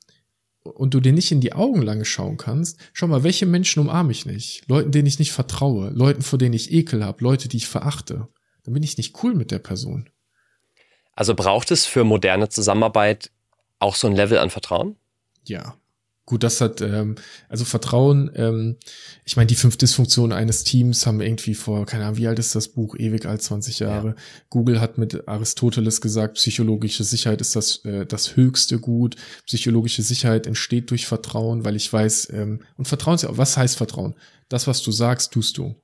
und 0.63 0.93
du 0.93 0.99
dir 0.99 1.13
nicht 1.13 1.31
in 1.31 1.41
die 1.41 1.53
Augen 1.53 1.81
lange 1.81 2.05
schauen 2.05 2.37
kannst, 2.37 2.79
schau 2.93 3.07
mal, 3.07 3.23
welche 3.23 3.45
Menschen 3.45 3.81
umarme 3.81 4.11
ich 4.11 4.25
nicht? 4.25 4.63
Leuten, 4.67 4.91
denen 4.91 5.07
ich 5.07 5.19
nicht 5.19 5.31
vertraue, 5.31 5.89
Leuten, 5.91 6.21
vor 6.21 6.39
denen 6.39 6.53
ich 6.53 6.71
Ekel 6.71 7.05
habe, 7.05 7.23
Leute, 7.23 7.47
die 7.47 7.57
ich 7.57 7.67
verachte. 7.67 8.27
Dann 8.63 8.73
bin 8.73 8.83
ich 8.83 8.97
nicht 8.97 9.23
cool 9.23 9.33
mit 9.33 9.51
der 9.51 9.59
Person. 9.59 10.09
Also 11.17 11.33
braucht 11.33 11.71
es 11.71 11.87
für 11.87 12.03
moderne 12.03 12.47
Zusammenarbeit 12.47 13.31
auch 13.79 13.95
so 13.95 14.07
ein 14.07 14.15
Level 14.15 14.37
an 14.37 14.51
Vertrauen? 14.51 14.97
Ja. 15.45 15.75
Gut, 16.27 16.43
das 16.43 16.61
hat, 16.61 16.79
ähm, 16.81 17.15
also 17.49 17.65
Vertrauen, 17.65 18.29
ähm, 18.35 18.75
ich 19.25 19.35
meine, 19.35 19.47
die 19.47 19.55
fünf 19.55 19.77
Dysfunktionen 19.77 20.37
eines 20.37 20.63
Teams 20.63 21.07
haben 21.07 21.19
irgendwie 21.21 21.55
vor, 21.55 21.87
keine 21.87 22.03
Ahnung, 22.03 22.17
wie 22.17 22.27
alt 22.27 22.37
ist 22.37 22.53
das 22.53 22.67
Buch? 22.67 22.95
Ewig 22.97 23.25
alt, 23.25 23.41
20 23.41 23.79
Jahre. 23.79 24.09
Ja. 24.09 24.15
Google 24.49 24.79
hat 24.79 24.99
mit 24.99 25.27
Aristoteles 25.27 26.01
gesagt, 26.01 26.35
psychologische 26.35 27.03
Sicherheit 27.03 27.41
ist 27.41 27.55
das, 27.55 27.83
äh, 27.85 28.05
das 28.05 28.35
höchste 28.35 28.79
Gut. 28.79 29.15
Psychologische 29.47 30.03
Sicherheit 30.03 30.45
entsteht 30.45 30.91
durch 30.91 31.07
Vertrauen, 31.07 31.65
weil 31.65 31.75
ich 31.75 31.91
weiß, 31.91 32.31
ähm, 32.33 32.59
und 32.77 32.87
Vertrauen, 32.87 33.17
was 33.29 33.57
heißt 33.57 33.77
Vertrauen? 33.77 34.13
Das, 34.49 34.67
was 34.67 34.83
du 34.83 34.91
sagst, 34.91 35.31
tust 35.33 35.57
du 35.57 35.81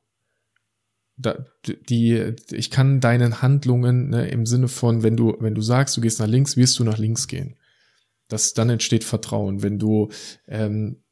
da, 1.16 1.46
die, 1.66 2.34
ich 2.52 2.72
kann 2.72 3.00
deinen 3.00 3.42
Handlungen 3.42 4.10
ne, 4.10 4.28
im 4.30 4.46
Sinne 4.46 4.68
von, 4.68 5.04
wenn 5.04 5.16
du, 5.16 5.36
wenn 5.40 5.56
du 5.56 5.62
sagst, 5.62 5.96
du 5.96 6.02
gehst 6.02 6.20
nach 6.20 6.28
links, 6.28 6.58
wirst 6.58 6.80
du 6.80 6.84
nach 6.84 6.98
links 6.98 7.28
gehen. 7.28 7.56
Das, 8.28 8.54
dann 8.54 8.70
entsteht 8.70 9.04
Vertrauen. 9.04 9.62
Wenn 9.62 9.78
du, 9.78 10.10
ähm, 10.48 11.04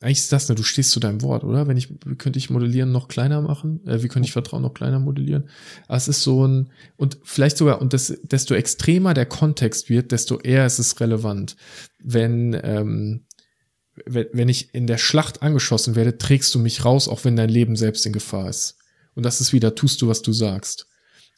eigentlich 0.00 0.18
ist 0.18 0.32
das, 0.32 0.48
ne, 0.48 0.54
du 0.54 0.62
stehst 0.62 0.90
zu 0.90 1.00
deinem 1.00 1.22
Wort, 1.22 1.44
oder? 1.44 1.66
Wenn 1.66 1.76
ich, 1.76 1.90
wie 2.04 2.16
könnte 2.16 2.38
ich 2.38 2.50
modellieren 2.50 2.92
noch 2.92 3.08
kleiner 3.08 3.40
machen? 3.40 3.86
Äh, 3.86 4.02
wie 4.02 4.08
könnte 4.08 4.26
ich 4.26 4.32
Vertrauen 4.32 4.62
noch 4.62 4.74
kleiner 4.74 4.98
modellieren? 4.98 5.48
Aber 5.88 5.96
es 5.96 6.08
ist 6.08 6.22
so 6.22 6.46
ein, 6.46 6.70
und 6.96 7.18
vielleicht 7.22 7.56
sogar, 7.56 7.80
und 7.80 7.94
das, 7.94 8.18
desto 8.22 8.54
extremer 8.54 9.14
der 9.14 9.26
Kontext 9.26 9.88
wird, 9.88 10.12
desto 10.12 10.38
eher 10.38 10.66
ist 10.66 10.78
es 10.78 11.00
relevant. 11.00 11.56
Wenn, 11.98 12.58
ähm, 12.62 13.24
wenn, 14.04 14.26
wenn 14.32 14.48
ich 14.50 14.74
in 14.74 14.86
der 14.86 14.98
Schlacht 14.98 15.42
angeschossen 15.42 15.94
werde, 15.94 16.18
trägst 16.18 16.54
du 16.54 16.58
mich 16.58 16.84
raus, 16.84 17.08
auch 17.08 17.24
wenn 17.24 17.36
dein 17.36 17.50
Leben 17.50 17.76
selbst 17.76 18.04
in 18.04 18.12
Gefahr 18.12 18.50
ist. 18.50 18.79
Und 19.20 19.24
das 19.24 19.42
ist 19.42 19.52
wieder, 19.52 19.74
tust 19.74 20.00
du, 20.00 20.08
was 20.08 20.22
du 20.22 20.32
sagst. 20.32 20.86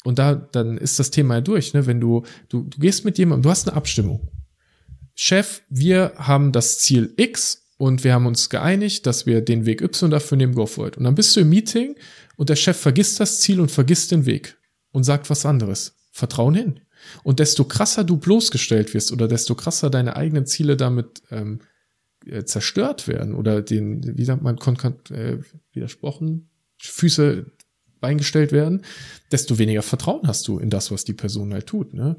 Und 0.05 0.21
da, 0.21 0.37
dann 0.37 0.79
ist 0.79 1.01
das 1.01 1.11
Thema 1.11 1.35
ja 1.35 1.41
durch, 1.41 1.75
ne? 1.75 1.85
Wenn 1.85 2.01
du, 2.01 2.23
du, 2.49 2.63
du 2.63 2.79
gehst 2.79 3.05
mit 3.05 3.19
jemandem, 3.19 3.43
du 3.43 3.51
hast 3.51 3.67
eine 3.67 3.77
Abstimmung. 3.77 4.29
Chef, 5.17 5.63
wir 5.69 6.13
haben 6.15 6.53
das 6.53 6.79
Ziel 6.79 7.13
X 7.17 7.73
und 7.77 8.05
wir 8.05 8.15
haben 8.15 8.27
uns 8.27 8.51
geeinigt, 8.51 9.05
dass 9.07 9.27
wir 9.27 9.41
den 9.41 9.67
Weg 9.67 9.83
Y 9.83 10.13
dafür 10.13 10.39
nehmen, 10.39 10.55
go 10.55 10.65
for 10.65 10.87
it. 10.87 10.97
Und 10.97 11.03
dann 11.03 11.17
bist 11.17 11.35
du 11.35 11.41
im 11.41 11.49
Meeting 11.49 11.97
und 12.37 12.51
der 12.51 12.55
Chef 12.55 12.77
vergisst 12.77 13.19
das 13.19 13.41
Ziel 13.41 13.59
und 13.59 13.73
vergisst 13.73 14.13
den 14.13 14.27
Weg 14.27 14.57
und 14.93 15.03
sagt 15.03 15.29
was 15.29 15.45
anderes. 15.45 15.97
Vertrauen 16.13 16.55
hin. 16.55 16.81
Und 17.25 17.41
desto 17.41 17.65
krasser 17.65 18.05
du 18.05 18.17
bloßgestellt 18.17 18.95
wirst 18.95 19.11
oder 19.11 19.27
desto 19.27 19.57
krasser 19.57 19.91
deine 19.91 20.15
eigenen 20.15 20.47
Ziele 20.47 20.77
damit 20.77 21.21
ähm, 21.33 21.63
äh, 22.27 22.45
zerstört 22.45 23.09
werden 23.09 23.35
oder 23.35 23.61
den, 23.61 24.17
wie 24.17 24.25
sagt 24.25 24.41
man, 24.41 24.57
äh, 25.11 25.39
widersprochen, 25.73 26.49
Füße 26.79 27.47
eingestellt 28.05 28.53
werden, 28.53 28.83
desto 29.31 29.59
weniger 29.59 29.83
Vertrauen 29.83 30.27
hast 30.27 30.47
du 30.49 30.59
in 30.59 30.71
das, 30.71 30.91
was 30.91 31.05
die 31.05 31.15
Person 31.15 31.53
halt 31.53 31.67
tut. 31.67 31.95
Ne? 31.95 32.17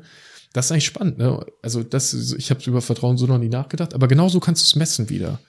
Das 0.53 0.65
ist 0.65 0.71
eigentlich 0.71 0.85
spannend. 0.85 1.17
Ne? 1.17 1.45
Also 1.61 1.83
das, 1.83 2.13
ich 2.37 2.49
habe 2.49 2.61
über 2.65 2.81
Vertrauen 2.81 3.17
so 3.17 3.25
noch 3.25 3.37
nie 3.37 3.49
nachgedacht, 3.49 3.93
aber 3.93 4.07
genauso 4.07 4.39
kannst 4.39 4.61
du 4.61 4.65
es 4.65 4.75
messen 4.75 5.09
wieder. 5.09 5.39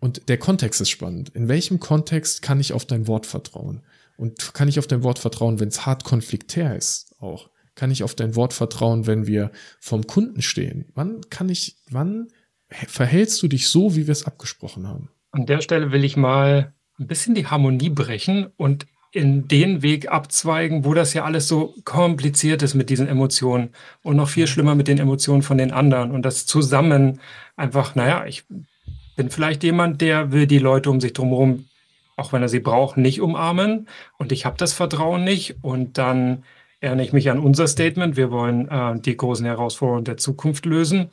Und 0.00 0.28
der 0.28 0.38
Kontext 0.38 0.80
ist 0.80 0.90
spannend. 0.90 1.30
In 1.30 1.48
welchem 1.48 1.80
Kontext 1.80 2.42
kann 2.42 2.60
ich 2.60 2.72
auf 2.72 2.84
dein 2.84 3.06
Wort 3.06 3.26
vertrauen? 3.26 3.80
Und 4.16 4.54
kann 4.54 4.68
ich 4.68 4.78
auf 4.78 4.86
dein 4.86 5.02
Wort 5.02 5.18
vertrauen, 5.18 5.60
wenn 5.60 5.68
es 5.68 5.86
hart 5.86 6.04
konfliktär 6.04 6.76
ist 6.76 7.14
auch? 7.20 7.48
Kann 7.74 7.90
ich 7.90 8.04
auf 8.04 8.14
dein 8.14 8.36
Wort 8.36 8.52
vertrauen, 8.52 9.06
wenn 9.06 9.26
wir 9.26 9.50
vom 9.80 10.06
Kunden 10.06 10.42
stehen? 10.42 10.86
Wann 10.94 11.22
kann 11.30 11.48
ich, 11.48 11.78
wann 11.90 12.28
verhältst 12.68 13.42
du 13.42 13.48
dich 13.48 13.68
so, 13.68 13.96
wie 13.96 14.06
wir 14.06 14.12
es 14.12 14.26
abgesprochen 14.26 14.86
haben? 14.86 15.08
An 15.32 15.46
der 15.46 15.60
Stelle 15.60 15.90
will 15.90 16.04
ich 16.04 16.16
mal 16.16 16.74
ein 16.98 17.06
bisschen 17.06 17.34
die 17.34 17.46
Harmonie 17.46 17.90
brechen 17.90 18.46
und 18.56 18.86
in 19.14 19.46
den 19.46 19.82
Weg 19.82 20.10
abzweigen, 20.10 20.84
wo 20.84 20.92
das 20.92 21.14
ja 21.14 21.24
alles 21.24 21.46
so 21.46 21.74
kompliziert 21.84 22.62
ist 22.62 22.74
mit 22.74 22.90
diesen 22.90 23.06
Emotionen 23.06 23.70
und 24.02 24.16
noch 24.16 24.28
viel 24.28 24.48
schlimmer 24.48 24.74
mit 24.74 24.88
den 24.88 24.98
Emotionen 24.98 25.42
von 25.42 25.56
den 25.56 25.70
anderen. 25.70 26.10
Und 26.10 26.22
das 26.22 26.46
zusammen 26.46 27.20
einfach, 27.56 27.94
naja, 27.94 28.26
ich 28.26 28.44
bin 29.14 29.30
vielleicht 29.30 29.62
jemand, 29.62 30.00
der 30.00 30.32
will 30.32 30.48
die 30.48 30.58
Leute 30.58 30.90
um 30.90 31.00
sich 31.00 31.12
drumherum, 31.12 31.66
auch 32.16 32.32
wenn 32.32 32.42
er 32.42 32.48
sie 32.48 32.58
braucht, 32.58 32.96
nicht 32.96 33.20
umarmen. 33.20 33.88
Und 34.18 34.32
ich 34.32 34.46
habe 34.46 34.56
das 34.58 34.72
Vertrauen 34.72 35.22
nicht. 35.22 35.62
Und 35.62 35.96
dann 35.96 36.42
erinnere 36.80 37.06
ich 37.06 37.12
mich 37.12 37.30
an 37.30 37.38
unser 37.38 37.68
Statement, 37.68 38.16
wir 38.16 38.32
wollen 38.32 38.68
äh, 38.68 38.98
die 38.98 39.16
großen 39.16 39.46
Herausforderungen 39.46 40.04
der 40.04 40.16
Zukunft 40.16 40.66
lösen. 40.66 41.10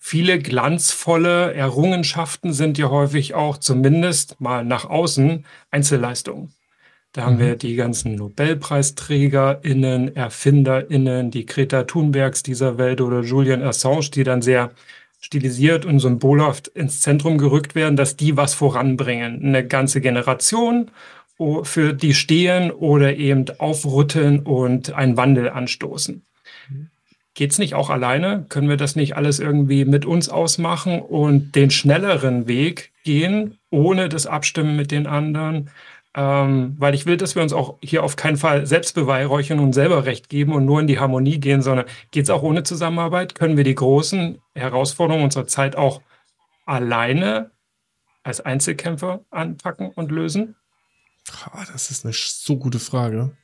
Viele 0.00 0.40
glanzvolle 0.40 1.54
Errungenschaften 1.54 2.52
sind 2.52 2.78
ja 2.78 2.90
häufig 2.90 3.34
auch 3.34 3.58
zumindest 3.58 4.40
mal 4.40 4.64
nach 4.64 4.90
außen 4.90 5.46
Einzelleistungen. 5.70 6.52
Da 7.12 7.24
haben 7.24 7.36
mhm. 7.36 7.40
wir 7.40 7.56
die 7.56 7.76
ganzen 7.76 8.14
NobelpreisträgerInnen, 8.14 10.16
ErfinderInnen, 10.16 11.30
die 11.30 11.46
Greta 11.46 11.84
Thunbergs 11.84 12.42
dieser 12.42 12.78
Welt 12.78 13.00
oder 13.00 13.20
Julian 13.20 13.62
Assange, 13.62 14.10
die 14.14 14.24
dann 14.24 14.42
sehr 14.42 14.70
stilisiert 15.20 15.84
und 15.84 16.00
symbolhaft 16.00 16.68
ins 16.68 17.00
Zentrum 17.00 17.38
gerückt 17.38 17.74
werden, 17.74 17.96
dass 17.96 18.16
die 18.16 18.36
was 18.36 18.54
voranbringen. 18.54 19.44
Eine 19.44 19.66
ganze 19.66 20.00
Generation, 20.00 20.90
für 21.62 21.92
die 21.92 22.14
stehen 22.14 22.70
oder 22.70 23.16
eben 23.16 23.46
aufrütteln 23.58 24.40
und 24.40 24.92
einen 24.92 25.16
Wandel 25.16 25.48
anstoßen. 25.48 26.22
Mhm. 26.68 26.90
Geht's 27.34 27.58
nicht 27.58 27.74
auch 27.74 27.90
alleine? 27.90 28.46
Können 28.48 28.68
wir 28.68 28.76
das 28.76 28.96
nicht 28.96 29.16
alles 29.16 29.40
irgendwie 29.40 29.84
mit 29.84 30.04
uns 30.04 30.28
ausmachen 30.28 31.00
und 31.00 31.56
den 31.56 31.70
schnelleren 31.70 32.46
Weg 32.46 32.92
gehen, 33.04 33.58
ohne 33.70 34.08
das 34.08 34.26
Abstimmen 34.26 34.76
mit 34.76 34.90
den 34.90 35.06
anderen? 35.06 35.70
Ähm, 36.14 36.74
weil 36.78 36.94
ich 36.94 37.06
will, 37.06 37.16
dass 37.16 37.34
wir 37.34 37.42
uns 37.42 37.54
auch 37.54 37.78
hier 37.82 38.02
auf 38.04 38.16
keinen 38.16 38.36
Fall 38.36 38.66
selbst 38.66 38.94
beweihräuchern 38.94 39.58
und 39.60 39.72
selber 39.72 40.04
Recht 40.04 40.28
geben 40.28 40.52
und 40.52 40.66
nur 40.66 40.80
in 40.80 40.86
die 40.86 40.98
Harmonie 40.98 41.40
gehen, 41.40 41.62
sondern 41.62 41.86
geht 42.10 42.24
es 42.24 42.30
auch 42.30 42.42
ohne 42.42 42.64
Zusammenarbeit? 42.64 43.34
Können 43.34 43.56
wir 43.56 43.64
die 43.64 43.74
großen 43.74 44.38
Herausforderungen 44.54 45.24
unserer 45.24 45.46
Zeit 45.46 45.74
auch 45.74 46.02
alleine 46.66 47.50
als 48.24 48.40
Einzelkämpfer 48.40 49.24
anpacken 49.30 49.90
und 49.94 50.12
lösen? 50.12 50.56
Das 51.72 51.90
ist 51.90 52.04
eine 52.04 52.12
so 52.14 52.58
gute 52.58 52.78
Frage. 52.78 53.36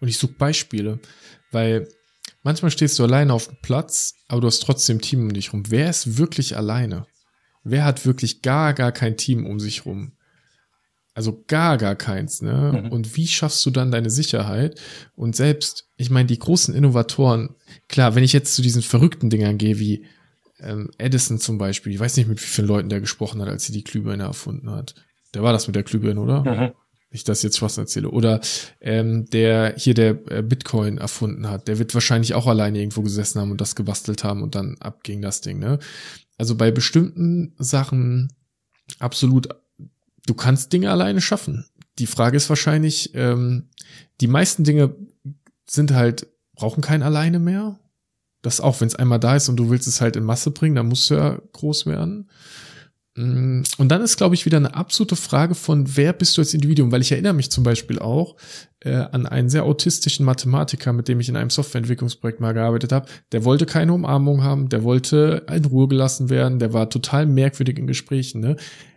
Und 0.00 0.08
ich 0.08 0.18
suche 0.18 0.34
Beispiele, 0.34 0.98
weil 1.50 1.88
manchmal 2.42 2.70
stehst 2.70 2.98
du 2.98 3.04
alleine 3.04 3.32
auf 3.32 3.48
dem 3.48 3.56
Platz, 3.62 4.14
aber 4.28 4.42
du 4.42 4.48
hast 4.48 4.60
trotzdem 4.60 5.00
Team 5.00 5.20
um 5.20 5.32
dich 5.32 5.52
rum. 5.52 5.64
Wer 5.68 5.88
ist 5.88 6.18
wirklich 6.18 6.56
alleine? 6.56 7.06
Wer 7.64 7.84
hat 7.84 8.04
wirklich 8.04 8.42
gar, 8.42 8.74
gar 8.74 8.92
kein 8.92 9.16
Team 9.16 9.46
um 9.46 9.58
sich 9.60 9.86
rum? 9.86 10.15
Also 11.16 11.42
gar, 11.46 11.78
gar 11.78 11.96
keins, 11.96 12.42
ne? 12.42 12.82
Mhm. 12.84 12.92
Und 12.92 13.16
wie 13.16 13.26
schaffst 13.26 13.64
du 13.64 13.70
dann 13.70 13.90
deine 13.90 14.10
Sicherheit? 14.10 14.78
Und 15.14 15.34
selbst, 15.34 15.88
ich 15.96 16.10
meine, 16.10 16.26
die 16.26 16.38
großen 16.38 16.74
Innovatoren, 16.74 17.54
klar, 17.88 18.14
wenn 18.14 18.22
ich 18.22 18.34
jetzt 18.34 18.54
zu 18.54 18.60
diesen 18.60 18.82
verrückten 18.82 19.30
Dingern 19.30 19.56
gehe, 19.56 19.78
wie 19.78 20.04
ähm, 20.60 20.90
Edison 20.98 21.38
zum 21.38 21.56
Beispiel, 21.56 21.94
ich 21.94 22.00
weiß 22.00 22.18
nicht, 22.18 22.28
mit 22.28 22.38
wie 22.42 22.46
vielen 22.46 22.68
Leuten 22.68 22.90
der 22.90 23.00
gesprochen 23.00 23.40
hat, 23.40 23.48
als 23.48 23.64
sie 23.64 23.72
die 23.72 23.82
Glühbirne 23.82 24.24
erfunden 24.24 24.68
hat. 24.68 24.94
Der 25.32 25.42
war 25.42 25.54
das 25.54 25.66
mit 25.66 25.74
der 25.74 25.84
Glühbirne, 25.84 26.20
oder? 26.20 26.42
Mhm. 26.42 26.72
Ich 27.08 27.24
das 27.24 27.42
jetzt 27.42 27.62
was 27.62 27.78
erzähle. 27.78 28.10
Oder 28.10 28.42
ähm, 28.82 29.24
der 29.30 29.72
hier 29.78 29.94
der 29.94 30.18
äh, 30.30 30.42
Bitcoin 30.42 30.98
erfunden 30.98 31.48
hat, 31.48 31.66
der 31.66 31.78
wird 31.78 31.94
wahrscheinlich 31.94 32.34
auch 32.34 32.46
alleine 32.46 32.78
irgendwo 32.78 33.00
gesessen 33.00 33.40
haben 33.40 33.52
und 33.52 33.62
das 33.62 33.74
gebastelt 33.74 34.22
haben 34.22 34.42
und 34.42 34.54
dann 34.54 34.76
abging 34.80 35.22
das 35.22 35.40
Ding, 35.40 35.60
ne? 35.60 35.78
Also 36.36 36.56
bei 36.56 36.70
bestimmten 36.70 37.54
Sachen 37.56 38.34
absolut 38.98 39.48
du 40.26 40.34
kannst 40.34 40.72
Dinge 40.72 40.90
alleine 40.90 41.20
schaffen. 41.20 41.66
Die 41.98 42.06
Frage 42.06 42.36
ist 42.36 42.48
wahrscheinlich, 42.48 43.12
ähm, 43.14 43.70
die 44.20 44.26
meisten 44.26 44.64
Dinge 44.64 44.94
sind 45.68 45.92
halt, 45.94 46.26
brauchen 46.54 46.82
kein 46.82 47.02
alleine 47.02 47.38
mehr. 47.38 47.78
Das 48.42 48.60
auch, 48.60 48.80
wenn 48.80 48.88
es 48.88 48.96
einmal 48.96 49.18
da 49.18 49.36
ist 49.36 49.48
und 49.48 49.56
du 49.56 49.70
willst 49.70 49.88
es 49.88 50.00
halt 50.00 50.16
in 50.16 50.24
Masse 50.24 50.50
bringen, 50.50 50.76
dann 50.76 50.88
musst 50.88 51.10
du 51.10 51.14
ja 51.14 51.40
groß 51.52 51.86
werden. 51.86 52.28
Mm, 53.16 53.62
und 53.78 53.88
dann 53.88 54.02
ist, 54.02 54.18
glaube 54.18 54.34
ich, 54.34 54.44
wieder 54.44 54.58
eine 54.58 54.74
absolute 54.74 55.16
Frage 55.16 55.54
von, 55.54 55.96
wer 55.96 56.12
bist 56.12 56.36
du 56.36 56.42
als 56.42 56.54
Individuum? 56.54 56.92
Weil 56.92 57.00
ich 57.00 57.12
erinnere 57.12 57.32
mich 57.32 57.50
zum 57.50 57.64
Beispiel 57.64 57.98
auch 57.98 58.36
äh, 58.80 58.92
an 58.92 59.26
einen 59.26 59.48
sehr 59.48 59.64
autistischen 59.64 60.26
Mathematiker, 60.26 60.92
mit 60.92 61.08
dem 61.08 61.18
ich 61.18 61.28
in 61.28 61.36
einem 61.36 61.50
Softwareentwicklungsprojekt 61.50 62.40
mal 62.40 62.52
gearbeitet 62.52 62.92
habe. 62.92 63.08
Der 63.32 63.44
wollte 63.44 63.64
keine 63.66 63.94
Umarmung 63.94 64.44
haben, 64.44 64.68
der 64.68 64.84
wollte 64.84 65.46
in 65.50 65.64
Ruhe 65.64 65.88
gelassen 65.88 66.30
werden, 66.30 66.58
der 66.58 66.72
war 66.72 66.90
total 66.90 67.26
merkwürdig 67.26 67.78
in 67.78 67.86
Gesprächen. 67.86 68.40
Ne? 68.40 68.56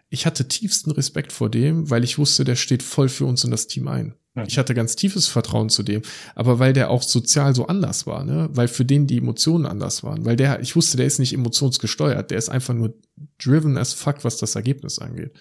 Ich 0.10 0.26
hatte 0.26 0.47
tiefsten 0.47 0.91
Respekt 0.91 1.32
vor 1.32 1.49
dem, 1.49 1.89
weil 1.89 2.03
ich 2.03 2.18
wusste, 2.18 2.43
der 2.43 2.55
steht 2.55 2.84
voll 2.84 3.10
für 3.10 3.26
uns 3.26 3.43
und 3.45 3.51
das 3.51 3.68
Team 3.68 3.88
ein. 3.88 4.16
Ich 4.47 4.57
hatte 4.57 4.74
ganz 4.74 4.95
tiefes 4.95 5.28
Vertrauen 5.28 5.70
zu 5.70 5.84
dem, 5.84 6.01
aber 6.34 6.60
weil 6.60 6.72
der 6.72 6.89
auch 6.91 7.03
sozial 7.03 7.53
so 7.55 7.68
anders 7.68 8.07
war, 8.07 8.24
ne, 8.24 8.49
weil 8.53 8.68
für 8.68 8.86
den 8.86 9.05
die 9.05 9.18
Emotionen 9.18 9.66
anders 9.66 10.03
waren, 10.03 10.24
weil 10.24 10.38
der, 10.38 10.62
ich 10.62 10.76
wusste, 10.76 10.97
der 10.97 11.07
ist 11.07 11.20
nicht 11.20 11.34
emotionsgesteuert, 11.34 12.32
der 12.32 12.38
ist 12.38 12.49
einfach 12.49 12.74
nur 12.74 12.93
driven 13.38 13.78
as 13.78 13.93
fuck, 13.93 14.24
was 14.24 14.38
das 14.38 14.55
Ergebnis 14.55 14.99
angeht. 14.99 15.34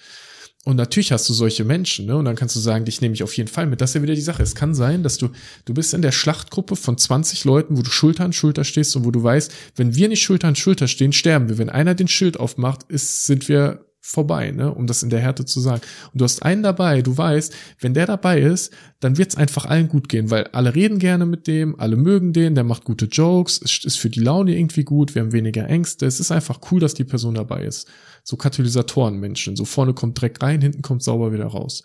Und 0.64 0.76
natürlich 0.76 1.12
hast 1.12 1.28
du 1.28 1.32
solche 1.32 1.64
Menschen, 1.64 2.06
ne? 2.06 2.16
Und 2.16 2.24
dann 2.24 2.34
kannst 2.34 2.56
du 2.56 2.60
sagen, 2.60 2.84
dich 2.84 3.00
nehme 3.00 3.14
ich 3.14 3.22
auf 3.22 3.34
jeden 3.36 3.48
Fall 3.48 3.66
mit. 3.66 3.80
Das 3.80 3.90
ist 3.90 3.94
ja 3.94 4.02
wieder 4.02 4.16
die 4.16 4.20
Sache. 4.20 4.42
Es 4.42 4.54
kann 4.54 4.74
sein, 4.74 5.02
dass 5.02 5.16
du, 5.16 5.30
du 5.64 5.72
bist 5.72 5.94
in 5.94 6.02
der 6.02 6.12
Schlachtgruppe 6.12 6.76
von 6.76 6.98
20 6.98 7.44
Leuten, 7.44 7.78
wo 7.78 7.82
du 7.82 7.90
Schulter 7.90 8.24
an 8.24 8.32
Schulter 8.32 8.64
stehst 8.64 8.94
und 8.96 9.04
wo 9.04 9.10
du 9.10 9.22
weißt, 9.22 9.52
wenn 9.76 9.94
wir 9.94 10.08
nicht 10.08 10.22
Schulter 10.22 10.48
an 10.48 10.56
Schulter 10.56 10.88
stehen, 10.88 11.12
sterben 11.12 11.48
wir. 11.48 11.56
Wenn 11.58 11.70
einer 11.70 11.94
den 11.94 12.08
Schild 12.08 12.38
aufmacht, 12.38 12.82
ist, 12.88 13.24
sind 13.24 13.48
wir 13.48 13.87
vorbei, 14.08 14.52
ne? 14.52 14.72
um 14.72 14.86
das 14.86 15.02
in 15.02 15.10
der 15.10 15.20
Härte 15.20 15.44
zu 15.44 15.60
sagen. 15.60 15.82
Und 16.12 16.20
du 16.20 16.24
hast 16.24 16.42
einen 16.42 16.62
dabei, 16.62 17.02
du 17.02 17.16
weißt, 17.16 17.54
wenn 17.80 17.92
der 17.92 18.06
dabei 18.06 18.40
ist, 18.40 18.72
dann 19.00 19.18
wird's 19.18 19.36
einfach 19.36 19.66
allen 19.66 19.88
gut 19.88 20.08
gehen, 20.08 20.30
weil 20.30 20.44
alle 20.52 20.74
reden 20.74 20.98
gerne 20.98 21.26
mit 21.26 21.46
dem, 21.46 21.78
alle 21.78 21.96
mögen 21.96 22.32
den, 22.32 22.54
der 22.54 22.64
macht 22.64 22.84
gute 22.84 23.04
Jokes, 23.04 23.60
es 23.62 23.84
ist 23.84 23.98
für 23.98 24.08
die 24.08 24.20
Laune 24.20 24.56
irgendwie 24.56 24.84
gut, 24.84 25.14
wir 25.14 25.20
haben 25.20 25.32
weniger 25.32 25.68
Ängste, 25.68 26.06
es 26.06 26.20
ist 26.20 26.32
einfach 26.32 26.58
cool, 26.70 26.80
dass 26.80 26.94
die 26.94 27.04
Person 27.04 27.34
dabei 27.34 27.64
ist. 27.64 27.86
So 28.24 28.36
Katalysatoren 28.36 29.18
Menschen, 29.18 29.56
so 29.56 29.66
vorne 29.66 29.92
kommt 29.92 30.18
Dreck 30.18 30.42
rein, 30.42 30.62
hinten 30.62 30.80
kommt 30.80 31.02
sauber 31.02 31.30
wieder 31.30 31.46
raus. 31.46 31.82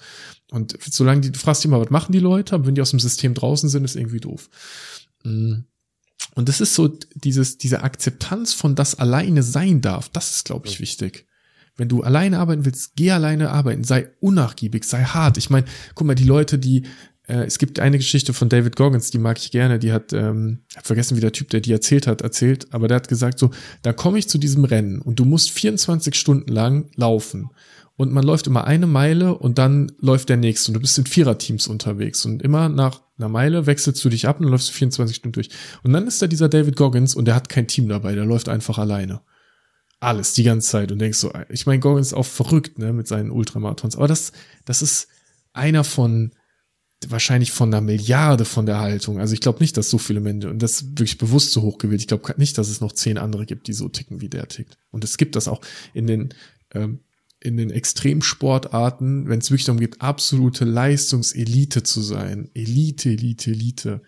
Und 0.50 0.78
solange 0.80 1.22
die, 1.22 1.32
du 1.32 1.40
fragst 1.40 1.64
dich 1.64 1.70
immer, 1.70 1.82
was 1.82 1.90
machen 1.90 2.14
die 2.14 2.20
Leute, 2.20 2.56
aber 2.56 2.68
wenn 2.68 2.76
die 2.76 2.82
aus 2.82 2.92
dem 2.92 3.02
System 3.02 3.34
draußen 3.34 3.68
sind, 3.68 3.84
ist 3.84 3.98
irgendwie 3.98 4.22
doof. 4.22 4.50
Mm. 5.24 5.66
Und 6.36 6.50
das 6.50 6.62
ist 6.62 6.74
so 6.74 6.88
dieses, 7.16 7.58
diese 7.58 7.84
Akzeptanz 7.84 8.54
von 8.54 8.76
das 8.76 8.96
alleine 8.96 9.44
sein 9.44 9.82
darf, 9.82 10.08
das 10.08 10.32
ist, 10.32 10.46
glaube 10.46 10.68
ich, 10.68 10.80
wichtig. 10.80 11.28
Wenn 11.76 11.90
du 11.90 12.04
alleine 12.04 12.40
arbeiten 12.40 12.66
willst, 12.66 12.96
geh 12.96 13.12
alleine 13.12 13.50
arbeiten, 13.50 13.84
sei 13.84 14.10
unnachgiebig, 14.20 14.84
sei 14.84 15.04
hart. 15.04 15.38
Ich 15.38 15.50
meine, 15.50 15.66
guck 15.96 16.06
mal, 16.06 16.16
die 16.16 16.24
Leute, 16.24 16.60
die 16.60 16.84
äh, 17.28 17.46
es 17.46 17.58
gibt 17.58 17.80
eine 17.80 17.98
Geschichte 17.98 18.34
von 18.34 18.50
David 18.50 18.76
Goggins, 18.76 19.12
die 19.12 19.18
mag 19.18 19.40
ich 19.40 19.52
gerne, 19.52 19.80
die 19.80 19.92
hat, 19.92 20.14
ähm, 20.14 20.60
hab 20.76 20.86
vergessen, 20.86 21.18
wie 21.18 21.22
der 21.22 21.32
Typ, 21.32 21.50
der 21.50 21.62
die 21.62 21.72
erzählt 21.72 22.08
hat, 22.08 22.22
erzählt, 22.22 22.74
aber 22.74 22.88
der 22.88 22.96
hat 22.96 23.08
gesagt 23.08 23.40
so, 23.40 23.52
da 23.82 23.94
komme 23.94 24.20
ich 24.20 24.30
zu 24.30 24.38
diesem 24.38 24.66
Rennen 24.66 25.02
und 25.02 25.20
du 25.20 25.26
musst 25.26 25.52
24 25.52 26.16
Stunden 26.16 26.52
lang 26.52 26.90
laufen. 26.96 27.50
Und 27.96 28.12
man 28.12 28.24
läuft 28.24 28.48
immer 28.48 28.66
eine 28.66 28.88
Meile 28.88 29.36
und 29.38 29.60
dann 29.60 29.92
läuft 30.00 30.30
der 30.30 30.38
nächste. 30.38 30.72
Und 30.72 30.74
du 30.74 30.80
bist 30.80 30.98
in 30.98 31.06
Viererteams 31.06 31.68
unterwegs. 31.68 32.26
Und 32.26 32.42
immer 32.42 32.68
nach 32.68 33.04
einer 33.20 33.30
Meile 33.30 33.68
wechselst 33.68 34.04
du 34.04 34.10
dich 34.10 34.28
ab 34.28 34.40
und 34.40 34.48
läufst 34.48 34.72
24 34.72 35.16
Stunden 35.16 35.34
durch. 35.34 35.50
Und 35.84 35.94
dann 35.94 36.08
ist 36.08 36.20
da 36.20 36.26
dieser 36.26 36.50
David 36.50 36.76
Goggins 36.76 37.14
und 37.14 37.26
der 37.26 37.36
hat 37.36 37.50
kein 37.50 37.68
Team 37.68 37.88
dabei, 37.88 38.16
der 38.16 38.26
läuft 38.26 38.50
einfach 38.50 38.80
alleine 38.80 39.22
alles 40.04 40.34
die 40.34 40.44
ganze 40.44 40.70
Zeit 40.70 40.92
und 40.92 41.00
denkst 41.00 41.18
so, 41.18 41.32
ich 41.50 41.66
meine, 41.66 41.80
Goggins 41.80 42.08
ist 42.08 42.14
auch 42.14 42.26
verrückt, 42.26 42.78
ne, 42.78 42.94
mit 42.94 43.08
seinen 43.08 43.32
Ultramarathons. 43.32 43.96
Aber 43.96 44.08
das, 44.08 44.32
das 44.66 44.82
ist 44.82 45.08
einer 45.54 45.84
von, 45.84 46.32
wahrscheinlich 47.08 47.52
von 47.52 47.74
einer 47.74 47.82
Milliarde 47.82 48.46
von 48.46 48.66
der 48.66 48.80
Haltung. 48.80 49.20
Also 49.20 49.34
ich 49.34 49.42
glaube 49.42 49.60
nicht, 49.60 49.78
dass 49.78 49.90
so 49.90 49.98
viele 49.98 50.20
Menschen, 50.20 50.52
und 50.52 50.62
das 50.62 50.86
wirklich 50.86 51.18
bewusst 51.18 51.52
so 51.52 51.62
hoch 51.62 51.78
gewählt. 51.78 52.02
Ich 52.02 52.08
glaube 52.08 52.34
nicht, 52.38 52.58
dass 52.58 52.70
es 52.70 52.82
noch 52.82 52.92
zehn 52.92 53.18
andere 53.18 53.46
gibt, 53.46 53.68
die 53.68 53.74
so 53.74 53.90
ticken, 53.90 54.22
wie 54.22 54.30
der 54.30 54.48
tickt. 54.48 54.78
Und 54.92 55.04
es 55.04 55.18
gibt 55.18 55.36
das 55.36 55.48
auch 55.48 55.62
in 55.94 56.08
den, 56.08 56.30
ähm, 56.72 57.00
in 57.40 57.58
den 57.58 57.72
Extremsportarten, 57.72 59.28
wenn 59.28 59.40
es 59.40 59.52
wirklich 59.52 59.66
darum 59.66 59.80
geht, 59.80 60.02
absolute 60.02 60.66
Leistungselite 60.66 61.84
zu 61.84 62.02
sein. 62.02 62.50
Elite, 62.54 63.10
Elite, 63.10 63.52
Elite 63.52 64.02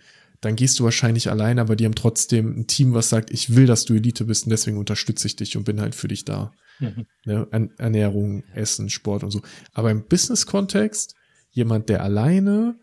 dann 0.46 0.56
gehst 0.56 0.80
du 0.80 0.84
wahrscheinlich 0.84 1.30
allein, 1.32 1.58
aber 1.58 1.76
die 1.76 1.86
haben 1.86 1.96
trotzdem 1.96 2.60
ein 2.60 2.68
Team, 2.68 2.94
was 2.94 3.10
sagt, 3.10 3.32
ich 3.32 3.56
will, 3.56 3.66
dass 3.66 3.86
du 3.86 3.96
Elite 3.96 4.26
bist 4.26 4.46
und 4.46 4.52
deswegen 4.52 4.78
unterstütze 4.78 5.26
ich 5.26 5.36
dich 5.36 5.58
und 5.58 5.64
bin 5.64 5.82
halt 5.82 5.96
für 5.96 6.08
dich 6.08 6.24
da. 6.24 6.52
Mhm. 6.80 7.08
Ne? 7.26 7.70
Ernährung, 7.80 8.44
Essen, 8.54 8.90
Sport 8.90 9.24
und 9.24 9.32
so. 9.32 9.42
Aber 9.74 9.90
im 9.90 10.06
Business-Kontext, 10.06 11.16
jemand, 11.50 11.90
der 11.90 12.04
alleine, 12.04 12.78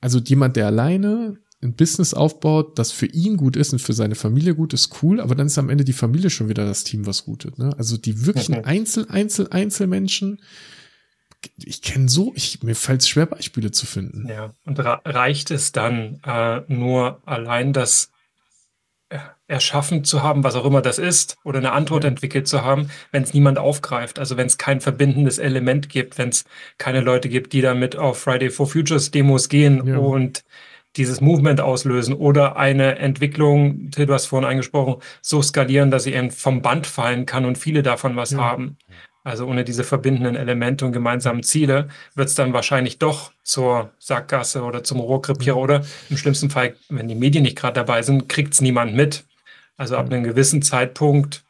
also 0.00 0.18
jemand, 0.20 0.56
der 0.56 0.66
alleine 0.66 1.36
ein 1.62 1.74
Business 1.74 2.14
aufbaut, 2.14 2.78
das 2.78 2.92
für 2.92 3.06
ihn 3.06 3.36
gut 3.36 3.56
ist 3.56 3.74
und 3.74 3.78
für 3.80 3.92
seine 3.92 4.14
Familie 4.14 4.54
gut 4.54 4.72
ist, 4.72 5.02
cool, 5.02 5.20
aber 5.20 5.34
dann 5.34 5.48
ist 5.48 5.58
am 5.58 5.68
Ende 5.68 5.84
die 5.84 5.92
Familie 5.92 6.30
schon 6.30 6.48
wieder 6.48 6.64
das 6.64 6.84
Team, 6.84 7.04
was 7.04 7.26
gut 7.26 7.44
ist. 7.44 7.58
Ne? 7.58 7.74
Also 7.76 7.98
die 7.98 8.24
wirklichen 8.24 8.54
okay. 8.54 8.64
Einzel, 8.64 9.06
Einzel, 9.10 9.48
Einzelmenschen, 9.50 10.40
ich 11.56 11.82
kenne 11.82 12.08
so, 12.08 12.32
ich, 12.34 12.62
mir 12.62 12.74
fällt 12.74 13.02
es 13.02 13.08
schwer, 13.08 13.26
Beispiele 13.26 13.70
zu 13.70 13.86
finden. 13.86 14.28
Ja, 14.28 14.52
und 14.64 14.78
reicht 14.78 15.50
es 15.50 15.72
dann 15.72 16.20
äh, 16.24 16.62
nur 16.68 17.20
allein 17.26 17.72
das 17.72 18.10
erschaffen 19.46 20.04
zu 20.04 20.22
haben, 20.22 20.42
was 20.42 20.54
auch 20.54 20.64
immer 20.64 20.80
das 20.80 20.98
ist, 20.98 21.36
oder 21.44 21.58
eine 21.58 21.72
Antwort 21.72 22.04
ja. 22.04 22.08
entwickelt 22.08 22.48
zu 22.48 22.62
haben, 22.62 22.90
wenn 23.12 23.22
es 23.22 23.34
niemand 23.34 23.58
aufgreift. 23.58 24.18
Also 24.18 24.36
wenn 24.36 24.46
es 24.46 24.58
kein 24.58 24.80
verbindendes 24.80 25.38
Element 25.38 25.88
gibt, 25.88 26.16
wenn 26.18 26.30
es 26.30 26.44
keine 26.78 27.00
Leute 27.00 27.28
gibt, 27.28 27.52
die 27.52 27.60
damit 27.60 27.96
auf 27.96 28.18
Friday 28.18 28.50
for 28.50 28.66
Futures 28.66 29.10
Demos 29.10 29.48
gehen 29.48 29.86
ja. 29.86 29.98
und 29.98 30.44
dieses 30.96 31.20
Movement 31.20 31.60
auslösen 31.60 32.14
oder 32.14 32.56
eine 32.56 32.98
Entwicklung, 32.98 33.90
du 33.90 34.12
hast 34.12 34.26
vorhin 34.26 34.48
angesprochen, 34.48 35.02
so 35.20 35.42
skalieren, 35.42 35.90
dass 35.90 36.04
sie 36.04 36.14
eben 36.14 36.30
vom 36.30 36.62
Band 36.62 36.86
fallen 36.86 37.26
kann 37.26 37.44
und 37.44 37.58
viele 37.58 37.82
davon 37.82 38.16
was 38.16 38.30
ja. 38.30 38.38
haben. 38.38 38.78
Also 39.24 39.46
ohne 39.46 39.64
diese 39.64 39.84
verbindenden 39.84 40.36
Elemente 40.36 40.84
und 40.84 40.92
gemeinsamen 40.92 41.42
Ziele 41.42 41.88
wird 42.14 42.28
es 42.28 42.34
dann 42.34 42.52
wahrscheinlich 42.52 42.98
doch 42.98 43.32
zur 43.42 43.90
Sackgasse 43.98 44.62
oder 44.62 44.84
zum 44.84 45.00
Rohrkrepierer 45.00 45.56
oder 45.56 45.84
im 46.10 46.18
schlimmsten 46.18 46.50
Fall, 46.50 46.76
wenn 46.90 47.08
die 47.08 47.14
Medien 47.14 47.42
nicht 47.42 47.56
gerade 47.56 47.74
dabei 47.74 48.02
sind, 48.02 48.28
kriegt 48.28 48.52
es 48.52 48.60
niemand 48.60 48.94
mit. 48.94 49.24
Also 49.78 49.96
ab 49.96 50.06
einem 50.06 50.24
gewissen 50.24 50.60
Zeitpunkt 50.60 51.42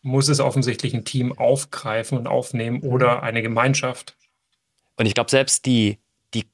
muss 0.00 0.28
es 0.28 0.40
offensichtlich 0.40 0.94
ein 0.94 1.04
Team 1.04 1.36
aufgreifen 1.36 2.16
und 2.16 2.26
aufnehmen 2.26 2.80
oder 2.80 3.22
eine 3.22 3.42
Gemeinschaft. 3.42 4.16
Und 4.96 5.04
ich 5.04 5.12
glaube, 5.12 5.30
selbst 5.30 5.66
die, 5.66 5.98
die, 6.32 6.46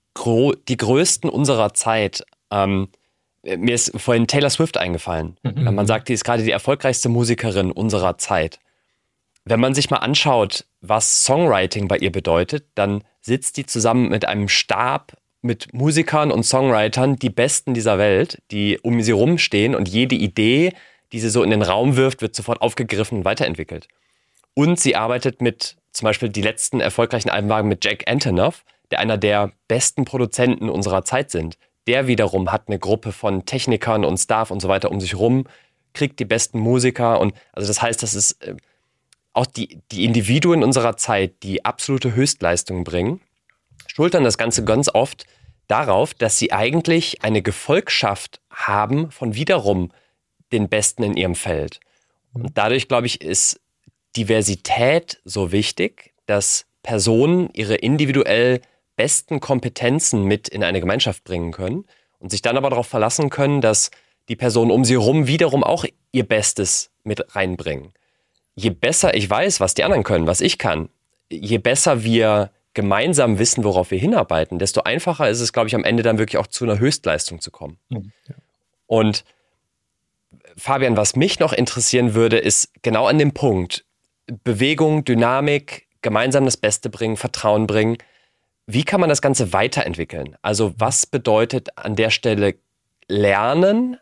die 0.68 0.76
größten 0.76 1.30
unserer 1.30 1.72
Zeit, 1.74 2.24
ähm, 2.50 2.88
mir 3.44 3.76
ist 3.76 3.92
vorhin 4.00 4.26
Taylor 4.26 4.50
Swift 4.50 4.76
eingefallen. 4.76 5.36
Mhm. 5.44 5.72
Man 5.72 5.86
sagt, 5.86 6.08
die 6.08 6.14
ist 6.14 6.24
gerade 6.24 6.42
die 6.42 6.50
erfolgreichste 6.50 7.08
Musikerin 7.08 7.70
unserer 7.70 8.18
Zeit. 8.18 8.58
Wenn 9.44 9.60
man 9.60 9.74
sich 9.74 9.90
mal 9.90 9.98
anschaut, 9.98 10.64
was 10.80 11.24
Songwriting 11.24 11.86
bei 11.88 11.98
ihr 11.98 12.10
bedeutet, 12.10 12.66
dann 12.74 13.04
sitzt 13.20 13.56
die 13.56 13.66
zusammen 13.66 14.08
mit 14.08 14.24
einem 14.24 14.48
Stab 14.48 15.16
mit 15.42 15.74
Musikern 15.74 16.32
und 16.32 16.44
Songwritern, 16.44 17.16
die 17.16 17.28
Besten 17.28 17.74
dieser 17.74 17.98
Welt, 17.98 18.40
die 18.50 18.78
um 18.82 19.02
sie 19.02 19.12
rumstehen 19.12 19.74
und 19.74 19.88
jede 19.88 20.14
Idee, 20.14 20.72
die 21.12 21.20
sie 21.20 21.28
so 21.28 21.42
in 21.42 21.50
den 21.50 21.60
Raum 21.60 21.96
wirft, 21.96 22.22
wird 22.22 22.34
sofort 22.34 22.62
aufgegriffen 22.62 23.18
und 23.18 23.24
weiterentwickelt. 23.26 23.86
Und 24.54 24.80
sie 24.80 24.96
arbeitet 24.96 25.42
mit 25.42 25.76
zum 25.92 26.06
Beispiel 26.06 26.30
die 26.30 26.40
letzten 26.40 26.80
erfolgreichen 26.80 27.28
Alben 27.28 27.50
waren 27.50 27.68
mit 27.68 27.84
Jack 27.84 28.10
Antonoff, 28.10 28.64
der 28.90 29.00
einer 29.00 29.18
der 29.18 29.52
besten 29.68 30.06
Produzenten 30.06 30.70
unserer 30.70 31.04
Zeit 31.04 31.30
sind. 31.30 31.58
Der 31.86 32.06
wiederum 32.06 32.50
hat 32.50 32.68
eine 32.68 32.78
Gruppe 32.78 33.12
von 33.12 33.44
Technikern 33.44 34.06
und 34.06 34.16
Staff 34.16 34.50
und 34.50 34.60
so 34.60 34.68
weiter 34.68 34.90
um 34.90 35.00
sich 35.00 35.14
rum, 35.14 35.46
kriegt 35.92 36.18
die 36.20 36.24
besten 36.24 36.58
Musiker 36.58 37.20
und 37.20 37.34
also 37.52 37.68
das 37.68 37.82
heißt, 37.82 38.02
das 38.02 38.14
ist 38.14 38.42
äh, 38.42 38.56
auch 39.34 39.46
die, 39.46 39.80
die 39.92 40.04
Individuen 40.04 40.62
unserer 40.62 40.96
Zeit, 40.96 41.42
die 41.42 41.64
absolute 41.64 42.14
Höchstleistung 42.14 42.84
bringen, 42.84 43.20
schultern 43.86 44.24
das 44.24 44.38
Ganze 44.38 44.64
ganz 44.64 44.88
oft 44.92 45.26
darauf, 45.66 46.14
dass 46.14 46.38
sie 46.38 46.52
eigentlich 46.52 47.22
eine 47.22 47.42
Gefolgschaft 47.42 48.40
haben 48.50 49.10
von 49.10 49.34
wiederum 49.34 49.90
den 50.52 50.68
Besten 50.68 51.02
in 51.02 51.16
ihrem 51.16 51.34
Feld. 51.34 51.80
Und 52.32 52.56
dadurch, 52.56 52.88
glaube 52.88 53.06
ich, 53.06 53.20
ist 53.20 53.60
Diversität 54.16 55.20
so 55.24 55.52
wichtig, 55.52 56.14
dass 56.26 56.66
Personen 56.82 57.50
ihre 57.52 57.74
individuell 57.74 58.60
besten 58.96 59.40
Kompetenzen 59.40 60.24
mit 60.24 60.48
in 60.48 60.62
eine 60.62 60.80
Gemeinschaft 60.80 61.24
bringen 61.24 61.52
können 61.52 61.84
und 62.18 62.30
sich 62.30 62.42
dann 62.42 62.56
aber 62.56 62.70
darauf 62.70 62.86
verlassen 62.86 63.30
können, 63.30 63.60
dass 63.60 63.90
die 64.28 64.36
Personen 64.36 64.70
um 64.70 64.84
sie 64.84 64.94
herum 64.94 65.26
wiederum 65.26 65.64
auch 65.64 65.84
ihr 66.12 66.26
Bestes 66.26 66.90
mit 67.02 67.34
reinbringen. 67.34 67.92
Je 68.56 68.70
besser 68.70 69.14
ich 69.14 69.28
weiß, 69.28 69.60
was 69.60 69.74
die 69.74 69.84
anderen 69.84 70.04
können, 70.04 70.26
was 70.26 70.40
ich 70.40 70.58
kann, 70.58 70.88
je 71.30 71.58
besser 71.58 72.04
wir 72.04 72.50
gemeinsam 72.74 73.38
wissen, 73.38 73.64
worauf 73.64 73.90
wir 73.90 73.98
hinarbeiten, 73.98 74.58
desto 74.58 74.82
einfacher 74.82 75.28
ist 75.28 75.40
es, 75.40 75.52
glaube 75.52 75.68
ich, 75.68 75.74
am 75.74 75.84
Ende 75.84 76.02
dann 76.02 76.18
wirklich 76.18 76.38
auch 76.38 76.48
zu 76.48 76.64
einer 76.64 76.78
Höchstleistung 76.78 77.40
zu 77.40 77.50
kommen. 77.50 77.78
Mhm. 77.88 78.12
Ja. 78.28 78.34
Und 78.86 79.24
Fabian, 80.56 80.96
was 80.96 81.16
mich 81.16 81.40
noch 81.40 81.52
interessieren 81.52 82.14
würde, 82.14 82.38
ist 82.38 82.70
genau 82.82 83.06
an 83.06 83.18
dem 83.18 83.32
Punkt 83.32 83.84
Bewegung, 84.42 85.04
Dynamik, 85.04 85.86
gemeinsam 86.02 86.44
das 86.44 86.56
Beste 86.56 86.90
bringen, 86.90 87.16
Vertrauen 87.16 87.66
bringen. 87.66 87.98
Wie 88.66 88.84
kann 88.84 89.00
man 89.00 89.08
das 89.08 89.20
Ganze 89.20 89.52
weiterentwickeln? 89.52 90.36
Also 90.42 90.74
was 90.78 91.06
bedeutet 91.06 91.76
an 91.76 91.96
der 91.96 92.10
Stelle 92.10 92.54
Lernen 93.06 93.98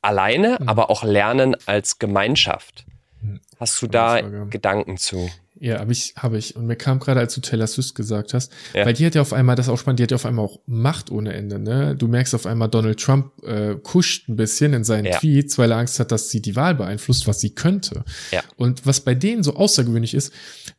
alleine, 0.00 0.58
mhm. 0.60 0.68
aber 0.68 0.90
auch 0.90 1.02
Lernen 1.02 1.56
als 1.66 1.98
Gemeinschaft? 1.98 2.86
Hast 3.58 3.80
du 3.80 3.86
da 3.86 4.20
Gedanken 4.20 4.96
zu? 4.96 5.30
Ja, 5.58 5.78
habe 5.78 5.92
ich, 5.92 6.12
habe 6.16 6.36
ich. 6.36 6.54
Und 6.54 6.66
mir 6.66 6.76
kam 6.76 6.98
gerade, 6.98 7.18
als 7.18 7.34
du 7.34 7.40
Taylor 7.40 7.66
Swift 7.66 7.94
gesagt 7.94 8.34
hast, 8.34 8.52
ja. 8.74 8.84
weil 8.84 8.92
die 8.92 9.06
hat 9.06 9.14
ja 9.14 9.22
auf 9.22 9.32
einmal, 9.32 9.56
das 9.56 9.66
ist 9.66 9.72
auch 9.72 9.78
spannend, 9.78 10.00
die 10.00 10.02
hat 10.02 10.10
ja 10.10 10.16
auf 10.16 10.26
einmal 10.26 10.44
auch 10.44 10.60
Macht 10.66 11.10
ohne 11.10 11.32
Ende, 11.32 11.58
ne? 11.58 11.96
Du 11.96 12.08
merkst 12.08 12.34
auf 12.34 12.44
einmal, 12.44 12.68
Donald 12.68 13.00
Trump 13.00 13.32
äh, 13.42 13.74
kuscht 13.76 14.28
ein 14.28 14.36
bisschen 14.36 14.74
in 14.74 14.84
seinen 14.84 15.06
ja. 15.06 15.18
Tweets, 15.18 15.56
weil 15.56 15.70
er 15.70 15.78
Angst 15.78 15.98
hat, 15.98 16.12
dass 16.12 16.28
sie 16.28 16.42
die 16.42 16.56
Wahl 16.56 16.74
beeinflusst, 16.74 17.26
was 17.26 17.40
sie 17.40 17.54
könnte. 17.54 18.04
Ja. 18.32 18.42
Und 18.56 18.84
was 18.84 19.00
bei 19.00 19.14
denen 19.14 19.42
so 19.42 19.56
außergewöhnlich 19.56 20.12
ist, 20.12 20.30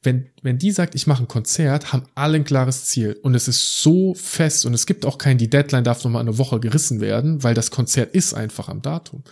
wenn, 0.04 0.30
wenn 0.44 0.60
die 0.60 0.72
sagt, 0.72 0.94
ich 0.94 1.08
mache 1.08 1.24
ein 1.24 1.28
Konzert, 1.28 1.92
haben 1.92 2.04
alle 2.14 2.36
ein 2.36 2.46
klares 2.46 2.86
Ziel. 2.86 3.18
Und 3.24 3.34
es 3.34 3.48
ist 3.48 3.82
so 3.82 4.14
fest 4.14 4.68
und 4.68 4.76
es 4.76 4.86
gibt 4.86 5.08
auch 5.08 5.18
keinen, 5.18 5.40
die 5.40 5.50
Deadline 5.50 5.86
darf 5.86 6.04
nochmal 6.04 6.22
eine 6.22 6.38
Woche 6.38 6.60
gerissen 6.60 7.02
werden, 7.02 7.44
weil 7.44 7.56
das 7.56 7.72
Konzert 7.72 8.14
ist 8.14 8.36
einfach 8.36 8.70
am 8.70 8.84
Datum. 8.84 9.24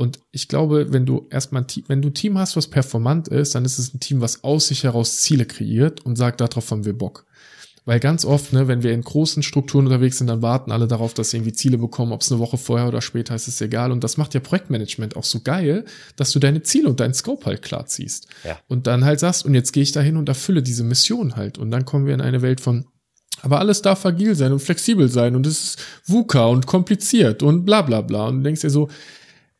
Und 0.00 0.18
ich 0.30 0.48
glaube, 0.48 0.94
wenn 0.94 1.04
du 1.04 1.26
erstmal 1.28 1.60
ein 1.60 1.66
Team, 1.66 1.84
wenn 1.88 2.00
du 2.00 2.08
ein 2.08 2.14
Team 2.14 2.38
hast, 2.38 2.56
was 2.56 2.68
performant 2.68 3.28
ist, 3.28 3.54
dann 3.54 3.66
ist 3.66 3.78
es 3.78 3.92
ein 3.92 4.00
Team, 4.00 4.22
was 4.22 4.42
aus 4.42 4.68
sich 4.68 4.84
heraus 4.84 5.18
Ziele 5.18 5.44
kreiert 5.44 6.06
und 6.06 6.16
sagt, 6.16 6.40
darauf 6.40 6.70
haben 6.70 6.86
wir 6.86 6.96
Bock. 6.96 7.26
Weil 7.84 8.00
ganz 8.00 8.24
oft, 8.24 8.54
ne, 8.54 8.66
wenn 8.66 8.82
wir 8.82 8.92
in 8.92 9.02
großen 9.02 9.42
Strukturen 9.42 9.84
unterwegs 9.84 10.16
sind, 10.16 10.28
dann 10.28 10.40
warten 10.40 10.72
alle 10.72 10.88
darauf, 10.88 11.12
dass 11.12 11.28
sie 11.28 11.36
irgendwie 11.36 11.52
Ziele 11.52 11.76
bekommen, 11.76 12.12
ob 12.12 12.22
es 12.22 12.32
eine 12.32 12.40
Woche 12.40 12.56
vorher 12.56 12.88
oder 12.88 13.02
später 13.02 13.34
ist, 13.34 13.46
ist 13.46 13.60
egal. 13.60 13.92
Und 13.92 14.02
das 14.02 14.16
macht 14.16 14.32
ja 14.32 14.40
Projektmanagement 14.40 15.16
auch 15.16 15.24
so 15.24 15.40
geil, 15.40 15.84
dass 16.16 16.30
du 16.30 16.38
deine 16.38 16.62
Ziele 16.62 16.88
und 16.88 16.98
deinen 16.98 17.12
Scope 17.12 17.44
halt 17.44 17.60
klar 17.60 17.84
ziehst. 17.84 18.26
Ja. 18.42 18.58
Und 18.68 18.86
dann 18.86 19.04
halt 19.04 19.20
sagst, 19.20 19.44
und 19.44 19.52
jetzt 19.52 19.72
gehe 19.72 19.82
ich 19.82 19.92
dahin 19.92 20.16
und 20.16 20.30
erfülle 20.30 20.62
diese 20.62 20.82
Mission 20.82 21.36
halt. 21.36 21.58
Und 21.58 21.70
dann 21.72 21.84
kommen 21.84 22.06
wir 22.06 22.14
in 22.14 22.22
eine 22.22 22.40
Welt 22.40 22.62
von, 22.62 22.86
aber 23.42 23.58
alles 23.58 23.82
darf 23.82 24.06
agil 24.06 24.34
sein 24.34 24.52
und 24.52 24.60
flexibel 24.60 25.10
sein 25.10 25.36
und 25.36 25.46
es 25.46 25.62
ist 25.62 25.78
VUCA 26.06 26.46
und 26.46 26.66
kompliziert 26.66 27.42
und 27.42 27.66
bla 27.66 27.82
bla 27.82 28.00
bla. 28.00 28.28
Und 28.28 28.38
du 28.38 28.42
denkst 28.44 28.62
dir 28.62 28.70
so, 28.70 28.88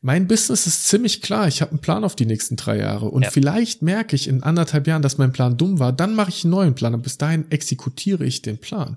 mein 0.03 0.27
Business 0.27 0.67
ist 0.67 0.89
ziemlich 0.89 1.21
klar. 1.21 1.47
Ich 1.47 1.61
habe 1.61 1.73
einen 1.73 1.81
Plan 1.81 2.05
auf 2.05 2.17
die 2.17 2.25
nächsten 2.25 2.57
drei 2.57 2.79
Jahre. 2.79 3.11
Und 3.11 3.25
ja. 3.25 3.31
vielleicht 3.31 3.83
merke 3.83 4.17
ich 4.17 4.29
in 4.29 4.43
anderthalb 4.43 4.87
Jahren, 4.87 5.03
dass 5.03 5.19
mein 5.19 5.33
Plan 5.33 5.59
dumm 5.59 5.79
war. 5.79 5.93
Dann 5.93 6.15
mache 6.15 6.31
ich 6.31 6.45
einen 6.45 6.53
neuen 6.53 6.75
Plan. 6.75 6.95
Und 6.95 7.03
bis 7.03 7.19
dahin 7.19 7.51
exekutiere 7.51 8.25
ich 8.25 8.41
den 8.41 8.57
Plan. 8.57 8.97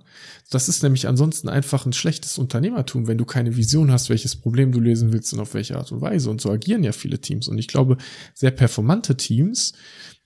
Das 0.49 0.69
ist 0.69 0.81
nämlich 0.81 1.07
ansonsten 1.09 1.49
einfach 1.49 1.85
ein 1.85 1.91
schlechtes 1.91 2.37
Unternehmertum, 2.37 3.07
wenn 3.07 3.17
du 3.17 3.25
keine 3.25 3.57
Vision 3.57 3.91
hast, 3.91 4.09
welches 4.09 4.37
Problem 4.37 4.71
du 4.71 4.79
lösen 4.79 5.11
willst 5.11 5.33
und 5.33 5.41
auf 5.41 5.53
welche 5.53 5.77
Art 5.77 5.91
und 5.91 5.99
Weise. 5.99 6.29
Und 6.29 6.39
so 6.39 6.49
agieren 6.49 6.85
ja 6.85 6.93
viele 6.93 7.19
Teams. 7.19 7.49
Und 7.49 7.57
ich 7.57 7.67
glaube, 7.67 7.97
sehr 8.33 8.51
performante 8.51 9.17
Teams 9.17 9.73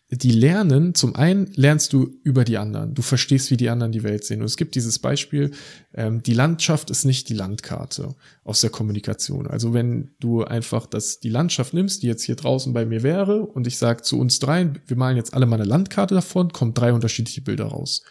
die 0.09 0.31
lernen, 0.31 0.95
zum 0.95 1.15
einen 1.15 1.51
lernst 1.55 1.91
du 1.91 2.09
über 2.23 2.45
die 2.45 2.57
anderen. 2.57 2.93
Du 2.93 3.01
verstehst, 3.01 3.51
wie 3.51 3.57
die 3.57 3.69
anderen 3.69 3.91
die 3.91 4.03
Welt 4.03 4.23
sehen. 4.23 4.39
Und 4.39 4.45
es 4.45 4.55
gibt 4.55 4.75
dieses 4.75 4.99
Beispiel, 4.99 5.51
ähm, 5.93 6.23
die 6.23 6.33
Landschaft 6.33 6.89
ist 6.89 7.03
nicht 7.03 7.27
die 7.27 7.33
Landkarte 7.33 8.15
aus 8.45 8.61
der 8.61 8.69
Kommunikation. 8.69 9.47
Also 9.47 9.73
wenn 9.73 10.11
du 10.21 10.45
einfach 10.45 10.85
das, 10.85 11.19
die 11.19 11.29
Landschaft 11.29 11.73
nimmst, 11.73 12.03
die 12.03 12.07
jetzt 12.07 12.23
hier 12.23 12.35
draußen 12.35 12.71
bei 12.71 12.85
mir 12.85 13.03
wäre, 13.03 13.41
und 13.45 13.67
ich 13.67 13.77
sage 13.77 14.01
zu 14.01 14.17
uns 14.17 14.39
dreien, 14.39 14.79
wir 14.87 14.95
malen 14.95 15.17
jetzt 15.17 15.33
alle 15.33 15.45
mal 15.45 15.57
eine 15.57 15.65
Landkarte 15.65 16.15
davon, 16.15 16.53
kommen 16.53 16.73
drei 16.73 16.93
unterschiedliche 16.93 17.41
Bilder 17.41 17.65
raus. 17.65 18.01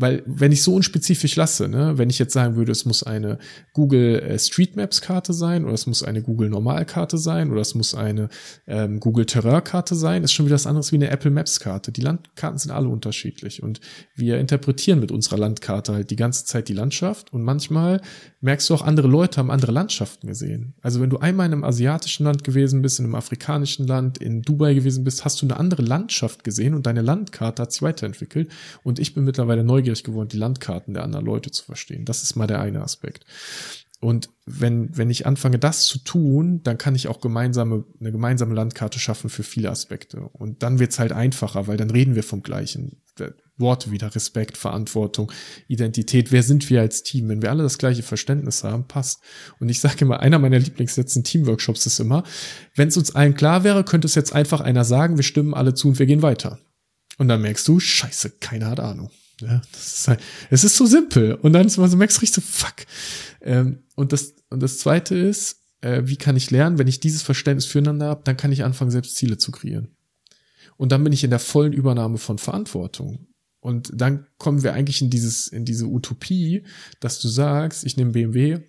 Weil 0.00 0.22
wenn 0.24 0.50
ich 0.50 0.62
so 0.62 0.74
unspezifisch 0.74 1.36
lasse, 1.36 1.68
ne, 1.68 1.98
wenn 1.98 2.08
ich 2.08 2.18
jetzt 2.18 2.32
sagen 2.32 2.56
würde, 2.56 2.72
es 2.72 2.86
muss 2.86 3.02
eine 3.02 3.38
Google 3.74 4.20
äh, 4.20 4.38
Street 4.38 4.74
Maps 4.74 5.02
Karte 5.02 5.34
sein 5.34 5.64
oder 5.64 5.74
es 5.74 5.86
muss 5.86 6.02
eine 6.02 6.22
Google 6.22 6.48
Normalkarte 6.48 7.18
sein 7.18 7.52
oder 7.52 7.60
es 7.60 7.74
muss 7.74 7.94
eine 7.94 8.30
ähm, 8.66 8.98
Google 8.98 9.26
Terrain 9.26 9.62
Karte 9.62 9.94
sein, 9.94 10.24
ist 10.24 10.32
schon 10.32 10.46
wieder 10.46 10.54
was 10.54 10.66
anderes 10.66 10.90
wie 10.90 10.96
eine 10.96 11.10
Apple 11.10 11.30
Maps 11.30 11.60
Karte. 11.60 11.92
Die 11.92 12.00
Landkarten 12.00 12.58
sind 12.58 12.70
alle 12.70 12.88
unterschiedlich 12.88 13.62
und 13.62 13.80
wir 14.14 14.38
interpretieren 14.38 15.00
mit 15.00 15.12
unserer 15.12 15.36
Landkarte 15.36 15.92
halt 15.92 16.10
die 16.10 16.16
ganze 16.16 16.46
Zeit 16.46 16.68
die 16.68 16.72
Landschaft 16.72 17.30
und 17.34 17.42
manchmal 17.42 18.00
merkst 18.40 18.70
du 18.70 18.74
auch, 18.74 18.82
andere 18.82 19.06
Leute 19.06 19.36
haben 19.36 19.50
andere 19.50 19.72
Landschaften 19.72 20.26
gesehen. 20.26 20.72
Also 20.80 21.02
wenn 21.02 21.10
du 21.10 21.18
einmal 21.18 21.44
in 21.44 21.52
einem 21.52 21.64
asiatischen 21.64 22.24
Land 22.24 22.42
gewesen 22.42 22.80
bist, 22.80 23.00
in 23.00 23.04
einem 23.04 23.16
afrikanischen 23.16 23.86
Land, 23.86 24.16
in 24.16 24.40
Dubai 24.40 24.72
gewesen 24.72 25.04
bist, 25.04 25.26
hast 25.26 25.42
du 25.42 25.46
eine 25.46 25.58
andere 25.58 25.82
Landschaft 25.82 26.42
gesehen 26.42 26.72
und 26.72 26.86
deine 26.86 27.02
Landkarte 27.02 27.60
hat 27.60 27.72
sich 27.72 27.82
weiterentwickelt 27.82 28.50
und 28.82 28.98
ich 28.98 29.12
bin 29.12 29.24
mittlerweile 29.24 29.62
neugierig 29.62 29.89
neugierig 29.90 30.04
geworden, 30.04 30.28
die 30.28 30.38
Landkarten 30.38 30.94
der 30.94 31.04
anderen 31.04 31.26
Leute 31.26 31.50
zu 31.50 31.64
verstehen. 31.64 32.04
Das 32.04 32.22
ist 32.22 32.36
mal 32.36 32.46
der 32.46 32.60
eine 32.60 32.82
Aspekt. 32.82 33.24
Und 34.02 34.30
wenn, 34.46 34.96
wenn 34.96 35.10
ich 35.10 35.26
anfange, 35.26 35.58
das 35.58 35.84
zu 35.84 35.98
tun, 35.98 36.62
dann 36.62 36.78
kann 36.78 36.94
ich 36.94 37.08
auch 37.08 37.20
gemeinsame, 37.20 37.84
eine 38.00 38.12
gemeinsame 38.12 38.54
Landkarte 38.54 38.98
schaffen 38.98 39.28
für 39.28 39.42
viele 39.42 39.70
Aspekte. 39.70 40.20
Und 40.20 40.62
dann 40.62 40.78
wird's 40.78 40.98
halt 40.98 41.12
einfacher, 41.12 41.66
weil 41.66 41.76
dann 41.76 41.90
reden 41.90 42.14
wir 42.14 42.22
vom 42.22 42.42
Gleichen. 42.42 42.96
Worte 43.58 43.90
wieder, 43.90 44.14
Respekt, 44.14 44.56
Verantwortung, 44.56 45.30
Identität. 45.68 46.32
Wer 46.32 46.42
sind 46.42 46.70
wir 46.70 46.80
als 46.80 47.02
Team? 47.02 47.28
Wenn 47.28 47.42
wir 47.42 47.50
alle 47.50 47.62
das 47.62 47.76
gleiche 47.76 48.02
Verständnis 48.02 48.64
haben, 48.64 48.84
passt. 48.84 49.20
Und 49.58 49.68
ich 49.68 49.80
sage 49.80 50.06
immer, 50.06 50.20
einer 50.20 50.38
meiner 50.38 50.58
Lieblingssätze 50.58 51.18
in 51.18 51.24
Teamworkshops 51.24 51.84
ist 51.84 52.00
immer, 52.00 52.24
wenn 52.74 52.88
es 52.88 52.96
uns 52.96 53.14
allen 53.14 53.34
klar 53.34 53.62
wäre, 53.62 53.84
könnte 53.84 54.06
es 54.06 54.14
jetzt 54.14 54.32
einfach 54.32 54.62
einer 54.62 54.86
sagen, 54.86 55.18
wir 55.18 55.24
stimmen 55.24 55.52
alle 55.52 55.74
zu 55.74 55.88
und 55.88 55.98
wir 55.98 56.06
gehen 56.06 56.22
weiter. 56.22 56.58
Und 57.18 57.28
dann 57.28 57.42
merkst 57.42 57.68
du, 57.68 57.78
scheiße, 57.78 58.30
keiner 58.40 58.70
hat 58.70 58.80
Ahnung. 58.80 59.10
Ja, 59.40 59.62
das 59.72 59.98
ist 59.98 60.08
halt, 60.08 60.20
es 60.50 60.64
ist 60.64 60.76
so 60.76 60.86
simpel. 60.86 61.34
Und 61.34 61.52
dann 61.52 61.66
ist 61.66 61.78
man 61.78 61.88
so, 61.88 61.96
merkst 61.96 62.20
richtig 62.22 62.44
so, 62.44 62.48
fuck. 62.48 62.86
Ähm, 63.40 63.82
und 63.96 64.12
das, 64.12 64.34
und 64.50 64.62
das 64.62 64.78
zweite 64.78 65.16
ist, 65.16 65.60
äh, 65.80 66.02
wie 66.04 66.16
kann 66.16 66.36
ich 66.36 66.50
lernen? 66.50 66.78
Wenn 66.78 66.88
ich 66.88 67.00
dieses 67.00 67.22
Verständnis 67.22 67.66
füreinander 67.66 68.06
habe, 68.06 68.22
dann 68.24 68.36
kann 68.36 68.52
ich 68.52 68.64
anfangen, 68.64 68.90
selbst 68.90 69.16
Ziele 69.16 69.38
zu 69.38 69.50
kreieren. 69.50 69.88
Und 70.76 70.92
dann 70.92 71.04
bin 71.04 71.12
ich 71.12 71.24
in 71.24 71.30
der 71.30 71.38
vollen 71.38 71.72
Übernahme 71.72 72.18
von 72.18 72.38
Verantwortung. 72.38 73.26
Und 73.60 73.90
dann 73.94 74.26
kommen 74.38 74.62
wir 74.62 74.72
eigentlich 74.72 75.02
in 75.02 75.10
dieses, 75.10 75.48
in 75.48 75.64
diese 75.64 75.86
Utopie, 75.86 76.64
dass 77.00 77.20
du 77.20 77.28
sagst, 77.28 77.84
ich 77.84 77.96
nehme 77.96 78.12
BMW 78.12 78.60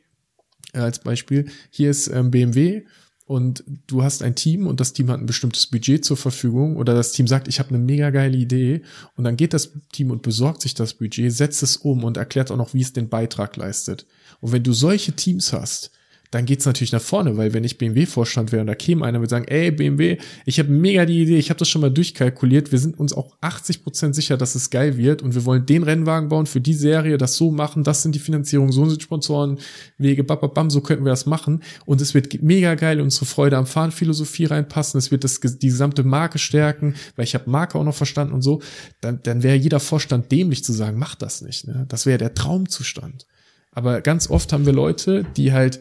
äh, 0.74 0.80
als 0.80 1.00
Beispiel, 1.00 1.50
hier 1.70 1.90
ist 1.90 2.08
ähm, 2.08 2.32
BMW 2.32 2.86
und 3.26 3.64
du 3.88 4.04
hast 4.04 4.24
ein 4.24 4.36
Team 4.36 4.68
und 4.68 4.80
das 4.80 4.94
Team 4.94 5.10
hat 5.10 5.20
ein 5.20 5.26
bestimmtes 5.26 5.68
Budget 5.68 6.04
zur 6.04 6.18
Verfügung 6.18 6.78
oder 6.78 6.94
das 6.94 7.12
Team 7.12 7.28
sagt, 7.28 7.48
ich 7.48 7.60
habe 7.60 7.70
eine 7.70 7.80
mega 7.80 8.10
geile 8.10 8.38
Idee 8.38 8.82
und 9.16 9.24
dann 9.24 9.38
geht 9.38 9.54
das 9.54 9.72
Team 9.92 10.12
und 10.12 10.22
besorgt 10.22 10.62
sich 10.62 10.74
das 10.74 10.96
Budget, 10.96 11.32
setzt 11.32 11.64
es 11.64 11.78
um 11.78 12.04
und 12.04 12.18
erklärt 12.18 12.52
auch 12.52 12.58
noch, 12.58 12.74
wie 12.74 12.82
es 12.82 12.94
den 12.94 13.10
Beitrag 13.10 13.56
leistet. 13.58 14.06
Und 14.40 14.52
wenn 14.52 14.64
du 14.64 14.74
solche 14.74 15.14
Teams 15.14 15.54
hast, 15.54 15.92
dann 16.32 16.46
geht's 16.46 16.66
natürlich 16.66 16.94
nach 16.94 17.02
vorne, 17.02 17.36
weil 17.36 17.54
wenn 17.54 17.66
ich 17.66 17.78
BMW-Vorstand 17.78 18.54
wäre 18.54 18.62
und 18.62 18.68
da 18.68 18.76
käme 18.76 19.06
einer 19.06 19.18
und 19.18 19.24
würde 19.24 19.30
sagen, 19.30 19.48
ey 19.50 19.70
BMW, 19.70 20.18
ich 20.46 20.60
habe 20.60 20.70
mega 20.70 21.06
die 21.06 21.22
Idee, 21.22 21.38
ich 21.38 21.50
habe 21.50 21.60
das 21.60 21.68
schon 21.68 21.82
mal 21.82 21.92
durchkalkuliert, 21.92 22.72
wir 22.72 22.80
sind 22.80 22.98
uns 22.98 23.12
auch 23.12 23.36
80 23.42 23.84
Prozent 23.84 24.16
sicher, 24.16 24.38
dass 24.38 24.56
es 24.56 24.70
geil 24.70 24.98
wird 24.98 25.22
und 25.22 25.36
wir 25.36 25.44
wollen 25.44 25.66
den 25.66 25.84
Rennwagen 25.84 26.30
bauen 26.30 26.46
für 26.46 26.62
die 26.62 26.74
Serie, 26.74 27.18
das 27.18 27.36
so 27.36 27.52
machen, 27.52 27.84
das 27.84 28.02
sind 28.02 28.16
die 28.16 28.20
Finanzierungen, 28.20 28.72
so 28.72 28.90
sind 28.90 29.04
Sponsoren, 29.04 29.60
Wege, 29.98 30.24
bababam, 30.24 30.70
so 30.70 30.80
könnten 30.80 31.04
wir 31.04 31.10
das 31.10 31.26
machen 31.26 31.64
und 31.86 32.00
es 32.00 32.14
wird 32.14 32.42
mega 32.42 32.76
geil 32.76 33.02
unsere 33.02 33.26
Freude 33.26 33.58
am 33.58 33.66
Fahren 33.66 33.92
Philosophie 33.92 34.46
reinpassen, 34.46 34.98
es 34.98 35.12
wird 35.12 35.26
das, 35.26 35.42
die 35.42 35.68
gesamte 35.68 36.04
Marke 36.04 36.40
stärken, 36.40 36.96
weil 37.18 37.26
ich 37.26 37.36
habe 37.36 37.50
Marke 37.50 37.78
auch 37.78 37.84
noch 37.84 37.96
verstanden 37.96 38.34
und 38.34 38.42
so, 38.42 38.62
dann, 39.02 39.20
dann 39.24 39.44
wäre 39.44 39.58
jeder 39.58 39.82
Vorstand 39.82 40.32
dämlich 40.32 40.64
zu 40.64 40.72
sagen, 40.72 40.98
mach 40.98 41.16
das 41.16 41.42
nicht, 41.42 41.68
ne? 41.68 41.86
das 41.90 42.06
wäre 42.06 42.18
der 42.18 42.34
Traumzustand. 42.34 43.28
Aber 43.74 44.02
ganz 44.02 44.30
oft 44.30 44.52
haben 44.52 44.66
wir 44.66 44.74
Leute, 44.74 45.26
die 45.38 45.54
halt 45.54 45.80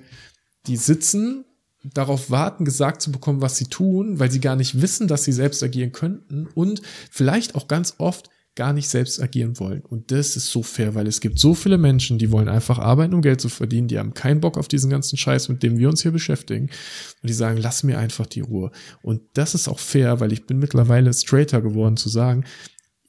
die 0.71 0.77
sitzen, 0.77 1.45
darauf 1.83 2.31
warten, 2.31 2.65
gesagt 2.65 3.03
zu 3.03 3.11
bekommen, 3.11 3.41
was 3.41 3.57
sie 3.57 3.67
tun, 3.67 4.19
weil 4.19 4.31
sie 4.31 4.41
gar 4.41 4.55
nicht 4.57 4.81
wissen, 4.81 5.09
dass 5.09 5.25
sie 5.25 5.33
selbst 5.33 5.63
agieren 5.63 5.93
könnten 5.93 6.47
und 6.55 6.81
vielleicht 7.11 7.55
auch 7.55 7.69
ganz 7.69 7.95
oft 7.99 8.31
gar 8.55 8.73
nicht 8.73 8.89
selbst 8.89 9.21
agieren 9.21 9.59
wollen. 9.59 9.81
Und 9.81 10.11
das 10.11 10.37
ist 10.37 10.51
so 10.51 10.63
fair, 10.63 10.95
weil 10.95 11.07
es 11.07 11.21
gibt 11.21 11.39
so 11.39 11.55
viele 11.55 11.79
Menschen, 11.79 12.19
die 12.19 12.31
wollen 12.31 12.49
einfach 12.49 12.79
arbeiten, 12.79 13.15
um 13.15 13.23
Geld 13.23 13.41
zu 13.41 13.49
verdienen, 13.49 13.89
die 13.89 13.99
haben 13.99 14.15
keinen 14.15 14.41
Bock 14.41 14.59
auf 14.59 14.69
diesen 14.69 14.91
ganzen 14.91 15.17
Scheiß, 15.17 15.49
mit 15.49 15.63
dem 15.63 15.79
wir 15.79 15.89
uns 15.89 16.03
hier 16.03 16.13
beschäftigen. 16.13 16.69
Und 17.23 17.29
die 17.29 17.33
sagen, 17.33 17.59
lass 17.59 17.83
mir 17.83 17.99
einfach 17.99 18.27
die 18.27 18.41
Ruhe. 18.41 18.71
Und 19.03 19.23
das 19.35 19.55
ist 19.55 19.69
auch 19.69 19.79
fair, 19.79 20.21
weil 20.21 20.33
ich 20.33 20.47
bin 20.47 20.59
mittlerweile 20.59 21.13
straighter 21.13 21.63
geworden 21.63 21.97
zu 21.97 22.09
sagen, 22.09 22.45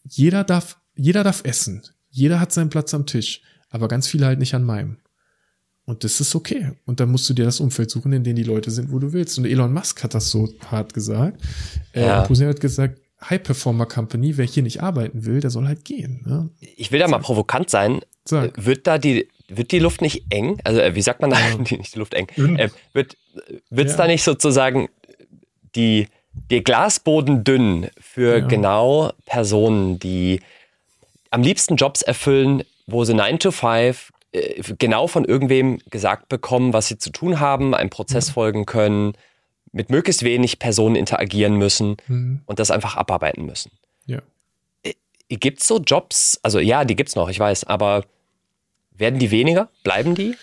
jeder 0.03 0.43
darf, 0.43 0.79
jeder 0.95 1.23
darf 1.23 1.41
essen. 1.43 1.81
Jeder 2.09 2.39
hat 2.39 2.51
seinen 2.51 2.69
Platz 2.69 2.93
am 2.93 3.05
Tisch. 3.05 3.41
aber 3.69 3.87
ganz 3.87 4.07
viele 4.07 4.25
halt 4.25 4.39
nicht 4.39 4.53
an 4.53 4.63
meinem. 4.63 4.97
Und 5.85 6.03
das 6.03 6.21
ist 6.21 6.35
okay. 6.35 6.71
Und 6.85 6.99
dann 6.99 7.09
musst 7.09 7.29
du 7.29 7.33
dir 7.33 7.45
das 7.45 7.59
Umfeld 7.59 7.89
suchen, 7.89 8.13
in 8.13 8.23
dem 8.23 8.35
die 8.35 8.43
Leute 8.43 8.71
sind, 8.71 8.91
wo 8.91 8.99
du 8.99 9.13
willst. 9.13 9.37
Und 9.37 9.45
Elon 9.45 9.73
Musk 9.73 10.03
hat 10.03 10.13
das 10.13 10.29
so 10.29 10.49
hart 10.67 10.93
gesagt. 10.93 11.41
Äh, 11.93 12.01
ja. 12.01 12.23
Äh, 12.23 12.45
hat 12.47 12.61
gesagt, 12.61 12.99
High 13.29 13.43
Performer 13.43 13.85
Company, 13.85 14.37
wer 14.37 14.45
hier 14.45 14.63
nicht 14.63 14.81
arbeiten 14.81 15.25
will, 15.25 15.41
der 15.41 15.49
soll 15.49 15.67
halt 15.67 15.85
gehen. 15.85 16.21
Ne? 16.25 16.49
Ich 16.59 16.91
will 16.91 16.99
da 16.99 17.07
mal 17.07 17.19
provokant 17.19 17.69
sein. 17.69 18.01
Sag. 18.25 18.53
Wird 18.63 18.87
da 18.87 18.97
die, 18.97 19.27
wird 19.47 19.71
die 19.71 19.79
Luft 19.79 20.01
nicht 20.01 20.25
eng? 20.29 20.59
Also, 20.63 20.79
äh, 20.79 20.95
wie 20.95 21.01
sagt 21.01 21.21
man 21.21 21.29
da? 21.29 21.39
Ja. 21.39 21.55
nicht 21.57 21.95
die 21.95 21.99
Luft 21.99 22.13
eng. 22.13 22.27
Äh, 22.37 22.69
wird 22.93 23.15
es 23.71 23.91
ja. 23.91 23.97
da 23.97 24.07
nicht 24.07 24.23
sozusagen 24.23 24.89
die, 25.75 26.07
der 26.49 26.61
Glasboden 26.61 27.43
dünn 27.43 27.87
für 27.99 28.39
ja. 28.39 28.47
genau 28.47 29.11
Personen, 29.25 29.99
die 29.99 30.41
am 31.29 31.43
liebsten 31.43 31.75
Jobs 31.75 32.01
erfüllen, 32.01 32.63
wo 32.87 33.03
sie 33.03 33.13
9 33.13 33.39
to 33.39 33.51
5 33.51 34.11
äh, 34.31 34.61
genau 34.77 35.07
von 35.07 35.25
irgendwem 35.25 35.79
gesagt 35.89 36.29
bekommen, 36.29 36.73
was 36.73 36.87
sie 36.87 36.97
zu 36.97 37.09
tun 37.09 37.39
haben, 37.39 37.73
einem 37.73 37.89
Prozess 37.89 38.29
mhm. 38.29 38.33
folgen 38.33 38.65
können, 38.65 39.13
mit 39.71 39.89
möglichst 39.89 40.23
wenig 40.23 40.59
Personen 40.59 40.95
interagieren 40.95 41.55
müssen 41.55 41.97
mhm. 42.07 42.41
und 42.45 42.59
das 42.59 42.71
einfach 42.71 42.95
abarbeiten 42.95 43.45
müssen. 43.45 43.71
Ja. 44.05 44.21
Äh, 44.83 44.93
gibt 45.29 45.61
es 45.61 45.67
so 45.67 45.79
Jobs? 45.79 46.39
Also 46.43 46.59
ja, 46.59 46.85
die 46.85 46.95
gibt 46.95 47.09
es 47.09 47.15
noch, 47.15 47.29
ich 47.29 47.39
weiß, 47.39 47.65
aber 47.65 48.05
werden 48.91 49.19
die 49.19 49.31
weniger? 49.31 49.69
Bleiben 49.83 50.15
die? 50.15 50.35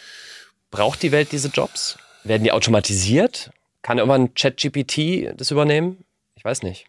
Braucht 0.70 1.02
die 1.02 1.12
Welt 1.12 1.32
diese 1.32 1.48
Jobs? 1.48 1.98
Werden 2.24 2.44
die 2.44 2.52
automatisiert? 2.52 3.50
Kann 3.82 3.98
irgendwann 3.98 4.34
ChatGPT 4.34 5.32
das 5.36 5.50
übernehmen? 5.50 6.04
Ich 6.34 6.44
weiß 6.44 6.62
nicht. 6.62 6.86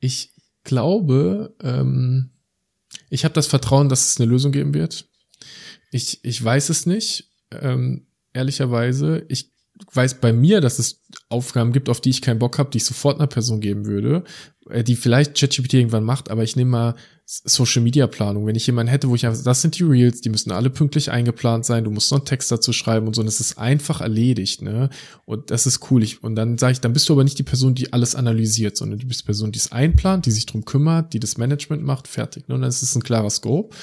Ich 0.00 0.30
glaube, 0.64 1.54
ähm, 1.62 2.30
ich 3.10 3.24
habe 3.24 3.34
das 3.34 3.46
Vertrauen, 3.46 3.88
dass 3.88 4.10
es 4.10 4.20
eine 4.20 4.30
Lösung 4.30 4.52
geben 4.52 4.74
wird. 4.74 5.06
Ich, 5.90 6.20
ich 6.24 6.42
weiß 6.42 6.68
es 6.68 6.86
nicht, 6.86 7.30
ähm, 7.52 8.06
ehrlicherweise. 8.32 9.24
Ich 9.28 9.52
weiß 9.92 10.20
bei 10.20 10.32
mir, 10.32 10.60
dass 10.60 10.78
es 10.78 11.02
Aufgaben 11.28 11.72
gibt, 11.72 11.88
auf 11.88 12.00
die 12.00 12.10
ich 12.10 12.22
keinen 12.22 12.38
Bock 12.38 12.58
habe, 12.58 12.70
die 12.70 12.78
ich 12.78 12.84
sofort 12.84 13.18
einer 13.18 13.26
Person 13.26 13.60
geben 13.60 13.86
würde, 13.86 14.24
äh, 14.70 14.82
die 14.82 14.96
vielleicht 14.96 15.36
ChatGPT 15.36 15.74
irgendwann 15.74 16.04
macht, 16.04 16.30
aber 16.30 16.42
ich 16.42 16.56
nehme 16.56 16.70
mal 16.70 16.94
Social 17.28 17.82
Media 17.82 18.06
Planung. 18.06 18.46
Wenn 18.46 18.54
ich 18.54 18.66
jemanden 18.68 18.90
hätte, 18.90 19.08
wo 19.08 19.16
ich 19.16 19.26
einfach, 19.26 19.42
das 19.42 19.60
sind 19.60 19.76
die 19.78 19.82
Reels, 19.82 20.20
die 20.20 20.28
müssen 20.28 20.52
alle 20.52 20.70
pünktlich 20.70 21.10
eingeplant 21.10 21.66
sein, 21.66 21.82
du 21.82 21.90
musst 21.90 22.10
noch 22.12 22.18
einen 22.18 22.26
Text 22.26 22.52
dazu 22.52 22.72
schreiben 22.72 23.06
und 23.08 23.14
so, 23.14 23.20
und 23.20 23.26
das 23.26 23.40
ist 23.40 23.58
einfach 23.58 24.00
erledigt, 24.00 24.62
ne? 24.62 24.90
Und 25.24 25.50
das 25.50 25.66
ist 25.66 25.90
cool. 25.90 26.04
Ich, 26.04 26.22
und 26.22 26.36
dann 26.36 26.56
sage 26.56 26.72
ich, 26.72 26.80
dann 26.80 26.92
bist 26.92 27.08
du 27.08 27.14
aber 27.14 27.24
nicht 27.24 27.38
die 27.38 27.42
Person, 27.42 27.74
die 27.74 27.92
alles 27.92 28.14
analysiert, 28.14 28.76
sondern 28.76 29.00
du 29.00 29.06
bist 29.06 29.22
die 29.22 29.26
Person, 29.26 29.50
die 29.50 29.58
es 29.58 29.72
einplant, 29.72 30.26
die 30.26 30.30
sich 30.30 30.46
drum 30.46 30.64
kümmert, 30.64 31.12
die 31.14 31.20
das 31.20 31.36
Management 31.36 31.82
macht, 31.82 32.06
fertig. 32.06 32.48
Ne? 32.48 32.54
Und 32.54 32.60
dann 32.60 32.70
ist 32.70 32.82
es 32.82 32.94
ein 32.94 33.02
klarer 33.02 33.30
Scope. 33.30 33.74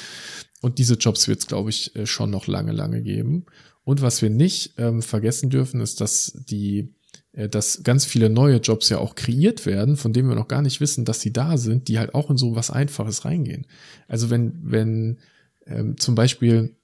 Und 0.63 0.79
diese 0.79 0.93
Jobs 0.93 1.27
wird 1.27 1.39
es, 1.39 1.47
glaube 1.47 1.71
ich, 1.71 1.93
äh, 1.97 2.05
schon 2.05 2.31
noch 2.31 2.47
lange, 2.47 2.71
lange 2.71 3.01
geben. 3.01 3.45
Und 3.83 4.01
was 4.01 4.21
wir 4.21 4.29
nicht 4.29 4.75
ähm, 4.77 5.01
vergessen 5.01 5.49
dürfen, 5.49 5.81
ist, 5.81 5.99
dass 5.99 6.31
die 6.47 6.95
äh, 7.33 7.49
dass 7.49 7.83
ganz 7.83 8.05
viele 8.05 8.29
neue 8.29 8.57
Jobs 8.57 8.87
ja 8.87 8.99
auch 8.99 9.15
kreiert 9.15 9.65
werden, 9.65 9.97
von 9.97 10.13
denen 10.13 10.29
wir 10.29 10.35
noch 10.35 10.47
gar 10.47 10.61
nicht 10.61 10.79
wissen, 10.79 11.03
dass 11.03 11.19
sie 11.19 11.33
da 11.33 11.57
sind, 11.57 11.89
die 11.89 11.99
halt 11.99 12.15
auch 12.15 12.29
in 12.29 12.37
so 12.37 12.55
was 12.55 12.71
Einfaches 12.71 13.25
reingehen. 13.25 13.67
Also 14.07 14.29
wenn, 14.29 14.57
wenn 14.63 15.17
ähm, 15.65 15.97
zum 15.97 16.15
Beispiel 16.15 16.77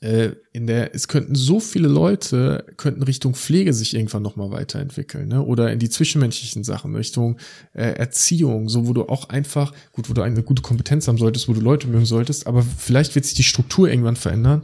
äh, 0.00 0.30
in 0.52 0.66
der, 0.66 0.94
es 0.94 1.08
könnten 1.08 1.34
so 1.34 1.58
viele 1.58 1.88
Leute, 1.88 2.64
könnten 2.76 3.02
Richtung 3.02 3.34
Pflege 3.34 3.72
sich 3.72 3.94
irgendwann 3.94 4.22
nochmal 4.22 4.50
weiterentwickeln, 4.50 5.28
ne? 5.28 5.42
Oder 5.42 5.72
in 5.72 5.80
die 5.80 5.90
zwischenmenschlichen 5.90 6.62
Sachen, 6.62 6.94
Richtung 6.94 7.38
äh, 7.72 7.94
Erziehung, 7.94 8.68
so 8.68 8.86
wo 8.86 8.92
du 8.92 9.08
auch 9.08 9.28
einfach, 9.28 9.72
gut, 9.92 10.08
wo 10.08 10.14
du 10.14 10.22
eine 10.22 10.42
gute 10.42 10.62
Kompetenz 10.62 11.08
haben 11.08 11.18
solltest, 11.18 11.48
wo 11.48 11.52
du 11.52 11.60
Leute 11.60 11.88
mögen 11.88 12.06
solltest, 12.06 12.46
aber 12.46 12.62
vielleicht 12.62 13.14
wird 13.16 13.24
sich 13.24 13.34
die 13.34 13.44
Struktur 13.44 13.88
irgendwann 13.88 14.16
verändern. 14.16 14.62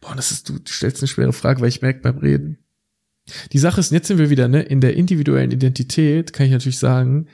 Boah, 0.00 0.14
das 0.16 0.30
ist, 0.30 0.48
du 0.48 0.54
stellst 0.66 1.02
eine 1.02 1.08
schwere 1.08 1.32
Frage, 1.32 1.60
weil 1.60 1.68
ich 1.68 1.82
merke 1.82 2.00
beim 2.00 2.18
Reden. 2.18 2.58
Die 3.52 3.58
Sache 3.58 3.78
ist, 3.78 3.92
jetzt 3.92 4.08
sind 4.08 4.18
wir 4.18 4.30
wieder, 4.30 4.48
ne, 4.48 4.62
in 4.62 4.80
der 4.80 4.96
individuellen 4.96 5.52
Identität, 5.52 6.32
kann 6.32 6.46
ich 6.46 6.52
natürlich 6.52 6.78
sagen, 6.78 7.28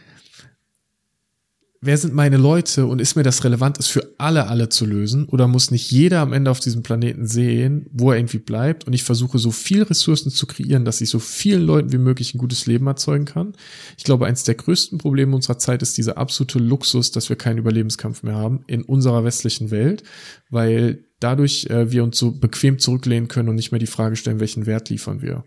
wer 1.81 1.97
sind 1.97 2.15
meine 2.15 2.37
Leute 2.37 2.87
und 2.87 3.01
ist 3.01 3.15
mir 3.15 3.23
das 3.23 3.45
relevant, 3.45 3.79
ist 3.79 3.89
für 3.89 4.15
alle, 4.19 4.49
alle 4.49 4.69
zu 4.69 4.85
lösen? 4.85 5.27
Oder 5.27 5.47
muss 5.47 5.71
nicht 5.71 5.91
jeder 5.91 6.21
am 6.21 6.33
Ende 6.33 6.51
auf 6.51 6.61
diesem 6.61 6.83
Planeten 6.83 7.27
sehen, 7.27 7.87
wo 7.93 8.11
er 8.11 8.19
irgendwie 8.19 8.39
bleibt? 8.39 8.87
Und 8.87 8.93
ich 8.93 9.05
versuche 9.05 9.39
so 9.39 9.51
viel 9.51 9.83
Ressourcen 9.83 10.31
zu 10.31 10.47
kreieren, 10.47 10.85
dass 10.85 11.01
ich 11.01 11.11
so 11.11 11.19
vielen 11.19 11.63
Leuten 11.63 11.93
wie 11.93 11.99
möglich 11.99 12.35
ein 12.35 12.39
gutes 12.39 12.67
Leben 12.67 12.87
erzeugen 12.87 13.25
kann. 13.25 13.55
Ich 13.97 14.05
glaube, 14.05 14.27
eins 14.27 14.45
der 14.45 14.57
größten 14.57 14.99
Probleme 14.99 15.35
unserer 15.35 15.59
Zeit 15.59 15.83
ist 15.83 15.97
dieser 15.97 16.19
absolute 16.19 16.59
Luxus, 16.59 17.11
dass 17.13 17.29
wir 17.29 17.37
keinen 17.37 17.59
Überlebenskampf 17.59 18.23
mehr 18.23 18.35
haben 18.35 18.65
in 18.67 18.83
unserer 18.83 19.25
westlichen 19.25 19.71
Welt, 19.71 20.03
weil 20.51 21.05
dadurch 21.21 21.67
äh, 21.67 21.91
wir 21.93 22.05
uns 22.05 22.19
so 22.19 22.33
bequem 22.33 22.79
zurücklehnen 22.79 23.29
können 23.29 23.49
und 23.49 23.57
nicht 23.57 23.73
mehr 23.73 23.79
die 23.79 23.87
Frage 23.87 24.17
stellen, 24.17 24.41
welchen 24.41 24.67
Wert 24.67 24.91
liefern 24.91 25.23
wir. 25.23 25.45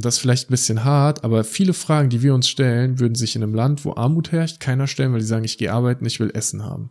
Das 0.00 0.16
ist 0.16 0.20
vielleicht 0.20 0.48
ein 0.48 0.52
bisschen 0.52 0.84
hart, 0.84 1.24
aber 1.24 1.44
viele 1.44 1.74
Fragen, 1.74 2.10
die 2.10 2.22
wir 2.22 2.34
uns 2.34 2.48
stellen, 2.48 2.98
würden 2.98 3.14
sich 3.14 3.36
in 3.36 3.42
einem 3.42 3.54
Land, 3.54 3.84
wo 3.84 3.94
Armut 3.94 4.32
herrscht, 4.32 4.60
keiner 4.60 4.86
stellen, 4.86 5.12
weil 5.12 5.20
die 5.20 5.26
sagen, 5.26 5.44
ich 5.44 5.58
gehe 5.58 5.72
arbeiten, 5.72 6.06
ich 6.06 6.20
will 6.20 6.30
Essen 6.34 6.64
haben. 6.64 6.90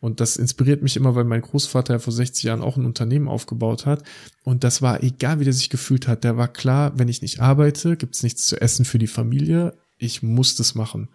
Und 0.00 0.20
das 0.20 0.36
inspiriert 0.36 0.82
mich 0.82 0.96
immer, 0.96 1.14
weil 1.14 1.24
mein 1.24 1.40
Großvater 1.40 1.94
ja 1.94 1.98
vor 1.98 2.12
60 2.12 2.44
Jahren 2.44 2.62
auch 2.62 2.76
ein 2.76 2.84
Unternehmen 2.84 3.28
aufgebaut 3.28 3.86
hat. 3.86 4.02
Und 4.44 4.62
das 4.62 4.82
war, 4.82 5.02
egal 5.02 5.40
wie 5.40 5.44
der 5.44 5.52
sich 5.52 5.70
gefühlt 5.70 6.06
hat, 6.06 6.24
der 6.24 6.36
war 6.36 6.48
klar, 6.48 6.92
wenn 6.98 7.08
ich 7.08 7.22
nicht 7.22 7.40
arbeite, 7.40 7.96
gibt's 7.96 8.22
nichts 8.22 8.46
zu 8.46 8.60
essen 8.60 8.84
für 8.84 8.98
die 8.98 9.06
Familie. 9.06 9.74
Ich 9.98 10.22
muss 10.22 10.54
das 10.56 10.74
machen. 10.74 11.08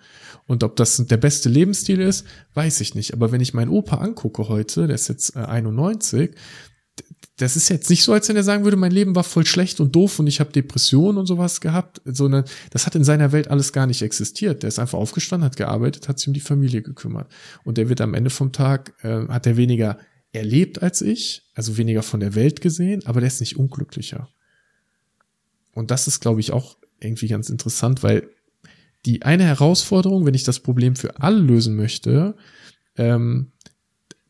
Und 0.47 0.63
ob 0.63 0.75
das 0.75 0.97
der 0.97 1.17
beste 1.17 1.49
Lebensstil 1.49 2.01
ist, 2.01 2.25
weiß 2.55 2.81
ich 2.81 2.95
nicht. 2.95 3.13
Aber 3.13 3.31
wenn 3.31 3.41
ich 3.41 3.53
meinen 3.53 3.69
Opa 3.69 3.97
angucke 3.97 4.49
heute, 4.49 4.87
der 4.87 4.95
ist 4.95 5.07
jetzt 5.07 5.37
91, 5.37 6.31
äh, 6.31 6.33
das 7.41 7.55
ist 7.55 7.69
jetzt 7.69 7.89
nicht 7.89 8.03
so, 8.03 8.13
als 8.13 8.29
wenn 8.29 8.35
er 8.35 8.43
sagen 8.43 8.63
würde, 8.63 8.77
mein 8.77 8.91
Leben 8.91 9.15
war 9.15 9.23
voll 9.23 9.45
schlecht 9.45 9.79
und 9.79 9.95
doof 9.95 10.19
und 10.19 10.27
ich 10.27 10.39
habe 10.39 10.51
Depressionen 10.51 11.17
und 11.17 11.25
sowas 11.25 11.59
gehabt, 11.59 12.01
sondern 12.05 12.45
das 12.69 12.85
hat 12.85 12.95
in 12.95 13.03
seiner 13.03 13.31
Welt 13.31 13.47
alles 13.47 13.73
gar 13.73 13.87
nicht 13.87 14.03
existiert. 14.03 14.61
Der 14.61 14.67
ist 14.67 14.77
einfach 14.77 14.99
aufgestanden, 14.99 15.45
hat 15.45 15.57
gearbeitet, 15.57 16.07
hat 16.07 16.19
sich 16.19 16.27
um 16.27 16.33
die 16.33 16.39
Familie 16.39 16.83
gekümmert. 16.83 17.31
Und 17.63 17.77
der 17.77 17.89
wird 17.89 17.99
am 17.99 18.13
Ende 18.13 18.29
vom 18.29 18.51
Tag, 18.51 18.93
äh, 19.03 19.27
hat 19.27 19.47
er 19.47 19.57
weniger 19.57 19.97
erlebt 20.33 20.83
als 20.83 21.01
ich, 21.01 21.43
also 21.55 21.77
weniger 21.77 22.03
von 22.03 22.19
der 22.19 22.35
Welt 22.35 22.61
gesehen, 22.61 23.05
aber 23.05 23.21
der 23.21 23.27
ist 23.27 23.39
nicht 23.39 23.57
unglücklicher. 23.57 24.29
Und 25.73 25.89
das 25.89 26.07
ist, 26.07 26.19
glaube 26.19 26.41
ich, 26.41 26.51
auch 26.51 26.77
irgendwie 26.99 27.27
ganz 27.27 27.49
interessant, 27.49 28.03
weil 28.03 28.29
die 29.05 29.23
eine 29.23 29.45
Herausforderung, 29.45 30.25
wenn 30.25 30.35
ich 30.35 30.43
das 30.43 30.59
Problem 30.59 30.95
für 30.95 31.19
alle 31.19 31.39
lösen 31.39 31.75
möchte, 31.75 32.35
ähm, 32.97 33.51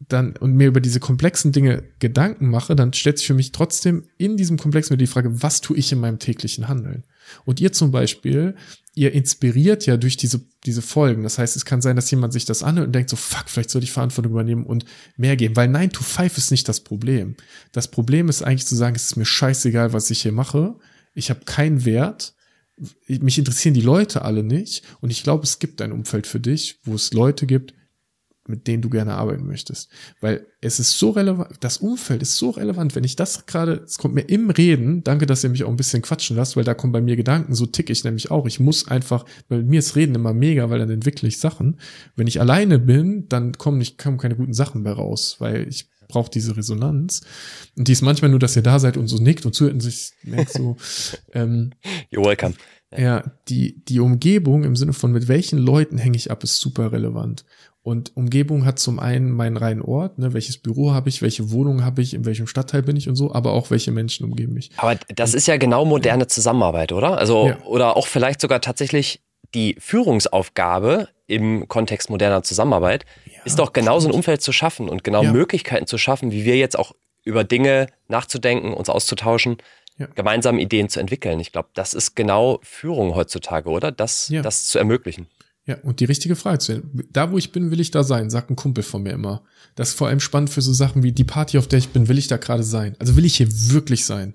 dann 0.08 0.36
und 0.38 0.56
mir 0.56 0.68
über 0.68 0.82
diese 0.82 1.00
komplexen 1.00 1.52
Dinge 1.52 1.84
Gedanken 2.00 2.50
mache, 2.50 2.76
dann 2.76 2.94
stellt 2.94 3.18
sich 3.18 3.28
für 3.28 3.34
mich 3.34 3.52
trotzdem 3.52 4.04
in 4.18 4.38
diesem 4.38 4.58
Komplex 4.58 4.90
mir 4.90 4.98
die 4.98 5.08
Frage, 5.08 5.42
was 5.44 5.62
tue 5.62 5.78
ich 5.78 5.92
in 5.92 6.00
meinem 6.00 6.20
täglichen 6.20 6.68
Handeln? 6.68 7.04
Und 7.46 7.60
ihr 7.60 7.72
zum 7.72 7.92
Beispiel, 7.92 8.56
ihr 8.94 9.14
inspiriert 9.14 9.86
ja 9.86 9.98
durch 9.98 10.18
diese, 10.18 10.42
diese 10.66 10.82
Folgen. 10.82 11.24
Das 11.24 11.38
heißt, 11.38 11.56
es 11.56 11.66
kann 11.66 11.82
sein, 11.82 11.96
dass 11.96 12.12
jemand 12.12 12.34
sich 12.34 12.46
das 12.46 12.64
anhört 12.64 12.88
und 12.88 12.94
denkt 12.94 13.10
so, 13.10 13.16
fuck, 13.16 13.50
vielleicht 13.50 13.70
sollte 13.70 13.86
ich 13.86 13.92
Verantwortung 13.92 14.34
übernehmen 14.34 14.66
und 14.66 14.86
mehr 15.18 15.38
geben. 15.38 15.56
Weil 15.56 15.68
9 15.68 15.92
to 15.92 16.04
5 16.04 16.38
ist 16.38 16.52
nicht 16.52 16.68
das 16.68 16.82
Problem. 16.82 17.36
Das 17.72 17.90
Problem 17.90 18.28
ist 18.28 18.42
eigentlich 18.42 18.68
zu 18.68 18.76
sagen, 18.76 18.96
es 18.96 19.06
ist 19.06 19.16
mir 19.16 19.26
scheißegal, 19.26 19.94
was 19.94 20.10
ich 20.10 20.22
hier 20.24 20.34
mache. 20.34 20.76
Ich 21.14 21.30
habe 21.30 21.46
keinen 21.46 21.86
Wert. 21.86 22.34
Mich 23.08 23.38
interessieren 23.38 23.76
die 23.76 23.82
Leute 23.82 24.24
alle 24.24 24.44
nicht. 24.44 24.84
Und 25.00 25.12
ich 25.12 25.24
glaube, 25.24 25.44
es 25.44 25.60
gibt 25.60 25.82
ein 25.82 25.92
Umfeld 25.92 26.28
für 26.28 26.40
dich, 26.40 26.80
wo 26.84 26.96
es 26.96 27.14
Leute 27.14 27.46
gibt, 27.46 27.74
mit 28.52 28.68
denen 28.68 28.84
du 28.84 28.90
gerne 28.90 29.16
arbeiten 29.16 29.48
möchtest. 29.48 29.90
Weil 30.22 30.46
es 30.62 30.80
ist 30.80 31.00
so 31.00 31.10
relevant, 31.10 31.50
das 31.62 31.78
Umfeld 31.78 32.22
ist 32.22 32.38
so 32.38 32.52
relevant, 32.52 32.96
wenn 32.96 33.04
ich 33.04 33.16
das 33.16 33.48
gerade, 33.48 33.82
es 33.86 33.98
kommt 33.98 34.14
mir 34.14 34.22
im 34.22 34.52
Reden, 34.52 35.04
danke, 35.04 35.26
dass 35.26 35.44
ihr 35.44 35.50
mich 35.50 35.64
auch 35.64 35.70
ein 35.70 35.76
bisschen 35.76 36.04
quatschen 36.04 36.38
lasst, 36.38 36.56
weil 36.56 36.64
da 36.64 36.76
kommen 36.76 36.94
bei 36.94 37.02
mir 37.02 37.16
Gedanken, 37.16 37.56
so 37.56 37.66
tick 37.66 37.90
ich 37.90 38.04
nämlich 38.04 38.30
auch. 38.30 38.46
Ich 38.46 38.60
muss 38.60 38.88
einfach, 38.88 39.26
weil 39.50 39.64
mir 39.64 39.80
ist 39.80 39.96
Reden 39.96 40.14
immer 40.14 40.34
mega, 40.34 40.70
weil 40.70 40.78
dann 40.78 40.92
entwickle 40.92 41.28
ich 41.28 41.40
Sachen. 41.40 41.80
Wenn 42.16 42.28
ich 42.28 42.40
alleine 42.40 42.78
bin, 42.78 43.28
dann 43.30 43.54
kommen 43.58 43.80
nicht, 43.80 43.98
kommen 43.98 44.20
keine 44.20 44.36
guten 44.36 44.54
Sachen 44.54 44.84
mehr 44.84 44.94
raus, 44.94 45.38
weil 45.40 45.68
ich 45.68 45.90
brauche 46.12 46.30
diese 46.30 46.56
Resonanz. 46.56 47.22
Und 47.76 47.88
die 47.88 47.94
ist 47.94 48.02
manchmal 48.02 48.30
nur, 48.30 48.40
dass 48.40 48.56
ihr 48.56 48.62
da 48.62 48.78
seid 48.78 48.98
und 48.98 49.08
so 49.08 49.18
nickt 49.18 49.46
und 49.46 49.56
zuhört 49.56 49.74
und 49.74 49.80
sich 49.80 50.12
merkt 50.24 50.54
so, 50.54 50.78
ähm, 51.34 51.72
You're 52.12 52.26
welcome. 52.26 52.54
Ja, 52.96 53.24
die, 53.48 53.84
die 53.86 54.02
Umgebung 54.02 54.66
im 54.66 54.76
Sinne 54.76 54.92
von 54.92 55.14
mit 55.14 55.30
welchen 55.30 55.58
Leuten 55.58 55.98
hänge 55.98 56.18
ich 56.18 56.30
ab, 56.30 56.44
ist 56.44 56.58
super 56.58 56.92
relevant. 56.92 57.46
Und 57.84 58.16
Umgebung 58.16 58.66
hat 58.66 58.78
zum 58.78 59.00
einen 59.00 59.32
meinen 59.32 59.58
reinen 59.58 59.82
Ort, 59.82 60.20
ne, 60.20 60.34
welches 60.34 60.60
Büro 60.60 60.92
habe 60.94 61.10
ich, 61.10 61.24
welche 61.24 61.52
Wohnung 61.52 61.84
habe 61.84 62.04
ich, 62.04 62.14
in 62.14 62.26
welchem 62.26 62.46
Stadtteil 62.46 62.84
bin 62.84 62.96
ich 62.96 63.10
und 63.10 63.16
so, 63.16 63.34
aber 63.34 63.54
auch 63.54 63.72
welche 63.72 63.92
Menschen 63.92 64.24
umgeben 64.24 64.54
mich. 64.54 64.70
Aber 64.78 65.00
das 65.16 65.34
ist 65.34 65.48
ja 65.48 65.58
genau 65.58 65.84
moderne 65.86 66.28
Zusammenarbeit, 66.28 66.92
oder? 66.92 67.18
Also, 67.18 67.48
ja. 67.48 67.58
oder 67.64 67.98
auch 67.98 68.06
vielleicht 68.06 68.40
sogar 68.40 68.62
tatsächlich 68.62 69.22
die 69.56 69.76
Führungsaufgabe 69.80 71.10
im 71.26 71.68
Kontext 71.68 72.10
moderner 72.12 72.44
Zusammenarbeit 72.44 73.06
ja, 73.26 73.42
ist 73.46 73.58
doch 73.58 73.74
genau 73.74 74.00
so 74.00 74.10
ein 74.10 74.14
Umfeld 74.14 74.42
zu 74.42 74.52
schaffen 74.52 74.88
und 74.88 75.04
genau 75.04 75.24
ja. 75.24 75.32
Möglichkeiten 75.32 75.88
zu 75.88 75.98
schaffen, 75.98 76.32
wie 76.32 76.46
wir 76.46 76.58
jetzt 76.58 76.78
auch 76.78 76.94
über 77.24 77.44
Dinge 77.44 77.88
nachzudenken, 78.08 78.74
uns 78.74 78.90
auszutauschen, 78.90 79.58
gemeinsam 80.16 80.58
Ideen 80.58 80.90
zu 80.90 81.00
entwickeln. 81.00 81.40
Ich 81.40 81.52
glaube, 81.52 81.70
das 81.74 81.94
ist 81.94 82.16
genau 82.16 82.60
Führung 82.64 83.16
heutzutage, 83.16 83.70
oder? 83.70 83.92
Das, 83.92 84.32
das 84.42 84.66
zu 84.66 84.80
ermöglichen. 84.80 85.28
Ja, 85.68 85.78
und 85.84 86.00
die 86.00 86.06
richtige 86.06 86.36
Frage 86.36 86.60
zu 86.60 86.72
stellen. 86.72 87.04
Da, 87.12 87.32
wo 87.32 87.38
ich 87.38 87.52
bin, 87.52 87.70
will 87.70 87.80
ich 87.80 87.92
da 87.92 88.04
sein, 88.04 88.30
sagt 88.30 88.50
ein 88.50 88.56
Kumpel 88.56 88.84
von 88.84 89.04
mir 89.04 89.14
immer. 89.14 89.44
Das 89.76 89.90
ist 89.90 89.98
vor 89.98 90.08
allem 90.08 90.20
spannend 90.20 90.50
für 90.50 90.62
so 90.62 90.74
Sachen 90.74 91.04
wie 91.04 91.12
die 91.12 91.24
Party, 91.24 91.58
auf 91.58 91.68
der 91.68 91.80
ich 91.80 91.90
bin, 91.90 92.08
will 92.08 92.18
ich 92.18 92.28
da 92.28 92.38
gerade 92.38 92.64
sein? 92.64 92.96
Also 93.00 93.16
will 93.16 93.26
ich 93.26 93.36
hier 93.36 93.48
wirklich 93.72 94.06
sein? 94.06 94.34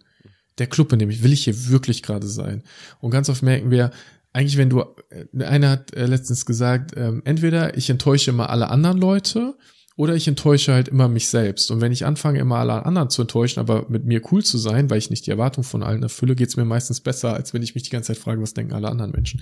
Der 0.58 0.68
Club, 0.68 0.92
in 0.92 1.00
dem 1.00 1.10
ich 1.10 1.22
will 1.22 1.32
ich 1.32 1.44
hier 1.44 1.68
wirklich 1.68 2.02
gerade 2.02 2.28
sein? 2.28 2.62
Und 3.00 3.10
ganz 3.10 3.28
oft 3.28 3.42
merken 3.42 3.70
wir, 3.70 3.90
eigentlich, 4.32 4.56
wenn 4.56 4.70
du, 4.70 4.84
äh, 5.10 5.44
einer 5.44 5.70
hat 5.70 5.94
äh, 5.94 6.06
letztens 6.06 6.46
gesagt, 6.46 6.92
ähm, 6.96 7.22
entweder 7.24 7.76
ich 7.76 7.90
enttäusche 7.90 8.30
immer 8.30 8.50
alle 8.50 8.68
anderen 8.68 8.98
Leute 8.98 9.56
oder 9.96 10.14
ich 10.14 10.28
enttäusche 10.28 10.74
halt 10.74 10.88
immer 10.88 11.08
mich 11.08 11.28
selbst. 11.28 11.70
Und 11.70 11.80
wenn 11.80 11.90
ich 11.90 12.04
anfange, 12.04 12.38
immer 12.38 12.56
alle 12.56 12.84
anderen 12.84 13.08
zu 13.08 13.22
enttäuschen, 13.22 13.60
aber 13.60 13.86
mit 13.88 14.04
mir 14.04 14.20
cool 14.30 14.44
zu 14.44 14.58
sein, 14.58 14.90
weil 14.90 14.98
ich 14.98 15.08
nicht 15.08 15.26
die 15.26 15.30
Erwartung 15.30 15.64
von 15.64 15.82
allen 15.82 16.02
erfülle, 16.02 16.36
geht's 16.36 16.56
mir 16.56 16.66
meistens 16.66 17.00
besser, 17.00 17.32
als 17.32 17.54
wenn 17.54 17.62
ich 17.62 17.74
mich 17.74 17.84
die 17.84 17.90
ganze 17.90 18.08
Zeit 18.08 18.18
frage, 18.18 18.42
was 18.42 18.52
denken 18.52 18.74
alle 18.74 18.90
anderen 18.90 19.12
Menschen. 19.12 19.40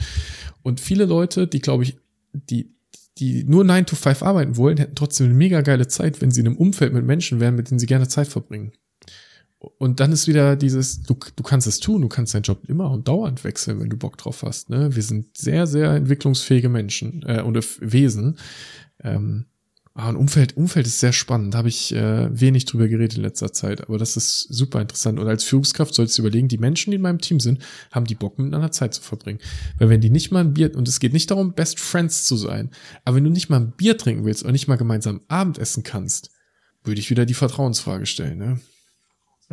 Und 0.63 0.81
viele 0.81 1.07
Leute, 1.07 1.49
die, 1.49 1.59
glaube 1.59 1.83
ich, 1.83 1.97
die, 2.33 2.71
die 3.19 3.43
nur 3.45 3.65
9 3.65 3.87
to 3.87 3.97
5 3.97 4.23
arbeiten 4.23 4.57
wollen, 4.57 4.77
hätten 4.77 4.95
trotzdem 4.95 5.27
eine 5.27 5.35
mega 5.35 5.61
geile 5.61 5.89
Zeit, 5.89 6.21
wenn 6.21 6.31
sie 6.31 6.41
in 6.41 6.47
einem 6.47 6.57
Umfeld 6.57 6.93
mit 6.93 7.05
Menschen 7.05 7.41
wären, 7.41 7.57
mit 7.57 7.71
denen 7.71 7.81
sie 7.81 7.87
gerne 7.87 8.07
Zeit 8.07 8.29
verbringen. 8.29 8.73
Und 9.79 9.99
dann 9.99 10.13
ist 10.13 10.29
wieder 10.29 10.57
dieses, 10.57 11.03
du, 11.03 11.17
du 11.35 11.43
kannst 11.43 11.67
es 11.67 11.81
tun, 11.81 12.03
du 12.03 12.09
kannst 12.09 12.35
deinen 12.35 12.43
Job 12.43 12.61
immer 12.69 12.91
und 12.91 13.09
dauernd 13.09 13.43
wechseln, 13.43 13.81
wenn 13.81 13.89
du 13.89 13.97
Bock 13.97 14.19
drauf 14.19 14.43
hast. 14.43 14.71
Ne? 14.71 14.95
Wir 14.95 15.03
sind 15.03 15.37
sehr, 15.37 15.67
sehr 15.67 15.93
entwicklungsfähige 15.93 16.69
Menschen 16.69 17.25
äh, 17.27 17.41
und 17.41 17.57
Wesen. 17.81 18.37
Ähm, 19.03 19.47
Ah, 19.97 20.09
ein 20.09 20.17
Umfeld, 20.17 20.57
Umfeld 20.57 20.89
ist 20.89 20.99
sehr 20.99 21.13
spannend. 21.13 21.55
Da 21.55 21.59
habe 21.59 21.69
ich 21.69 21.95
äh, 21.95 22.29
wenig 22.41 22.65
drüber 22.65 22.89
geredet 22.89 23.17
in 23.17 23.23
letzter 23.23 23.53
Zeit, 23.53 23.81
aber 23.83 23.97
das 23.97 24.17
ist 24.17 24.41
super 24.41 24.81
interessant. 24.81 25.21
Und 25.21 25.29
als 25.29 25.45
Führungskraft 25.45 25.95
solltest 25.95 26.19
du 26.19 26.23
überlegen, 26.23 26.49
die 26.49 26.59
Menschen, 26.59 26.91
die 26.91 26.97
in 26.97 27.03
meinem 27.03 27.21
Team 27.21 27.39
sind, 27.39 27.65
haben 27.93 28.05
die 28.05 28.17
Bock 28.17 28.37
miteinander 28.37 28.73
Zeit 28.73 28.93
zu 28.93 29.03
verbringen. 29.03 29.39
Weil 29.79 29.91
wenn 29.91 30.01
die 30.01 30.11
nicht 30.11 30.33
mal 30.33 30.41
ein 30.41 30.53
Bier, 30.53 30.75
und 30.75 30.89
es 30.89 30.99
geht 30.99 31.13
nicht 31.13 31.31
darum, 31.31 31.55
Best 31.55 31.79
Friends 31.79 32.25
zu 32.25 32.37
sein, 32.37 32.73
aber 33.05 33.17
wenn 33.17 33.25
du 33.25 33.31
nicht 33.31 33.51
mal 33.51 33.61
ein 33.61 33.71
Bier 33.71 33.97
trinken 33.97 34.25
willst 34.25 34.43
und 34.43 34.51
nicht 34.51 34.67
mal 34.67 34.75
gemeinsam 34.75 35.21
Abendessen 35.29 35.85
kannst, 35.85 36.33
würde 36.83 37.01
ich 37.01 37.11
wieder 37.11 37.25
die 37.25 37.35
Vertrauensfrage 37.35 38.07
stellen. 38.07 38.39
Ne? 38.39 38.61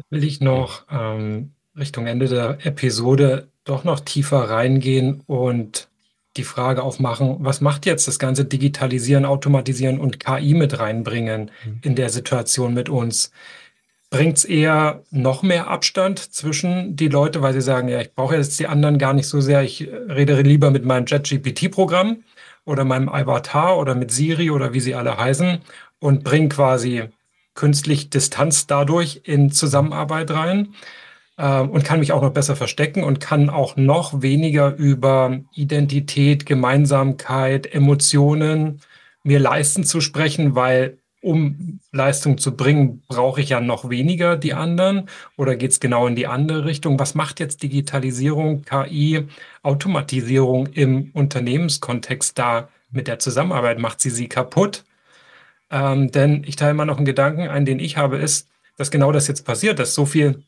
Will 0.10 0.24
ich 0.24 0.42
noch 0.42 0.88
ähm, 0.90 1.54
Richtung 1.78 2.08
Ende 2.08 2.28
der 2.28 2.66
Episode 2.66 3.52
doch 3.64 3.84
noch 3.84 4.00
tiefer 4.00 4.50
reingehen 4.50 5.22
und 5.28 5.91
die 6.38 6.44
Frage 6.44 6.84
aufmachen, 6.84 7.38
was 7.40 7.62
macht 7.62 7.86
jetzt 7.86 8.08
das 8.08 8.20
ganze 8.20 8.46
Digitalisieren, 8.46 9.26
Automatisieren 9.26 10.00
und 10.00 10.20
KI 10.20 10.54
mit 10.54 10.80
reinbringen 10.80 11.52
mhm. 11.66 11.80
in 11.84 11.96
der 11.96 12.10
Situation 12.10 12.74
mit 12.74 12.90
uns? 12.90 13.32
Bringt 14.10 14.38
es 14.38 14.46
eher 14.46 15.04
noch 15.10 15.42
mehr 15.42 15.68
Abstand 15.68 16.20
zwischen 16.20 16.96
die 16.96 17.08
Leute, 17.08 17.42
weil 17.42 17.54
sie 17.54 17.62
sagen, 17.62 17.88
ja, 17.88 18.02
ich 18.02 18.14
brauche 18.14 18.36
jetzt 18.36 18.60
die 18.60 18.68
anderen 18.68 18.98
gar 18.98 19.14
nicht 19.14 19.28
so 19.28 19.40
sehr, 19.40 19.62
ich 19.64 19.88
rede 19.88 20.42
lieber 20.42 20.70
mit 20.70 20.86
meinem 20.86 21.06
JetGPT-Programm 21.06 22.24
oder 22.66 22.84
meinem 22.84 23.10
Avatar 23.10 23.78
oder 23.78 23.96
mit 23.96 24.12
Siri 24.12 24.52
oder 24.52 24.74
wie 24.74 24.82
sie 24.82 24.96
alle 24.96 25.18
heißen 25.18 25.60
und 26.00 26.24
bringe 26.24 26.50
quasi 26.50 27.04
künstlich 27.56 28.10
Distanz 28.10 28.68
dadurch 28.68 29.22
in 29.24 29.52
Zusammenarbeit 29.52 30.32
rein 30.32 30.74
äh, 31.38 31.60
und 31.62 31.84
kann 31.84 32.00
mich 32.00 32.12
auch 32.12 32.22
noch 32.22 32.34
besser 32.34 32.56
verstecken 32.56 33.04
und 33.04 33.20
kann 33.20 33.50
auch 33.50 33.76
noch 33.78 34.22
weniger 34.22 34.76
über 34.76 35.40
Identität, 35.54 36.46
Gemeinsamkeit, 36.46 37.74
Emotionen 37.74 38.82
mir 39.24 39.40
leisten 39.40 39.84
zu 39.84 40.02
sprechen, 40.02 40.56
weil 40.56 40.98
um 41.22 41.80
Leistung 41.92 42.38
zu 42.40 42.56
bringen, 42.58 43.04
brauche 43.08 43.42
ich 43.42 43.50
ja 43.50 43.62
noch 43.62 43.90
weniger 43.90 44.38
die 44.38 44.54
anderen 44.54 45.08
oder 45.38 45.56
geht 45.56 45.72
es 45.72 45.80
genau 45.80 46.08
in 46.08 46.16
die 46.16 46.28
andere 46.28 46.66
Richtung? 46.66 47.00
Was 47.00 47.14
macht 47.14 47.40
jetzt 47.40 47.62
Digitalisierung, 47.62 48.64
KI, 48.64 49.28
Automatisierung 49.62 50.68
im 50.68 51.12
Unternehmenskontext 51.14 52.38
da 52.38 52.70
mit 52.90 53.08
der 53.08 53.20
Zusammenarbeit? 53.20 53.78
Macht 53.78 54.02
sie 54.02 54.10
sie 54.10 54.28
kaputt? 54.28 54.84
Ähm, 55.70 56.12
denn 56.12 56.44
ich 56.46 56.56
teile 56.56 56.74
mal 56.74 56.86
noch 56.86 56.98
einen 56.98 57.06
Gedanken 57.06 57.48
ein, 57.48 57.66
den 57.66 57.80
ich 57.80 57.98
habe, 57.98 58.18
ist, 58.18 58.50
dass 58.78 58.90
genau 58.90 59.12
das 59.12 59.28
jetzt 59.28 59.46
passiert, 59.46 59.78
dass 59.78 59.94
so 59.94 60.06
viel 60.06 60.44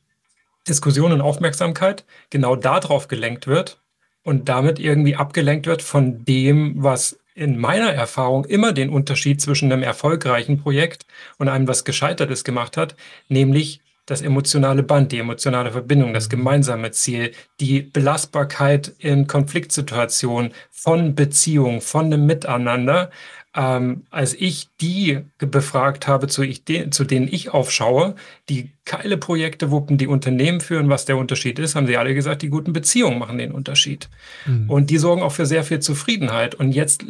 Diskussion 0.67 1.11
und 1.11 1.21
Aufmerksamkeit 1.21 2.05
genau 2.29 2.55
darauf 2.55 3.07
gelenkt 3.07 3.47
wird 3.47 3.79
und 4.23 4.49
damit 4.49 4.79
irgendwie 4.79 5.15
abgelenkt 5.15 5.67
wird 5.67 5.81
von 5.81 6.23
dem, 6.25 6.75
was 6.77 7.19
in 7.35 7.57
meiner 7.57 7.91
Erfahrung 7.91 8.45
immer 8.45 8.73
den 8.73 8.89
Unterschied 8.89 9.41
zwischen 9.41 9.71
einem 9.71 9.83
erfolgreichen 9.83 10.61
Projekt 10.61 11.05
und 11.37 11.49
einem, 11.49 11.67
was 11.67 11.83
gescheitert 11.83 12.29
ist, 12.31 12.43
gemacht 12.43 12.77
hat, 12.77 12.95
nämlich 13.27 13.81
das 14.05 14.21
emotionale 14.21 14.83
Band, 14.83 15.11
die 15.11 15.19
emotionale 15.19 15.71
Verbindung, 15.71 16.13
das 16.13 16.29
gemeinsame 16.29 16.91
Ziel, 16.91 17.31
die 17.59 17.81
Belastbarkeit 17.81 18.93
in 18.99 19.27
Konfliktsituationen 19.27 20.53
von 20.69 21.15
Beziehungen, 21.15 21.79
von 21.79 22.07
einem 22.07 22.25
Miteinander, 22.25 23.11
ähm, 23.55 24.03
als 24.09 24.33
ich 24.33 24.69
die 24.81 25.19
befragt 25.37 26.07
habe, 26.07 26.27
zu, 26.27 26.41
ich, 26.41 26.65
de, 26.65 26.89
zu 26.89 27.03
denen 27.03 27.27
ich 27.31 27.53
aufschaue, 27.53 28.15
die 28.49 28.71
geile 28.85 29.17
Projekte 29.17 29.69
wuppen, 29.69 29.97
die 29.97 30.07
Unternehmen 30.07 30.59
führen, 30.59 30.89
was 30.89 31.05
der 31.05 31.17
Unterschied 31.17 31.59
ist, 31.59 31.75
haben 31.75 31.87
sie 31.87 31.97
alle 31.97 32.15
gesagt, 32.15 32.41
die 32.41 32.49
guten 32.49 32.73
Beziehungen 32.73 33.19
machen 33.19 33.37
den 33.37 33.51
Unterschied. 33.51 34.09
Mhm. 34.45 34.69
Und 34.69 34.89
die 34.89 34.97
sorgen 34.97 35.21
auch 35.21 35.31
für 35.31 35.45
sehr 35.45 35.63
viel 35.63 35.79
Zufriedenheit. 35.79 36.55
Und 36.55 36.71
jetzt 36.71 37.05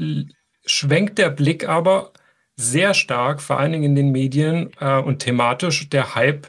schwenkt 0.65 1.17
der 1.17 1.29
Blick 1.29 1.67
aber 1.67 2.11
sehr 2.55 2.93
stark, 2.93 3.41
vor 3.41 3.59
allen 3.59 3.71
Dingen 3.71 3.83
in 3.83 3.95
den 3.95 4.11
Medien 4.11 4.71
äh, 4.79 4.99
und 4.99 5.19
thematisch, 5.19 5.89
der 5.89 6.15
Hype 6.15 6.47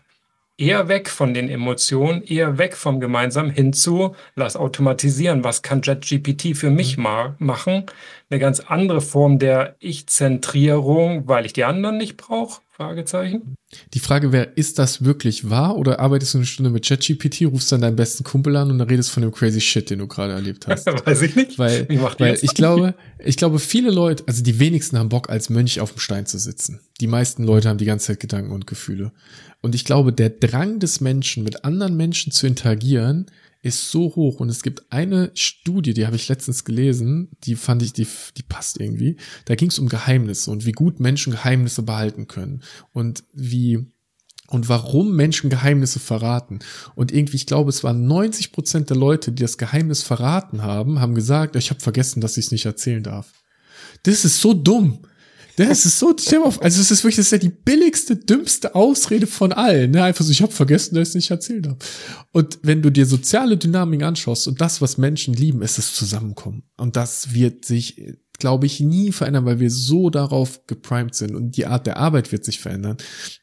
eher 0.56 0.88
weg 0.88 1.08
von 1.08 1.34
den 1.34 1.48
Emotionen, 1.48 2.22
eher 2.22 2.58
weg 2.58 2.76
vom 2.76 3.00
Gemeinsamen 3.00 3.50
hin 3.50 3.72
zu, 3.72 4.14
lass 4.36 4.56
automatisieren, 4.56 5.42
was 5.42 5.62
kann 5.62 5.82
JetGPT 5.82 6.56
für 6.56 6.70
mich 6.70 6.96
mhm. 6.96 7.02
ma 7.02 7.36
machen? 7.38 7.86
Eine 8.30 8.40
ganz 8.40 8.60
andere 8.60 9.00
Form 9.00 9.38
der 9.38 9.76
Ich-Zentrierung, 9.80 11.28
weil 11.28 11.46
ich 11.46 11.52
die 11.52 11.64
anderen 11.64 11.98
nicht 11.98 12.16
brauche? 12.16 12.62
Fragezeichen. 12.76 13.54
Die 13.92 14.00
Frage 14.00 14.32
wäre, 14.32 14.46
ist 14.56 14.80
das 14.80 15.04
wirklich 15.04 15.48
wahr 15.48 15.76
oder 15.76 16.00
arbeitest 16.00 16.34
du 16.34 16.38
eine 16.38 16.46
Stunde 16.46 16.70
mit 16.70 16.84
ChatGPT, 16.84 17.42
rufst 17.42 17.70
dann 17.70 17.80
deinen 17.80 17.94
besten 17.94 18.24
Kumpel 18.24 18.56
an 18.56 18.68
und 18.68 18.80
dann 18.80 18.88
redest 18.88 19.10
von 19.10 19.22
dem 19.22 19.30
crazy 19.30 19.60
Shit, 19.60 19.90
den 19.90 20.00
du 20.00 20.08
gerade 20.08 20.32
erlebt 20.32 20.66
hast? 20.66 20.86
Weiß 21.06 21.22
ich 21.22 21.36
nicht. 21.36 21.56
Weil, 21.56 21.88
weil 22.18 22.36
ich 22.42 22.54
glaube, 22.54 22.94
ich 23.20 23.36
glaube, 23.36 23.60
viele 23.60 23.92
Leute, 23.92 24.24
also 24.26 24.42
die 24.42 24.58
wenigsten 24.58 24.98
haben 24.98 25.08
Bock, 25.08 25.30
als 25.30 25.50
Mönch 25.50 25.80
auf 25.80 25.92
dem 25.92 26.00
Stein 26.00 26.26
zu 26.26 26.36
sitzen. 26.38 26.80
Die 27.00 27.06
meisten 27.06 27.44
Leute 27.44 27.68
haben 27.68 27.78
die 27.78 27.84
ganze 27.84 28.08
Zeit 28.08 28.18
Gedanken 28.18 28.50
und 28.50 28.66
Gefühle. 28.66 29.12
Und 29.60 29.76
ich 29.76 29.84
glaube, 29.84 30.12
der 30.12 30.30
Drang 30.30 30.80
des 30.80 31.00
Menschen, 31.00 31.44
mit 31.44 31.64
anderen 31.64 31.96
Menschen 31.96 32.32
zu 32.32 32.48
interagieren, 32.48 33.26
ist 33.64 33.90
so 33.90 34.14
hoch. 34.14 34.40
Und 34.40 34.50
es 34.50 34.62
gibt 34.62 34.92
eine 34.92 35.30
Studie, 35.34 35.94
die 35.94 36.06
habe 36.06 36.16
ich 36.16 36.28
letztens 36.28 36.64
gelesen, 36.64 37.30
die 37.44 37.56
fand 37.56 37.82
ich, 37.82 37.94
die, 37.94 38.06
die 38.36 38.42
passt 38.42 38.78
irgendwie. 38.78 39.16
Da 39.46 39.54
ging 39.54 39.70
es 39.70 39.78
um 39.78 39.88
Geheimnisse 39.88 40.50
und 40.50 40.66
wie 40.66 40.72
gut 40.72 41.00
Menschen 41.00 41.32
Geheimnisse 41.32 41.82
behalten 41.82 42.28
können. 42.28 42.62
Und 42.92 43.24
wie 43.32 43.86
und 44.48 44.68
warum 44.68 45.16
Menschen 45.16 45.48
Geheimnisse 45.48 45.98
verraten. 45.98 46.58
Und 46.94 47.10
irgendwie, 47.10 47.36
ich 47.36 47.46
glaube, 47.46 47.70
es 47.70 47.82
waren 47.82 48.06
90 48.06 48.52
Prozent 48.52 48.90
der 48.90 48.98
Leute, 48.98 49.32
die 49.32 49.40
das 49.40 49.56
Geheimnis 49.56 50.02
verraten 50.02 50.62
haben, 50.62 51.00
haben 51.00 51.14
gesagt, 51.14 51.56
ich 51.56 51.70
habe 51.70 51.80
vergessen, 51.80 52.20
dass 52.20 52.36
ich 52.36 52.46
es 52.46 52.52
nicht 52.52 52.66
erzählen 52.66 53.02
darf. 53.02 53.32
Das 54.02 54.26
ist 54.26 54.42
so 54.42 54.52
dumm. 54.52 54.98
Das 55.56 55.86
ist 55.86 55.98
so, 55.98 56.08
also 56.08 56.60
es 56.62 56.90
ist 56.90 57.04
wirklich, 57.04 57.16
das 57.16 57.26
ist 57.26 57.32
ja 57.32 57.38
die 57.38 57.48
billigste, 57.48 58.16
dümmste 58.16 58.74
Ausrede 58.74 59.26
von 59.26 59.52
allen. 59.52 59.92
Ne? 59.92 60.02
Einfach 60.02 60.24
so, 60.24 60.30
ich 60.30 60.42
habe 60.42 60.52
vergessen, 60.52 60.94
dass 60.94 61.02
ich 61.02 61.10
es 61.10 61.14
nicht 61.14 61.30
erzählt 61.30 61.66
habe. 61.66 61.78
Und 62.32 62.58
wenn 62.62 62.82
du 62.82 62.90
dir 62.90 63.06
soziale 63.06 63.56
Dynamik 63.56 64.02
anschaust 64.02 64.48
und 64.48 64.60
das, 64.60 64.80
was 64.80 64.98
Menschen 64.98 65.34
lieben, 65.34 65.62
ist 65.62 65.78
das 65.78 65.94
Zusammenkommen. 65.94 66.64
Und 66.76 66.96
das 66.96 67.34
wird 67.34 67.64
sich, 67.64 68.02
glaube 68.38 68.66
ich, 68.66 68.80
nie 68.80 69.12
verändern, 69.12 69.44
weil 69.44 69.60
wir 69.60 69.70
so 69.70 70.10
darauf 70.10 70.66
geprimed 70.66 71.14
sind. 71.14 71.36
Und 71.36 71.56
die 71.56 71.66
Art 71.66 71.86
der 71.86 71.98
Arbeit 71.98 72.32
wird 72.32 72.44
sich 72.44 72.58
verändern. 72.58 72.96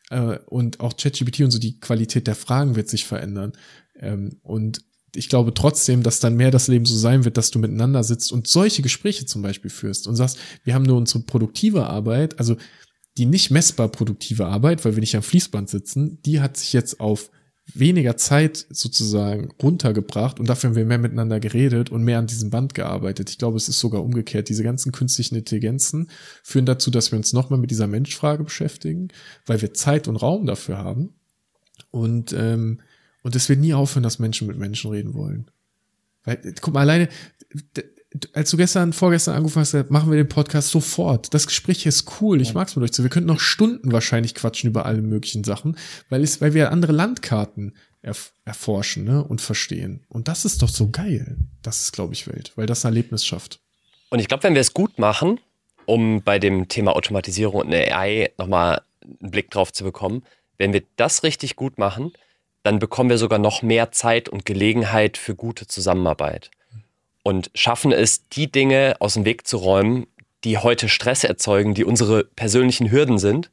Äh, 0.09 0.39
und 0.47 0.81
auch 0.81 0.97
ChatGPT 0.97 1.41
und 1.41 1.51
so 1.51 1.59
die 1.59 1.79
Qualität 1.79 2.27
der 2.27 2.35
Fragen 2.35 2.75
wird 2.75 2.89
sich 2.89 3.05
verändern. 3.05 3.53
Ähm, 3.97 4.39
und 4.41 4.81
ich 5.15 5.29
glaube 5.29 5.53
trotzdem, 5.53 6.03
dass 6.03 6.19
dann 6.19 6.35
mehr 6.35 6.51
das 6.51 6.67
Leben 6.67 6.85
so 6.85 6.95
sein 6.95 7.25
wird, 7.25 7.37
dass 7.37 7.51
du 7.51 7.59
miteinander 7.59 8.03
sitzt 8.03 8.31
und 8.31 8.47
solche 8.47 8.81
Gespräche 8.81 9.25
zum 9.25 9.41
Beispiel 9.41 9.69
führst 9.69 10.07
und 10.07 10.15
sagst, 10.15 10.37
wir 10.63 10.73
haben 10.73 10.85
nur 10.85 10.97
unsere 10.97 11.23
produktive 11.23 11.87
Arbeit, 11.87 12.39
also 12.39 12.55
die 13.17 13.25
nicht 13.25 13.51
messbar 13.51 13.89
produktive 13.89 14.45
Arbeit, 14.45 14.85
weil 14.85 14.95
wir 14.95 15.01
nicht 15.01 15.15
am 15.15 15.23
Fließband 15.23 15.69
sitzen, 15.69 16.21
die 16.23 16.39
hat 16.39 16.57
sich 16.57 16.73
jetzt 16.73 16.99
auf 16.99 17.29
weniger 17.73 18.17
Zeit 18.17 18.65
sozusagen 18.69 19.51
runtergebracht 19.61 20.39
und 20.39 20.49
dafür 20.49 20.69
haben 20.69 20.75
wir 20.75 20.85
mehr 20.85 20.97
miteinander 20.97 21.39
geredet 21.39 21.89
und 21.89 22.03
mehr 22.03 22.19
an 22.19 22.27
diesem 22.27 22.49
Band 22.49 22.73
gearbeitet. 22.73 23.29
Ich 23.29 23.37
glaube, 23.37 23.57
es 23.57 23.69
ist 23.69 23.79
sogar 23.79 24.03
umgekehrt. 24.03 24.49
Diese 24.49 24.63
ganzen 24.63 24.91
künstlichen 24.91 25.35
Intelligenzen 25.35 26.09
führen 26.43 26.65
dazu, 26.65 26.91
dass 26.91 27.11
wir 27.11 27.17
uns 27.17 27.33
nochmal 27.33 27.59
mit 27.59 27.71
dieser 27.71 27.87
Menschfrage 27.87 28.43
beschäftigen, 28.43 29.09
weil 29.45 29.61
wir 29.61 29.73
Zeit 29.73 30.07
und 30.07 30.17
Raum 30.17 30.45
dafür 30.45 30.77
haben. 30.77 31.15
Und 31.91 32.33
ähm, 32.33 32.81
und 33.23 33.35
es 33.35 33.49
wird 33.49 33.59
nie 33.59 33.73
aufhören, 33.73 34.03
dass 34.03 34.19
Menschen 34.19 34.47
mit 34.47 34.57
Menschen 34.57 34.91
reden 34.91 35.13
wollen. 35.13 35.49
Weil, 36.23 36.53
guck 36.61 36.73
mal, 36.73 36.81
alleine, 36.81 37.09
als 38.33 38.49
du 38.51 38.57
gestern, 38.57 38.93
vorgestern 38.93 39.35
angefangen 39.35 39.65
hast, 39.65 39.89
machen 39.89 40.11
wir 40.11 40.17
den 40.17 40.27
Podcast 40.29 40.69
sofort. 40.69 41.33
Das 41.33 41.47
Gespräch 41.47 41.85
ist 41.85 42.05
cool. 42.19 42.41
Ich 42.41 42.53
mag's 42.53 42.75
mit 42.75 42.83
euch 42.83 42.95
so. 42.95 43.03
Wir 43.03 43.09
könnten 43.09 43.27
noch 43.27 43.39
Stunden 43.39 43.91
wahrscheinlich 43.91 44.35
quatschen 44.35 44.69
über 44.69 44.85
alle 44.85 45.01
möglichen 45.01 45.43
Sachen, 45.43 45.77
weil 46.09 46.23
es, 46.23 46.41
weil 46.41 46.53
wir 46.53 46.71
andere 46.71 46.91
Landkarten 46.91 47.75
erf 48.01 48.33
erforschen, 48.45 49.05
ne, 49.05 49.23
und 49.23 49.41
verstehen. 49.41 50.03
Und 50.09 50.27
das 50.27 50.43
ist 50.45 50.61
doch 50.61 50.69
so 50.69 50.89
geil. 50.89 51.37
Das 51.61 51.81
ist, 51.81 51.91
glaube 51.93 52.13
ich, 52.13 52.27
Welt, 52.27 52.51
weil 52.55 52.65
das 52.65 52.83
ein 52.83 52.89
Erlebnis 52.89 53.25
schafft. 53.25 53.59
Und 54.09 54.19
ich 54.19 54.27
glaube, 54.27 54.43
wenn 54.43 54.55
wir 54.55 54.61
es 54.61 54.73
gut 54.73 54.99
machen, 54.99 55.39
um 55.85 56.21
bei 56.21 56.39
dem 56.39 56.67
Thema 56.67 56.95
Automatisierung 56.95 57.61
und 57.61 57.73
AI 57.73 58.31
nochmal 58.37 58.81
einen 59.21 59.31
Blick 59.31 59.51
drauf 59.51 59.71
zu 59.71 59.83
bekommen, 59.83 60.23
wenn 60.57 60.73
wir 60.73 60.83
das 60.95 61.23
richtig 61.23 61.55
gut 61.55 61.77
machen, 61.77 62.11
dann 62.63 62.79
bekommen 62.79 63.09
wir 63.09 63.17
sogar 63.17 63.39
noch 63.39 63.61
mehr 63.61 63.91
Zeit 63.91 64.29
und 64.29 64.45
Gelegenheit 64.45 65.17
für 65.17 65.35
gute 65.35 65.67
Zusammenarbeit. 65.67 66.51
Und 67.23 67.51
schaffen 67.53 67.91
es, 67.91 68.27
die 68.29 68.51
Dinge 68.51 68.95
aus 68.99 69.13
dem 69.13 69.25
Weg 69.25 69.47
zu 69.47 69.57
räumen, 69.57 70.07
die 70.43 70.57
heute 70.57 70.89
Stress 70.89 71.23
erzeugen, 71.23 71.73
die 71.73 71.83
unsere 71.83 72.23
persönlichen 72.23 72.91
Hürden 72.91 73.19
sind, 73.19 73.51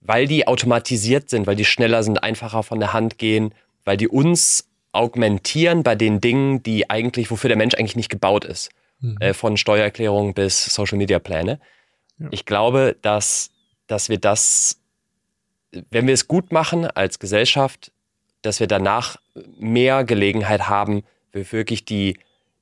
weil 0.00 0.26
die 0.26 0.46
automatisiert 0.46 1.28
sind, 1.30 1.46
weil 1.46 1.56
die 1.56 1.64
schneller 1.64 2.02
sind, 2.02 2.22
einfacher 2.22 2.62
von 2.62 2.78
der 2.78 2.92
Hand 2.92 3.18
gehen, 3.18 3.54
weil 3.84 3.96
die 3.96 4.08
uns 4.08 4.68
augmentieren 4.92 5.82
bei 5.82 5.94
den 5.94 6.20
Dingen, 6.20 6.62
die 6.62 6.88
eigentlich, 6.90 7.30
wofür 7.30 7.48
der 7.48 7.56
Mensch 7.56 7.74
eigentlich 7.74 7.96
nicht 7.96 8.08
gebaut 8.08 8.44
ist. 8.44 8.70
Mhm. 9.00 9.16
Äh, 9.20 9.34
von 9.34 9.56
Steuererklärung 9.56 10.34
bis 10.34 10.64
Social 10.64 10.98
Media 10.98 11.18
Pläne. 11.18 11.60
Ja. 12.18 12.28
Ich 12.30 12.44
glaube, 12.44 12.96
dass, 13.02 13.50
dass 13.86 14.08
wir 14.08 14.18
das, 14.18 14.80
wenn 15.90 16.06
wir 16.06 16.14
es 16.14 16.26
gut 16.28 16.52
machen 16.52 16.86
als 16.86 17.18
Gesellschaft, 17.18 17.92
dass 18.42 18.60
wir 18.60 18.66
danach 18.66 19.16
mehr 19.58 20.04
Gelegenheit 20.04 20.68
haben, 20.68 21.02
für 21.32 21.52
wirklich 21.52 21.84
die 21.84 22.18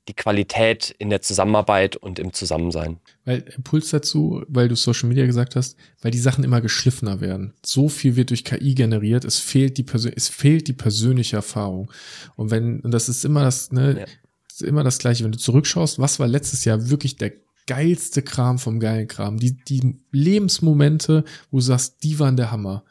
die 0.09 0.15
Qualität 0.15 0.95
in 0.99 1.11
der 1.11 1.21
Zusammenarbeit 1.21 1.97
und 1.97 2.19
im 2.19 2.33
Zusammensein. 2.33 3.01
Weil 3.25 3.45
Impuls 3.57 3.91
dazu, 3.91 4.45
weil 4.47 4.69
du 4.69 4.77
Social 4.77 5.09
Media 5.09 5.27
gesagt 5.27 5.57
hast, 5.57 5.77
weil 6.01 6.13
die 6.13 6.19
Sachen 6.19 6.45
immer 6.45 6.61
geschliffener 6.61 7.21
werden. 7.21 7.55
So 7.65 7.89
viel 7.89 8.15
wird 8.15 8.31
durch 8.31 8.45
KI 8.45 8.75
generiert, 8.75 9.25
es 9.25 9.39
fehlt 9.39 9.79
die 9.79 9.83
Persön 9.83 10.13
es 10.15 10.29
fehlt 10.29 10.69
die 10.69 10.73
persönliche 10.73 11.37
Erfahrung. 11.37 11.91
Und 12.37 12.51
wenn, 12.51 12.81
und 12.81 12.93
das 12.93 13.09
ist 13.09 13.25
immer 13.25 13.43
das, 13.43 13.73
ne, 13.73 14.01
ja. 14.01 14.07
ist 14.49 14.63
immer 14.63 14.85
das 14.85 14.99
Gleiche, 14.99 15.25
wenn 15.25 15.33
du 15.33 15.39
zurückschaust, 15.39 15.99
was 15.99 16.21
war 16.21 16.29
letztes 16.29 16.65
Jahr 16.65 16.89
wirklich 16.89 17.17
der 17.17 17.33
geilste 17.67 18.23
Kram 18.23 18.61
vom 18.61 18.79
geilen 18.79 19.09
Kram? 19.09 19.39
Die, 19.39 19.57
die 19.57 19.97
Lebensmomente, 20.13 21.25
wo 21.51 21.57
du 21.57 21.63
sagst, 21.63 22.05
die 22.05 22.21
waren 22.21 22.37
der 22.37 22.53
Hammer. 22.53 22.85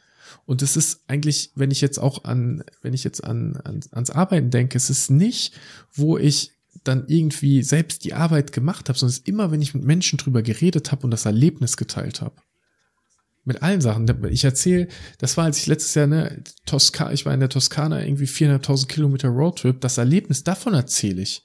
Und 0.45 0.61
es 0.61 0.77
ist 0.77 1.01
eigentlich, 1.07 1.51
wenn 1.55 1.71
ich 1.71 1.81
jetzt 1.81 1.97
auch 1.97 2.23
an, 2.23 2.63
wenn 2.81 2.93
ich 2.93 3.03
jetzt 3.03 3.23
an, 3.23 3.57
an 3.63 3.81
ans 3.91 4.11
Arbeiten 4.11 4.51
denke, 4.51 4.77
es 4.77 4.89
ist 4.89 5.09
nicht, 5.09 5.53
wo 5.91 6.17
ich 6.17 6.51
dann 6.83 7.05
irgendwie 7.07 7.63
selbst 7.63 8.03
die 8.03 8.13
Arbeit 8.13 8.51
gemacht 8.51 8.89
habe, 8.89 8.97
sondern 8.97 9.11
es 9.11 9.19
ist 9.19 9.27
immer, 9.27 9.51
wenn 9.51 9.61
ich 9.61 9.73
mit 9.73 9.83
Menschen 9.83 10.17
drüber 10.17 10.43
geredet 10.43 10.91
habe 10.91 11.03
und 11.03 11.11
das 11.11 11.25
Erlebnis 11.25 11.77
geteilt 11.77 12.21
habe. 12.21 12.35
Mit 13.43 13.61
allen 13.61 13.81
Sachen. 13.81 14.07
Ich 14.31 14.43
erzähle, 14.43 14.87
das 15.19 15.37
war, 15.37 15.45
als 15.45 15.59
ich 15.59 15.67
letztes 15.67 15.93
Jahr, 15.95 16.07
ne, 16.07 16.43
Toska, 16.65 17.11
ich 17.11 17.25
war 17.25 17.33
in 17.33 17.39
der 17.39 17.49
Toskana, 17.49 18.03
irgendwie 18.03 18.25
400.000 18.25 18.87
Kilometer 18.87 19.29
Roadtrip, 19.29 19.81
das 19.81 19.97
Erlebnis 19.97 20.43
davon 20.43 20.73
erzähle 20.73 21.21
ich. 21.21 21.43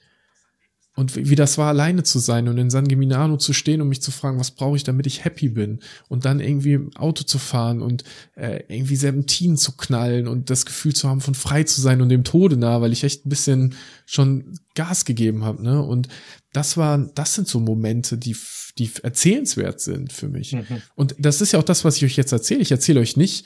Und 0.97 1.14
wie 1.14 1.36
das 1.36 1.57
war, 1.57 1.68
alleine 1.68 2.03
zu 2.03 2.18
sein 2.18 2.49
und 2.49 2.59
in 2.59 2.68
San 2.68 2.88
Gimignano 2.88 3.36
zu 3.36 3.53
stehen 3.53 3.80
und 3.80 3.88
mich 3.88 4.03
zu 4.03 4.11
fragen, 4.11 4.41
was 4.41 4.51
brauche 4.51 4.76
ich, 4.76 4.82
damit 4.82 5.07
ich 5.07 5.24
happy 5.24 5.49
bin? 5.49 5.78
Und 6.09 6.24
dann 6.24 6.41
irgendwie 6.41 6.72
im 6.72 6.97
Auto 6.97 7.22
zu 7.22 7.38
fahren 7.38 7.80
und 7.80 8.03
äh, 8.34 8.64
irgendwie 8.68 8.97
Serpentinen 8.97 9.57
zu 9.57 9.76
knallen 9.76 10.26
und 10.26 10.51
das 10.51 10.66
Gefühl 10.66 10.93
zu 10.93 11.09
haben, 11.09 11.20
von 11.20 11.34
frei 11.34 11.62
zu 11.62 11.80
sein 11.80 12.03
und 12.03 12.09
dem 12.09 12.24
Tode 12.24 12.57
nah, 12.57 12.80
weil 12.80 12.93
ich 12.93 13.05
echt 13.05 13.24
ein 13.24 13.28
bisschen 13.28 13.74
schon 14.05 14.59
Gas 14.74 15.05
gegeben 15.05 15.45
habe. 15.45 15.62
Ne? 15.62 15.80
Und 15.80 16.09
das 16.53 16.76
waren, 16.76 17.12
das 17.14 17.34
sind 17.34 17.47
so 17.47 17.61
Momente, 17.61 18.18
die, 18.18 18.34
die 18.79 18.91
erzählenswert 19.03 19.81
sind 19.81 20.12
für 20.12 20.29
mich. 20.29 20.53
Mhm. 20.53 20.83
Und 20.95 21.14
das 21.18 21.41
ist 21.41 21.53
ja 21.53 21.59
auch 21.59 21.64
das, 21.64 21.85
was 21.85 21.97
ich 21.97 22.05
euch 22.05 22.16
jetzt 22.16 22.33
erzähle. 22.33 22.61
Ich 22.61 22.71
erzähle 22.71 23.01
euch 23.01 23.16
nicht, 23.16 23.45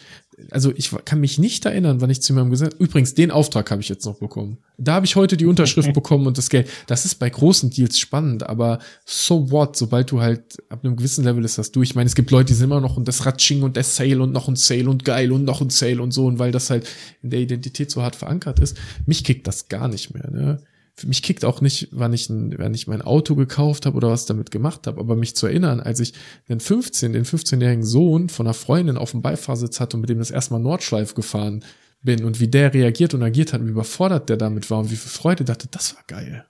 also 0.51 0.73
ich 0.77 0.91
kann 1.05 1.21
mich 1.21 1.39
nicht 1.39 1.65
erinnern, 1.65 2.01
wann 2.01 2.11
ich 2.11 2.23
zu 2.23 2.33
meinem 2.33 2.51
gesagt 2.51 2.77
übrigens, 2.81 3.15
den 3.15 3.31
Auftrag 3.31 3.71
habe 3.71 3.81
ich 3.81 3.89
jetzt 3.89 4.05
noch 4.05 4.19
bekommen. 4.19 4.59
Da 4.79 4.95
habe 4.95 5.07
ich 5.07 5.17
heute 5.17 5.37
die 5.37 5.47
Unterschrift 5.47 5.93
bekommen 5.95 6.27
und 6.27 6.39
das 6.39 6.51
Geld. 6.51 6.69
Das 6.87 7.05
ist 7.05 7.17
bei 7.17 7.31
großen 7.31 7.71
Deals 7.71 7.99
spannend, 7.99 8.45
aber 8.45 8.81
so 9.05 9.51
what, 9.51 9.77
sobald 9.77 10.11
du 10.11 10.21
halt 10.21 10.63
ab 10.69 10.85
einem 10.85 10.97
gewissen 10.97 11.25
Level 11.25 11.45
ist 11.45 11.59
das 11.59 11.73
du. 11.73 11.83
Ich 11.83 11.95
meine, 11.95 12.07
es 12.07 12.15
gibt 12.15 12.31
Leute, 12.31 12.47
die 12.47 12.55
sind 12.55 12.65
immer 12.65 12.81
noch 12.81 12.97
und 12.97 13.07
das 13.09 13.25
Ratsching 13.27 13.63
und 13.63 13.77
der 13.77 13.85
Sale 13.85 14.23
und 14.23 14.33
noch 14.33 14.49
ein 14.49 14.57
Sale 14.57 14.89
und 14.89 15.05
geil 15.05 15.33
und 15.33 15.45
noch 15.45 15.61
ein 15.61 15.71
Sale 15.71 16.03
und 16.03 16.13
so 16.13 16.27
und 16.27 16.39
weil 16.39 16.53
das 16.53 16.71
halt 16.71 16.89
in 17.23 17.31
der 17.31 17.41
Identität 17.41 17.91
so 17.91 18.03
hart 18.03 18.17
verankert 18.17 18.59
ist, 18.59 18.77
mich 19.07 19.25
kickt 19.25 19.47
das 19.47 19.69
gar 19.69 19.89
nicht 19.89 20.15
mehr, 20.15 20.31
ne? 20.31 20.61
Mich 21.03 21.23
kickt 21.23 21.45
auch 21.45 21.61
nicht, 21.61 21.89
wann 21.91 22.13
ich, 22.13 22.31
ein, 22.31 22.55
wann 22.59 22.75
ich 22.75 22.87
mein 22.87 23.03
Auto 23.03 23.35
gekauft 23.35 23.87
habe 23.87 23.97
oder 23.97 24.11
was 24.11 24.27
damit 24.27 24.51
gemacht 24.51 24.87
habe, 24.87 25.01
aber 25.01 25.17
mich 25.17 25.35
zu 25.35 25.47
erinnern, 25.47 25.81
als 25.81 26.01
ich 26.01 26.15
den 26.49 26.61
15, 26.61 27.13
den 27.13 27.25
15-jährigen 27.25 27.85
Sohn 27.85 28.29
von 28.29 28.47
einer 28.47 28.55
Freundin 28.55 28.97
auf 28.97 29.11
dem 29.11 29.23
Beifahrersitz 29.23 29.81
hatte 29.81 29.97
und 29.97 30.03
mit 30.03 30.11
dem 30.11 30.19
das 30.19 30.31
erstmal 30.31 30.61
Nordschleif 30.61 31.15
gefahren 31.15 31.65
bin 32.03 32.25
und 32.25 32.39
wie 32.39 32.49
der 32.49 32.73
reagiert 32.73 33.15
und 33.15 33.23
agiert 33.23 33.53
hat, 33.53 33.65
wie 33.65 33.71
überfordert 33.71 34.29
der 34.29 34.37
damit 34.37 34.71
war 34.71 34.79
und 34.79 34.91
wie 34.91 34.97
viel 34.97 35.11
Freude 35.11 35.45
dachte, 35.45 35.69
das 35.71 35.97
war 35.97 36.05
geil. 36.07 36.45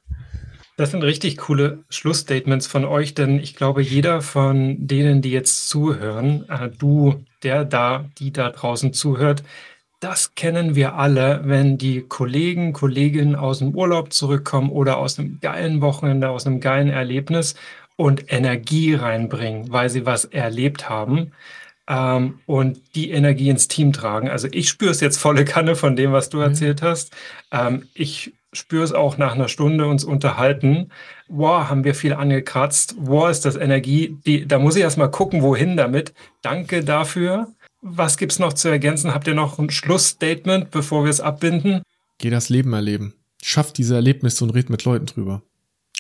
Das 0.77 0.91
sind 0.91 1.05
richtig 1.05 1.37
coole 1.37 1.85
Schlussstatements 1.89 2.67
von 2.67 2.85
euch, 2.85 3.15
denn 3.15 3.39
ich 3.39 3.55
glaube, 3.55 3.81
jeder 3.81 4.21
von 4.23 4.77
denen, 4.89 5.23
die 5.23 5.31
jetzt 5.31 5.69
zuhören, 5.69 6.49
äh, 6.49 6.69
du, 6.69 7.25
der 7.45 7.65
da, 7.65 8.11
die 8.19 8.33
da 8.33 8.51
draußen 8.51 8.93
zuhört, 8.93 9.45
das 10.05 10.35
kennen 10.35 10.75
wir 10.75 10.97
alle, 10.97 11.41
wenn 11.45 11.79
die 11.79 12.03
Kollegen, 12.03 12.75
Kolleginnen 12.75 13.35
aus 13.35 13.61
dem 13.61 13.75
Urlaub 13.75 14.13
zurückkommen 14.13 14.69
oder 14.69 14.99
aus 14.99 15.19
einem 15.19 15.41
geilen 15.41 15.81
Wochenende, 15.81 16.29
aus 16.29 16.47
einem 16.47 16.61
geilen 16.61 16.91
Erlebnis 16.91 17.55
und 17.97 18.31
Energie 18.31 18.93
reinbringen, 18.93 19.73
weil 19.73 19.89
sie 19.89 20.05
was 20.05 20.27
erlebt 20.27 20.91
haben 20.91 21.33
ähm, 21.89 22.41
und 22.45 22.83
die 22.95 23.13
Energie 23.13 23.49
ins 23.49 23.67
Team 23.67 23.95
tragen. 23.95 24.29
Also 24.29 24.47
ich 24.51 24.69
spüre 24.69 24.91
es 24.91 25.01
jetzt 25.01 25.17
volle 25.17 25.47
Kanne 25.47 25.75
von 25.75 25.97
dem, 25.97 26.13
was 26.13 26.29
du 26.29 26.37
mhm. 26.37 26.43
erzählt 26.45 26.83
hast. 26.83 27.17
Ähm, 27.51 27.89
ich 27.95 28.35
spüre 28.53 28.85
es 28.85 28.93
auch 28.93 29.17
nach 29.17 29.35
einer 29.35 29.49
Stunde 29.49 29.87
uns 29.87 30.05
unterhalten. 30.05 30.91
Wow, 31.29 31.71
haben 31.71 31.85
wir 31.85 31.95
viel 31.95 32.13
angekratzt. 32.13 32.95
Wow, 32.99 33.31
ist 33.31 33.47
das 33.47 33.57
Energie. 33.57 34.19
Die, 34.27 34.47
da 34.47 34.59
muss 34.59 34.77
ich 34.77 34.83
erst 34.83 34.99
mal 34.99 35.11
gucken, 35.11 35.41
wohin 35.41 35.79
damit. 35.79 36.13
Danke 36.43 36.85
dafür. 36.85 37.49
Was 37.87 38.17
gibt's 38.17 38.39
noch 38.39 38.55
zu 38.55 38.69
ergänzen? 38.69 39.13
Habt 39.13 39.27
ihr 39.27 39.35
noch 39.35 39.59
ein 39.59 39.69
Schlussstatement, 39.69 40.71
bevor 40.71 41.05
wir 41.05 41.11
es 41.11 41.21
abbinden? 41.21 41.83
Geh 42.17 42.31
das 42.31 42.49
Leben 42.49 42.73
erleben. 42.73 43.13
Schaff 43.43 43.75
diese 43.75 43.95
Erlebnisse 43.95 44.43
und 44.43 44.51
red 44.51 44.71
mit 44.71 44.87
Leuten 44.87 45.05
drüber. 45.05 45.43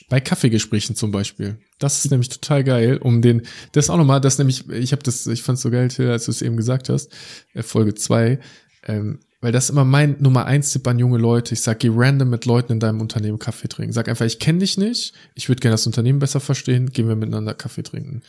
Bei 0.08 0.18
Kaffeegesprächen 0.18 0.96
zum 0.96 1.10
Beispiel. 1.10 1.58
Das 1.78 2.02
ist 2.02 2.10
nämlich 2.10 2.30
total 2.30 2.64
geil, 2.64 2.96
um 2.96 3.20
den, 3.20 3.42
das 3.72 3.90
auch 3.90 3.98
nochmal, 3.98 4.22
das 4.22 4.38
nämlich, 4.38 4.66
ich 4.70 4.92
habe 4.92 5.02
das, 5.02 5.26
ich 5.26 5.42
fand's 5.42 5.60
so 5.60 5.70
geil, 5.70 5.88
Till, 5.88 6.08
als 6.08 6.24
du 6.24 6.30
es 6.30 6.40
eben 6.40 6.56
gesagt 6.56 6.88
hast, 6.88 7.12
äh, 7.52 7.62
Folge 7.62 7.94
zwei, 7.94 8.38
ähm, 8.86 9.20
weil 9.42 9.52
das 9.52 9.64
ist 9.64 9.70
immer 9.70 9.84
mein 9.84 10.16
Nummer 10.20 10.46
eins 10.46 10.72
Tipp 10.72 10.88
an 10.88 10.98
junge 10.98 11.18
Leute. 11.18 11.52
Ich 11.52 11.60
sag, 11.60 11.80
geh 11.80 11.90
random 11.92 12.30
mit 12.30 12.46
Leuten 12.46 12.72
in 12.72 12.80
deinem 12.80 13.02
Unternehmen 13.02 13.38
Kaffee 13.38 13.68
trinken. 13.68 13.92
Sag 13.92 14.08
einfach, 14.08 14.24
ich 14.24 14.38
kenne 14.38 14.60
dich 14.60 14.78
nicht, 14.78 15.12
ich 15.34 15.50
würde 15.50 15.60
gerne 15.60 15.74
das 15.74 15.86
Unternehmen 15.86 16.18
besser 16.18 16.40
verstehen, 16.40 16.92
gehen 16.92 17.08
wir 17.08 17.14
miteinander 17.16 17.52
Kaffee 17.52 17.82
trinken. 17.82 18.22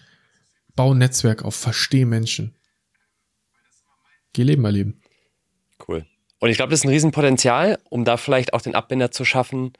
Bau 0.75 0.93
ein 0.93 0.97
Netzwerk 0.97 1.45
auf, 1.45 1.55
versteh 1.55 2.03
Menschen. 2.03 2.53
Geh 4.35 4.43
Leben 4.43 4.65
erleben. 4.65 4.99
Cool. 5.87 6.05
Und 6.39 6.49
ich 6.49 6.57
glaube, 6.57 6.71
das 6.71 6.81
ist 6.81 6.83
ein 6.83 6.89
Riesenpotenzial, 6.89 7.79
um 7.89 8.03
da 8.03 8.17
vielleicht 8.17 8.53
auch 8.53 8.59
den 8.59 8.75
Abbinder 8.75 9.09
zu 9.09 9.23
schaffen, 9.23 9.71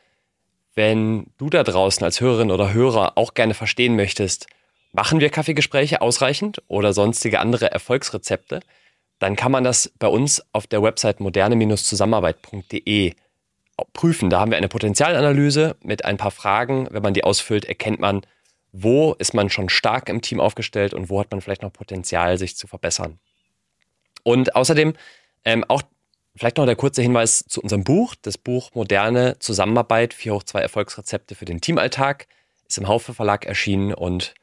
wenn 0.76 1.28
du 1.38 1.50
da 1.50 1.64
draußen 1.64 2.06
als 2.06 2.22
Hörerin 2.22 2.52
oder 2.52 2.72
Hörer 2.72 3.18
auch 3.18 3.34
gerne 3.34 3.54
verstehen 3.54 3.98
möchtest, 3.98 4.48
machen 4.94 5.20
wir 5.20 5.30
Kaffeegespräche 5.30 6.00
ausreichend 6.00 6.64
oder 6.70 6.94
sonstige 6.94 7.42
andere 7.42 7.70
Erfolgsrezepte, 7.70 8.62
dann 9.20 9.36
kann 9.36 9.52
man 9.52 9.66
das 9.66 9.92
bei 10.00 10.08
uns 10.08 10.42
auf 10.54 10.68
der 10.68 10.82
Website 10.82 11.20
moderne-zusammenarbeit.de 11.20 13.14
prüfen. 13.92 14.30
Da 14.30 14.40
haben 14.40 14.52
wir 14.52 14.58
eine 14.58 14.70
Potenzialanalyse 14.70 15.76
mit 15.84 16.06
ein 16.06 16.16
paar 16.16 16.32
Fragen. 16.32 16.88
Wenn 16.92 17.04
man 17.04 17.14
die 17.14 17.26
ausfüllt, 17.26 17.66
erkennt 17.66 18.00
man, 18.00 18.22
wo 18.72 19.16
ist 19.20 19.34
man 19.34 19.50
schon 19.50 19.68
stark 19.68 20.08
im 20.08 20.22
Team 20.22 20.40
aufgestellt 20.40 20.94
und 20.94 21.10
wo 21.10 21.20
hat 21.20 21.30
man 21.32 21.42
vielleicht 21.42 21.62
noch 21.62 21.74
Potenzial, 21.74 22.38
sich 22.38 22.56
zu 22.56 22.68
verbessern. 22.68 23.20
Und 24.26 24.56
außerdem 24.56 24.94
ähm, 25.46 25.64
auch 25.68 25.84
vielleicht 26.36 26.58
noch 26.58 26.66
der 26.66 26.76
kurze 26.76 27.04
Hinweis 27.04 27.46
zu 27.48 27.62
unserem 27.62 27.84
Buch. 27.84 28.16
Das 28.22 28.38
Buch 28.38 28.72
Moderne 28.74 29.38
Zusammenarbeit, 29.40 30.14
4 30.14 30.34
hoch 30.34 30.44
2 30.44 30.60
Erfolgsrezepte 30.60 31.36
für 31.36 31.46
den 31.46 31.62
Teamalltag, 31.62 32.28
ist 32.68 32.80
im 32.80 32.88
Haufe 32.88 33.14
Verlag 33.14 33.46
erschienen 33.46 33.94
und 33.94 34.34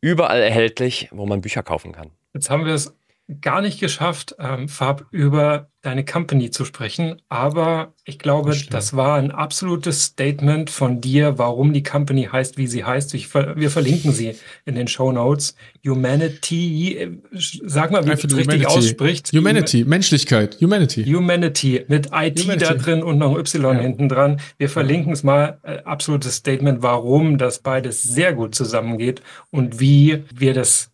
überall 0.00 0.40
erhältlich, 0.40 1.08
wo 1.10 1.26
man 1.26 1.40
Bücher 1.40 1.64
kaufen 1.64 1.92
kann. 1.92 2.10
Jetzt 2.32 2.48
haben 2.48 2.64
wir 2.64 2.74
es 2.74 2.94
gar 3.40 3.62
nicht 3.62 3.80
geschafft, 3.80 4.36
ähm, 4.38 4.68
Fab, 4.68 5.06
über 5.10 5.70
deine 5.80 6.04
Company 6.04 6.50
zu 6.50 6.64
sprechen. 6.64 7.20
Aber 7.28 7.94
ich 8.04 8.18
glaube, 8.18 8.50
das, 8.50 8.66
das, 8.68 8.96
war 8.96 9.16
ein 9.16 9.30
absolutes 9.30 10.02
Statement 10.02 10.70
von 10.70 11.00
dir, 11.00 11.38
warum 11.38 11.72
die 11.72 11.82
Company 11.82 12.28
heißt, 12.30 12.56
wie 12.56 12.66
sie 12.66 12.84
heißt. 12.84 13.14
Ich, 13.14 13.34
wir 13.34 13.70
verlinken 13.70 14.12
sie 14.12 14.34
in 14.64 14.74
den 14.74 14.88
Show 14.88 15.12
Notes. 15.12 15.54
Humanity, 15.86 17.20
sag 17.32 17.90
mal, 17.90 18.04
wie 18.04 18.08
man 18.08 18.16
es 18.16 18.36
richtig 18.36 18.66
ausspricht. 18.66 19.32
Humanity, 19.32 19.84
Menschlichkeit, 19.84 20.58
Humanity. 20.60 21.04
Humanity 21.04 21.84
mit 21.88 22.06
IT 22.12 22.40
Humanity. 22.40 22.58
da 22.58 22.74
drin 22.74 23.02
und 23.02 23.18
noch 23.18 23.34
ein 23.34 23.40
Y 23.40 23.76
ja. 23.76 23.82
hinten 23.82 24.08
dran. 24.08 24.40
Wir 24.58 24.70
verlinken 24.70 25.12
es 25.12 25.22
mal. 25.22 25.60
Äh, 25.62 25.78
absolutes 25.84 26.36
Statement, 26.36 26.82
warum 26.82 27.36
das 27.36 27.58
beides 27.58 28.02
sehr 28.02 28.32
gut 28.32 28.54
zusammengeht 28.54 29.22
und 29.50 29.80
wie 29.80 30.24
wir 30.34 30.54
das 30.54 30.93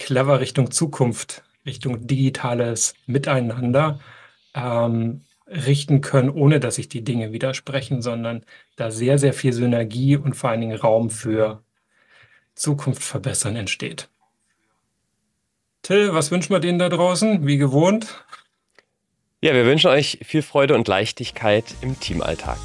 clever 0.00 0.40
Richtung 0.40 0.72
Zukunft, 0.72 1.44
Richtung 1.64 2.06
digitales 2.06 2.94
Miteinander 3.06 4.00
ähm, 4.54 5.20
richten 5.46 6.00
können, 6.00 6.30
ohne 6.30 6.58
dass 6.58 6.76
sich 6.76 6.88
die 6.88 7.04
Dinge 7.04 7.32
widersprechen, 7.32 8.02
sondern 8.02 8.44
da 8.76 8.90
sehr, 8.90 9.18
sehr 9.18 9.32
viel 9.32 9.52
Synergie 9.52 10.16
und 10.16 10.34
vor 10.34 10.50
allen 10.50 10.62
Dingen 10.62 10.76
Raum 10.76 11.10
für 11.10 11.62
Zukunft 12.54 13.02
verbessern 13.02 13.56
entsteht. 13.56 14.08
Till, 15.82 16.12
was 16.12 16.30
wünschen 16.30 16.54
wir 16.54 16.60
denen 16.60 16.78
da 16.78 16.88
draußen? 16.88 17.46
Wie 17.46 17.56
gewohnt? 17.56 18.24
Ja, 19.40 19.54
wir 19.54 19.64
wünschen 19.64 19.88
euch 19.88 20.18
viel 20.22 20.42
Freude 20.42 20.74
und 20.74 20.88
Leichtigkeit 20.88 21.64
im 21.80 21.98
Teamalltag. 21.98 22.58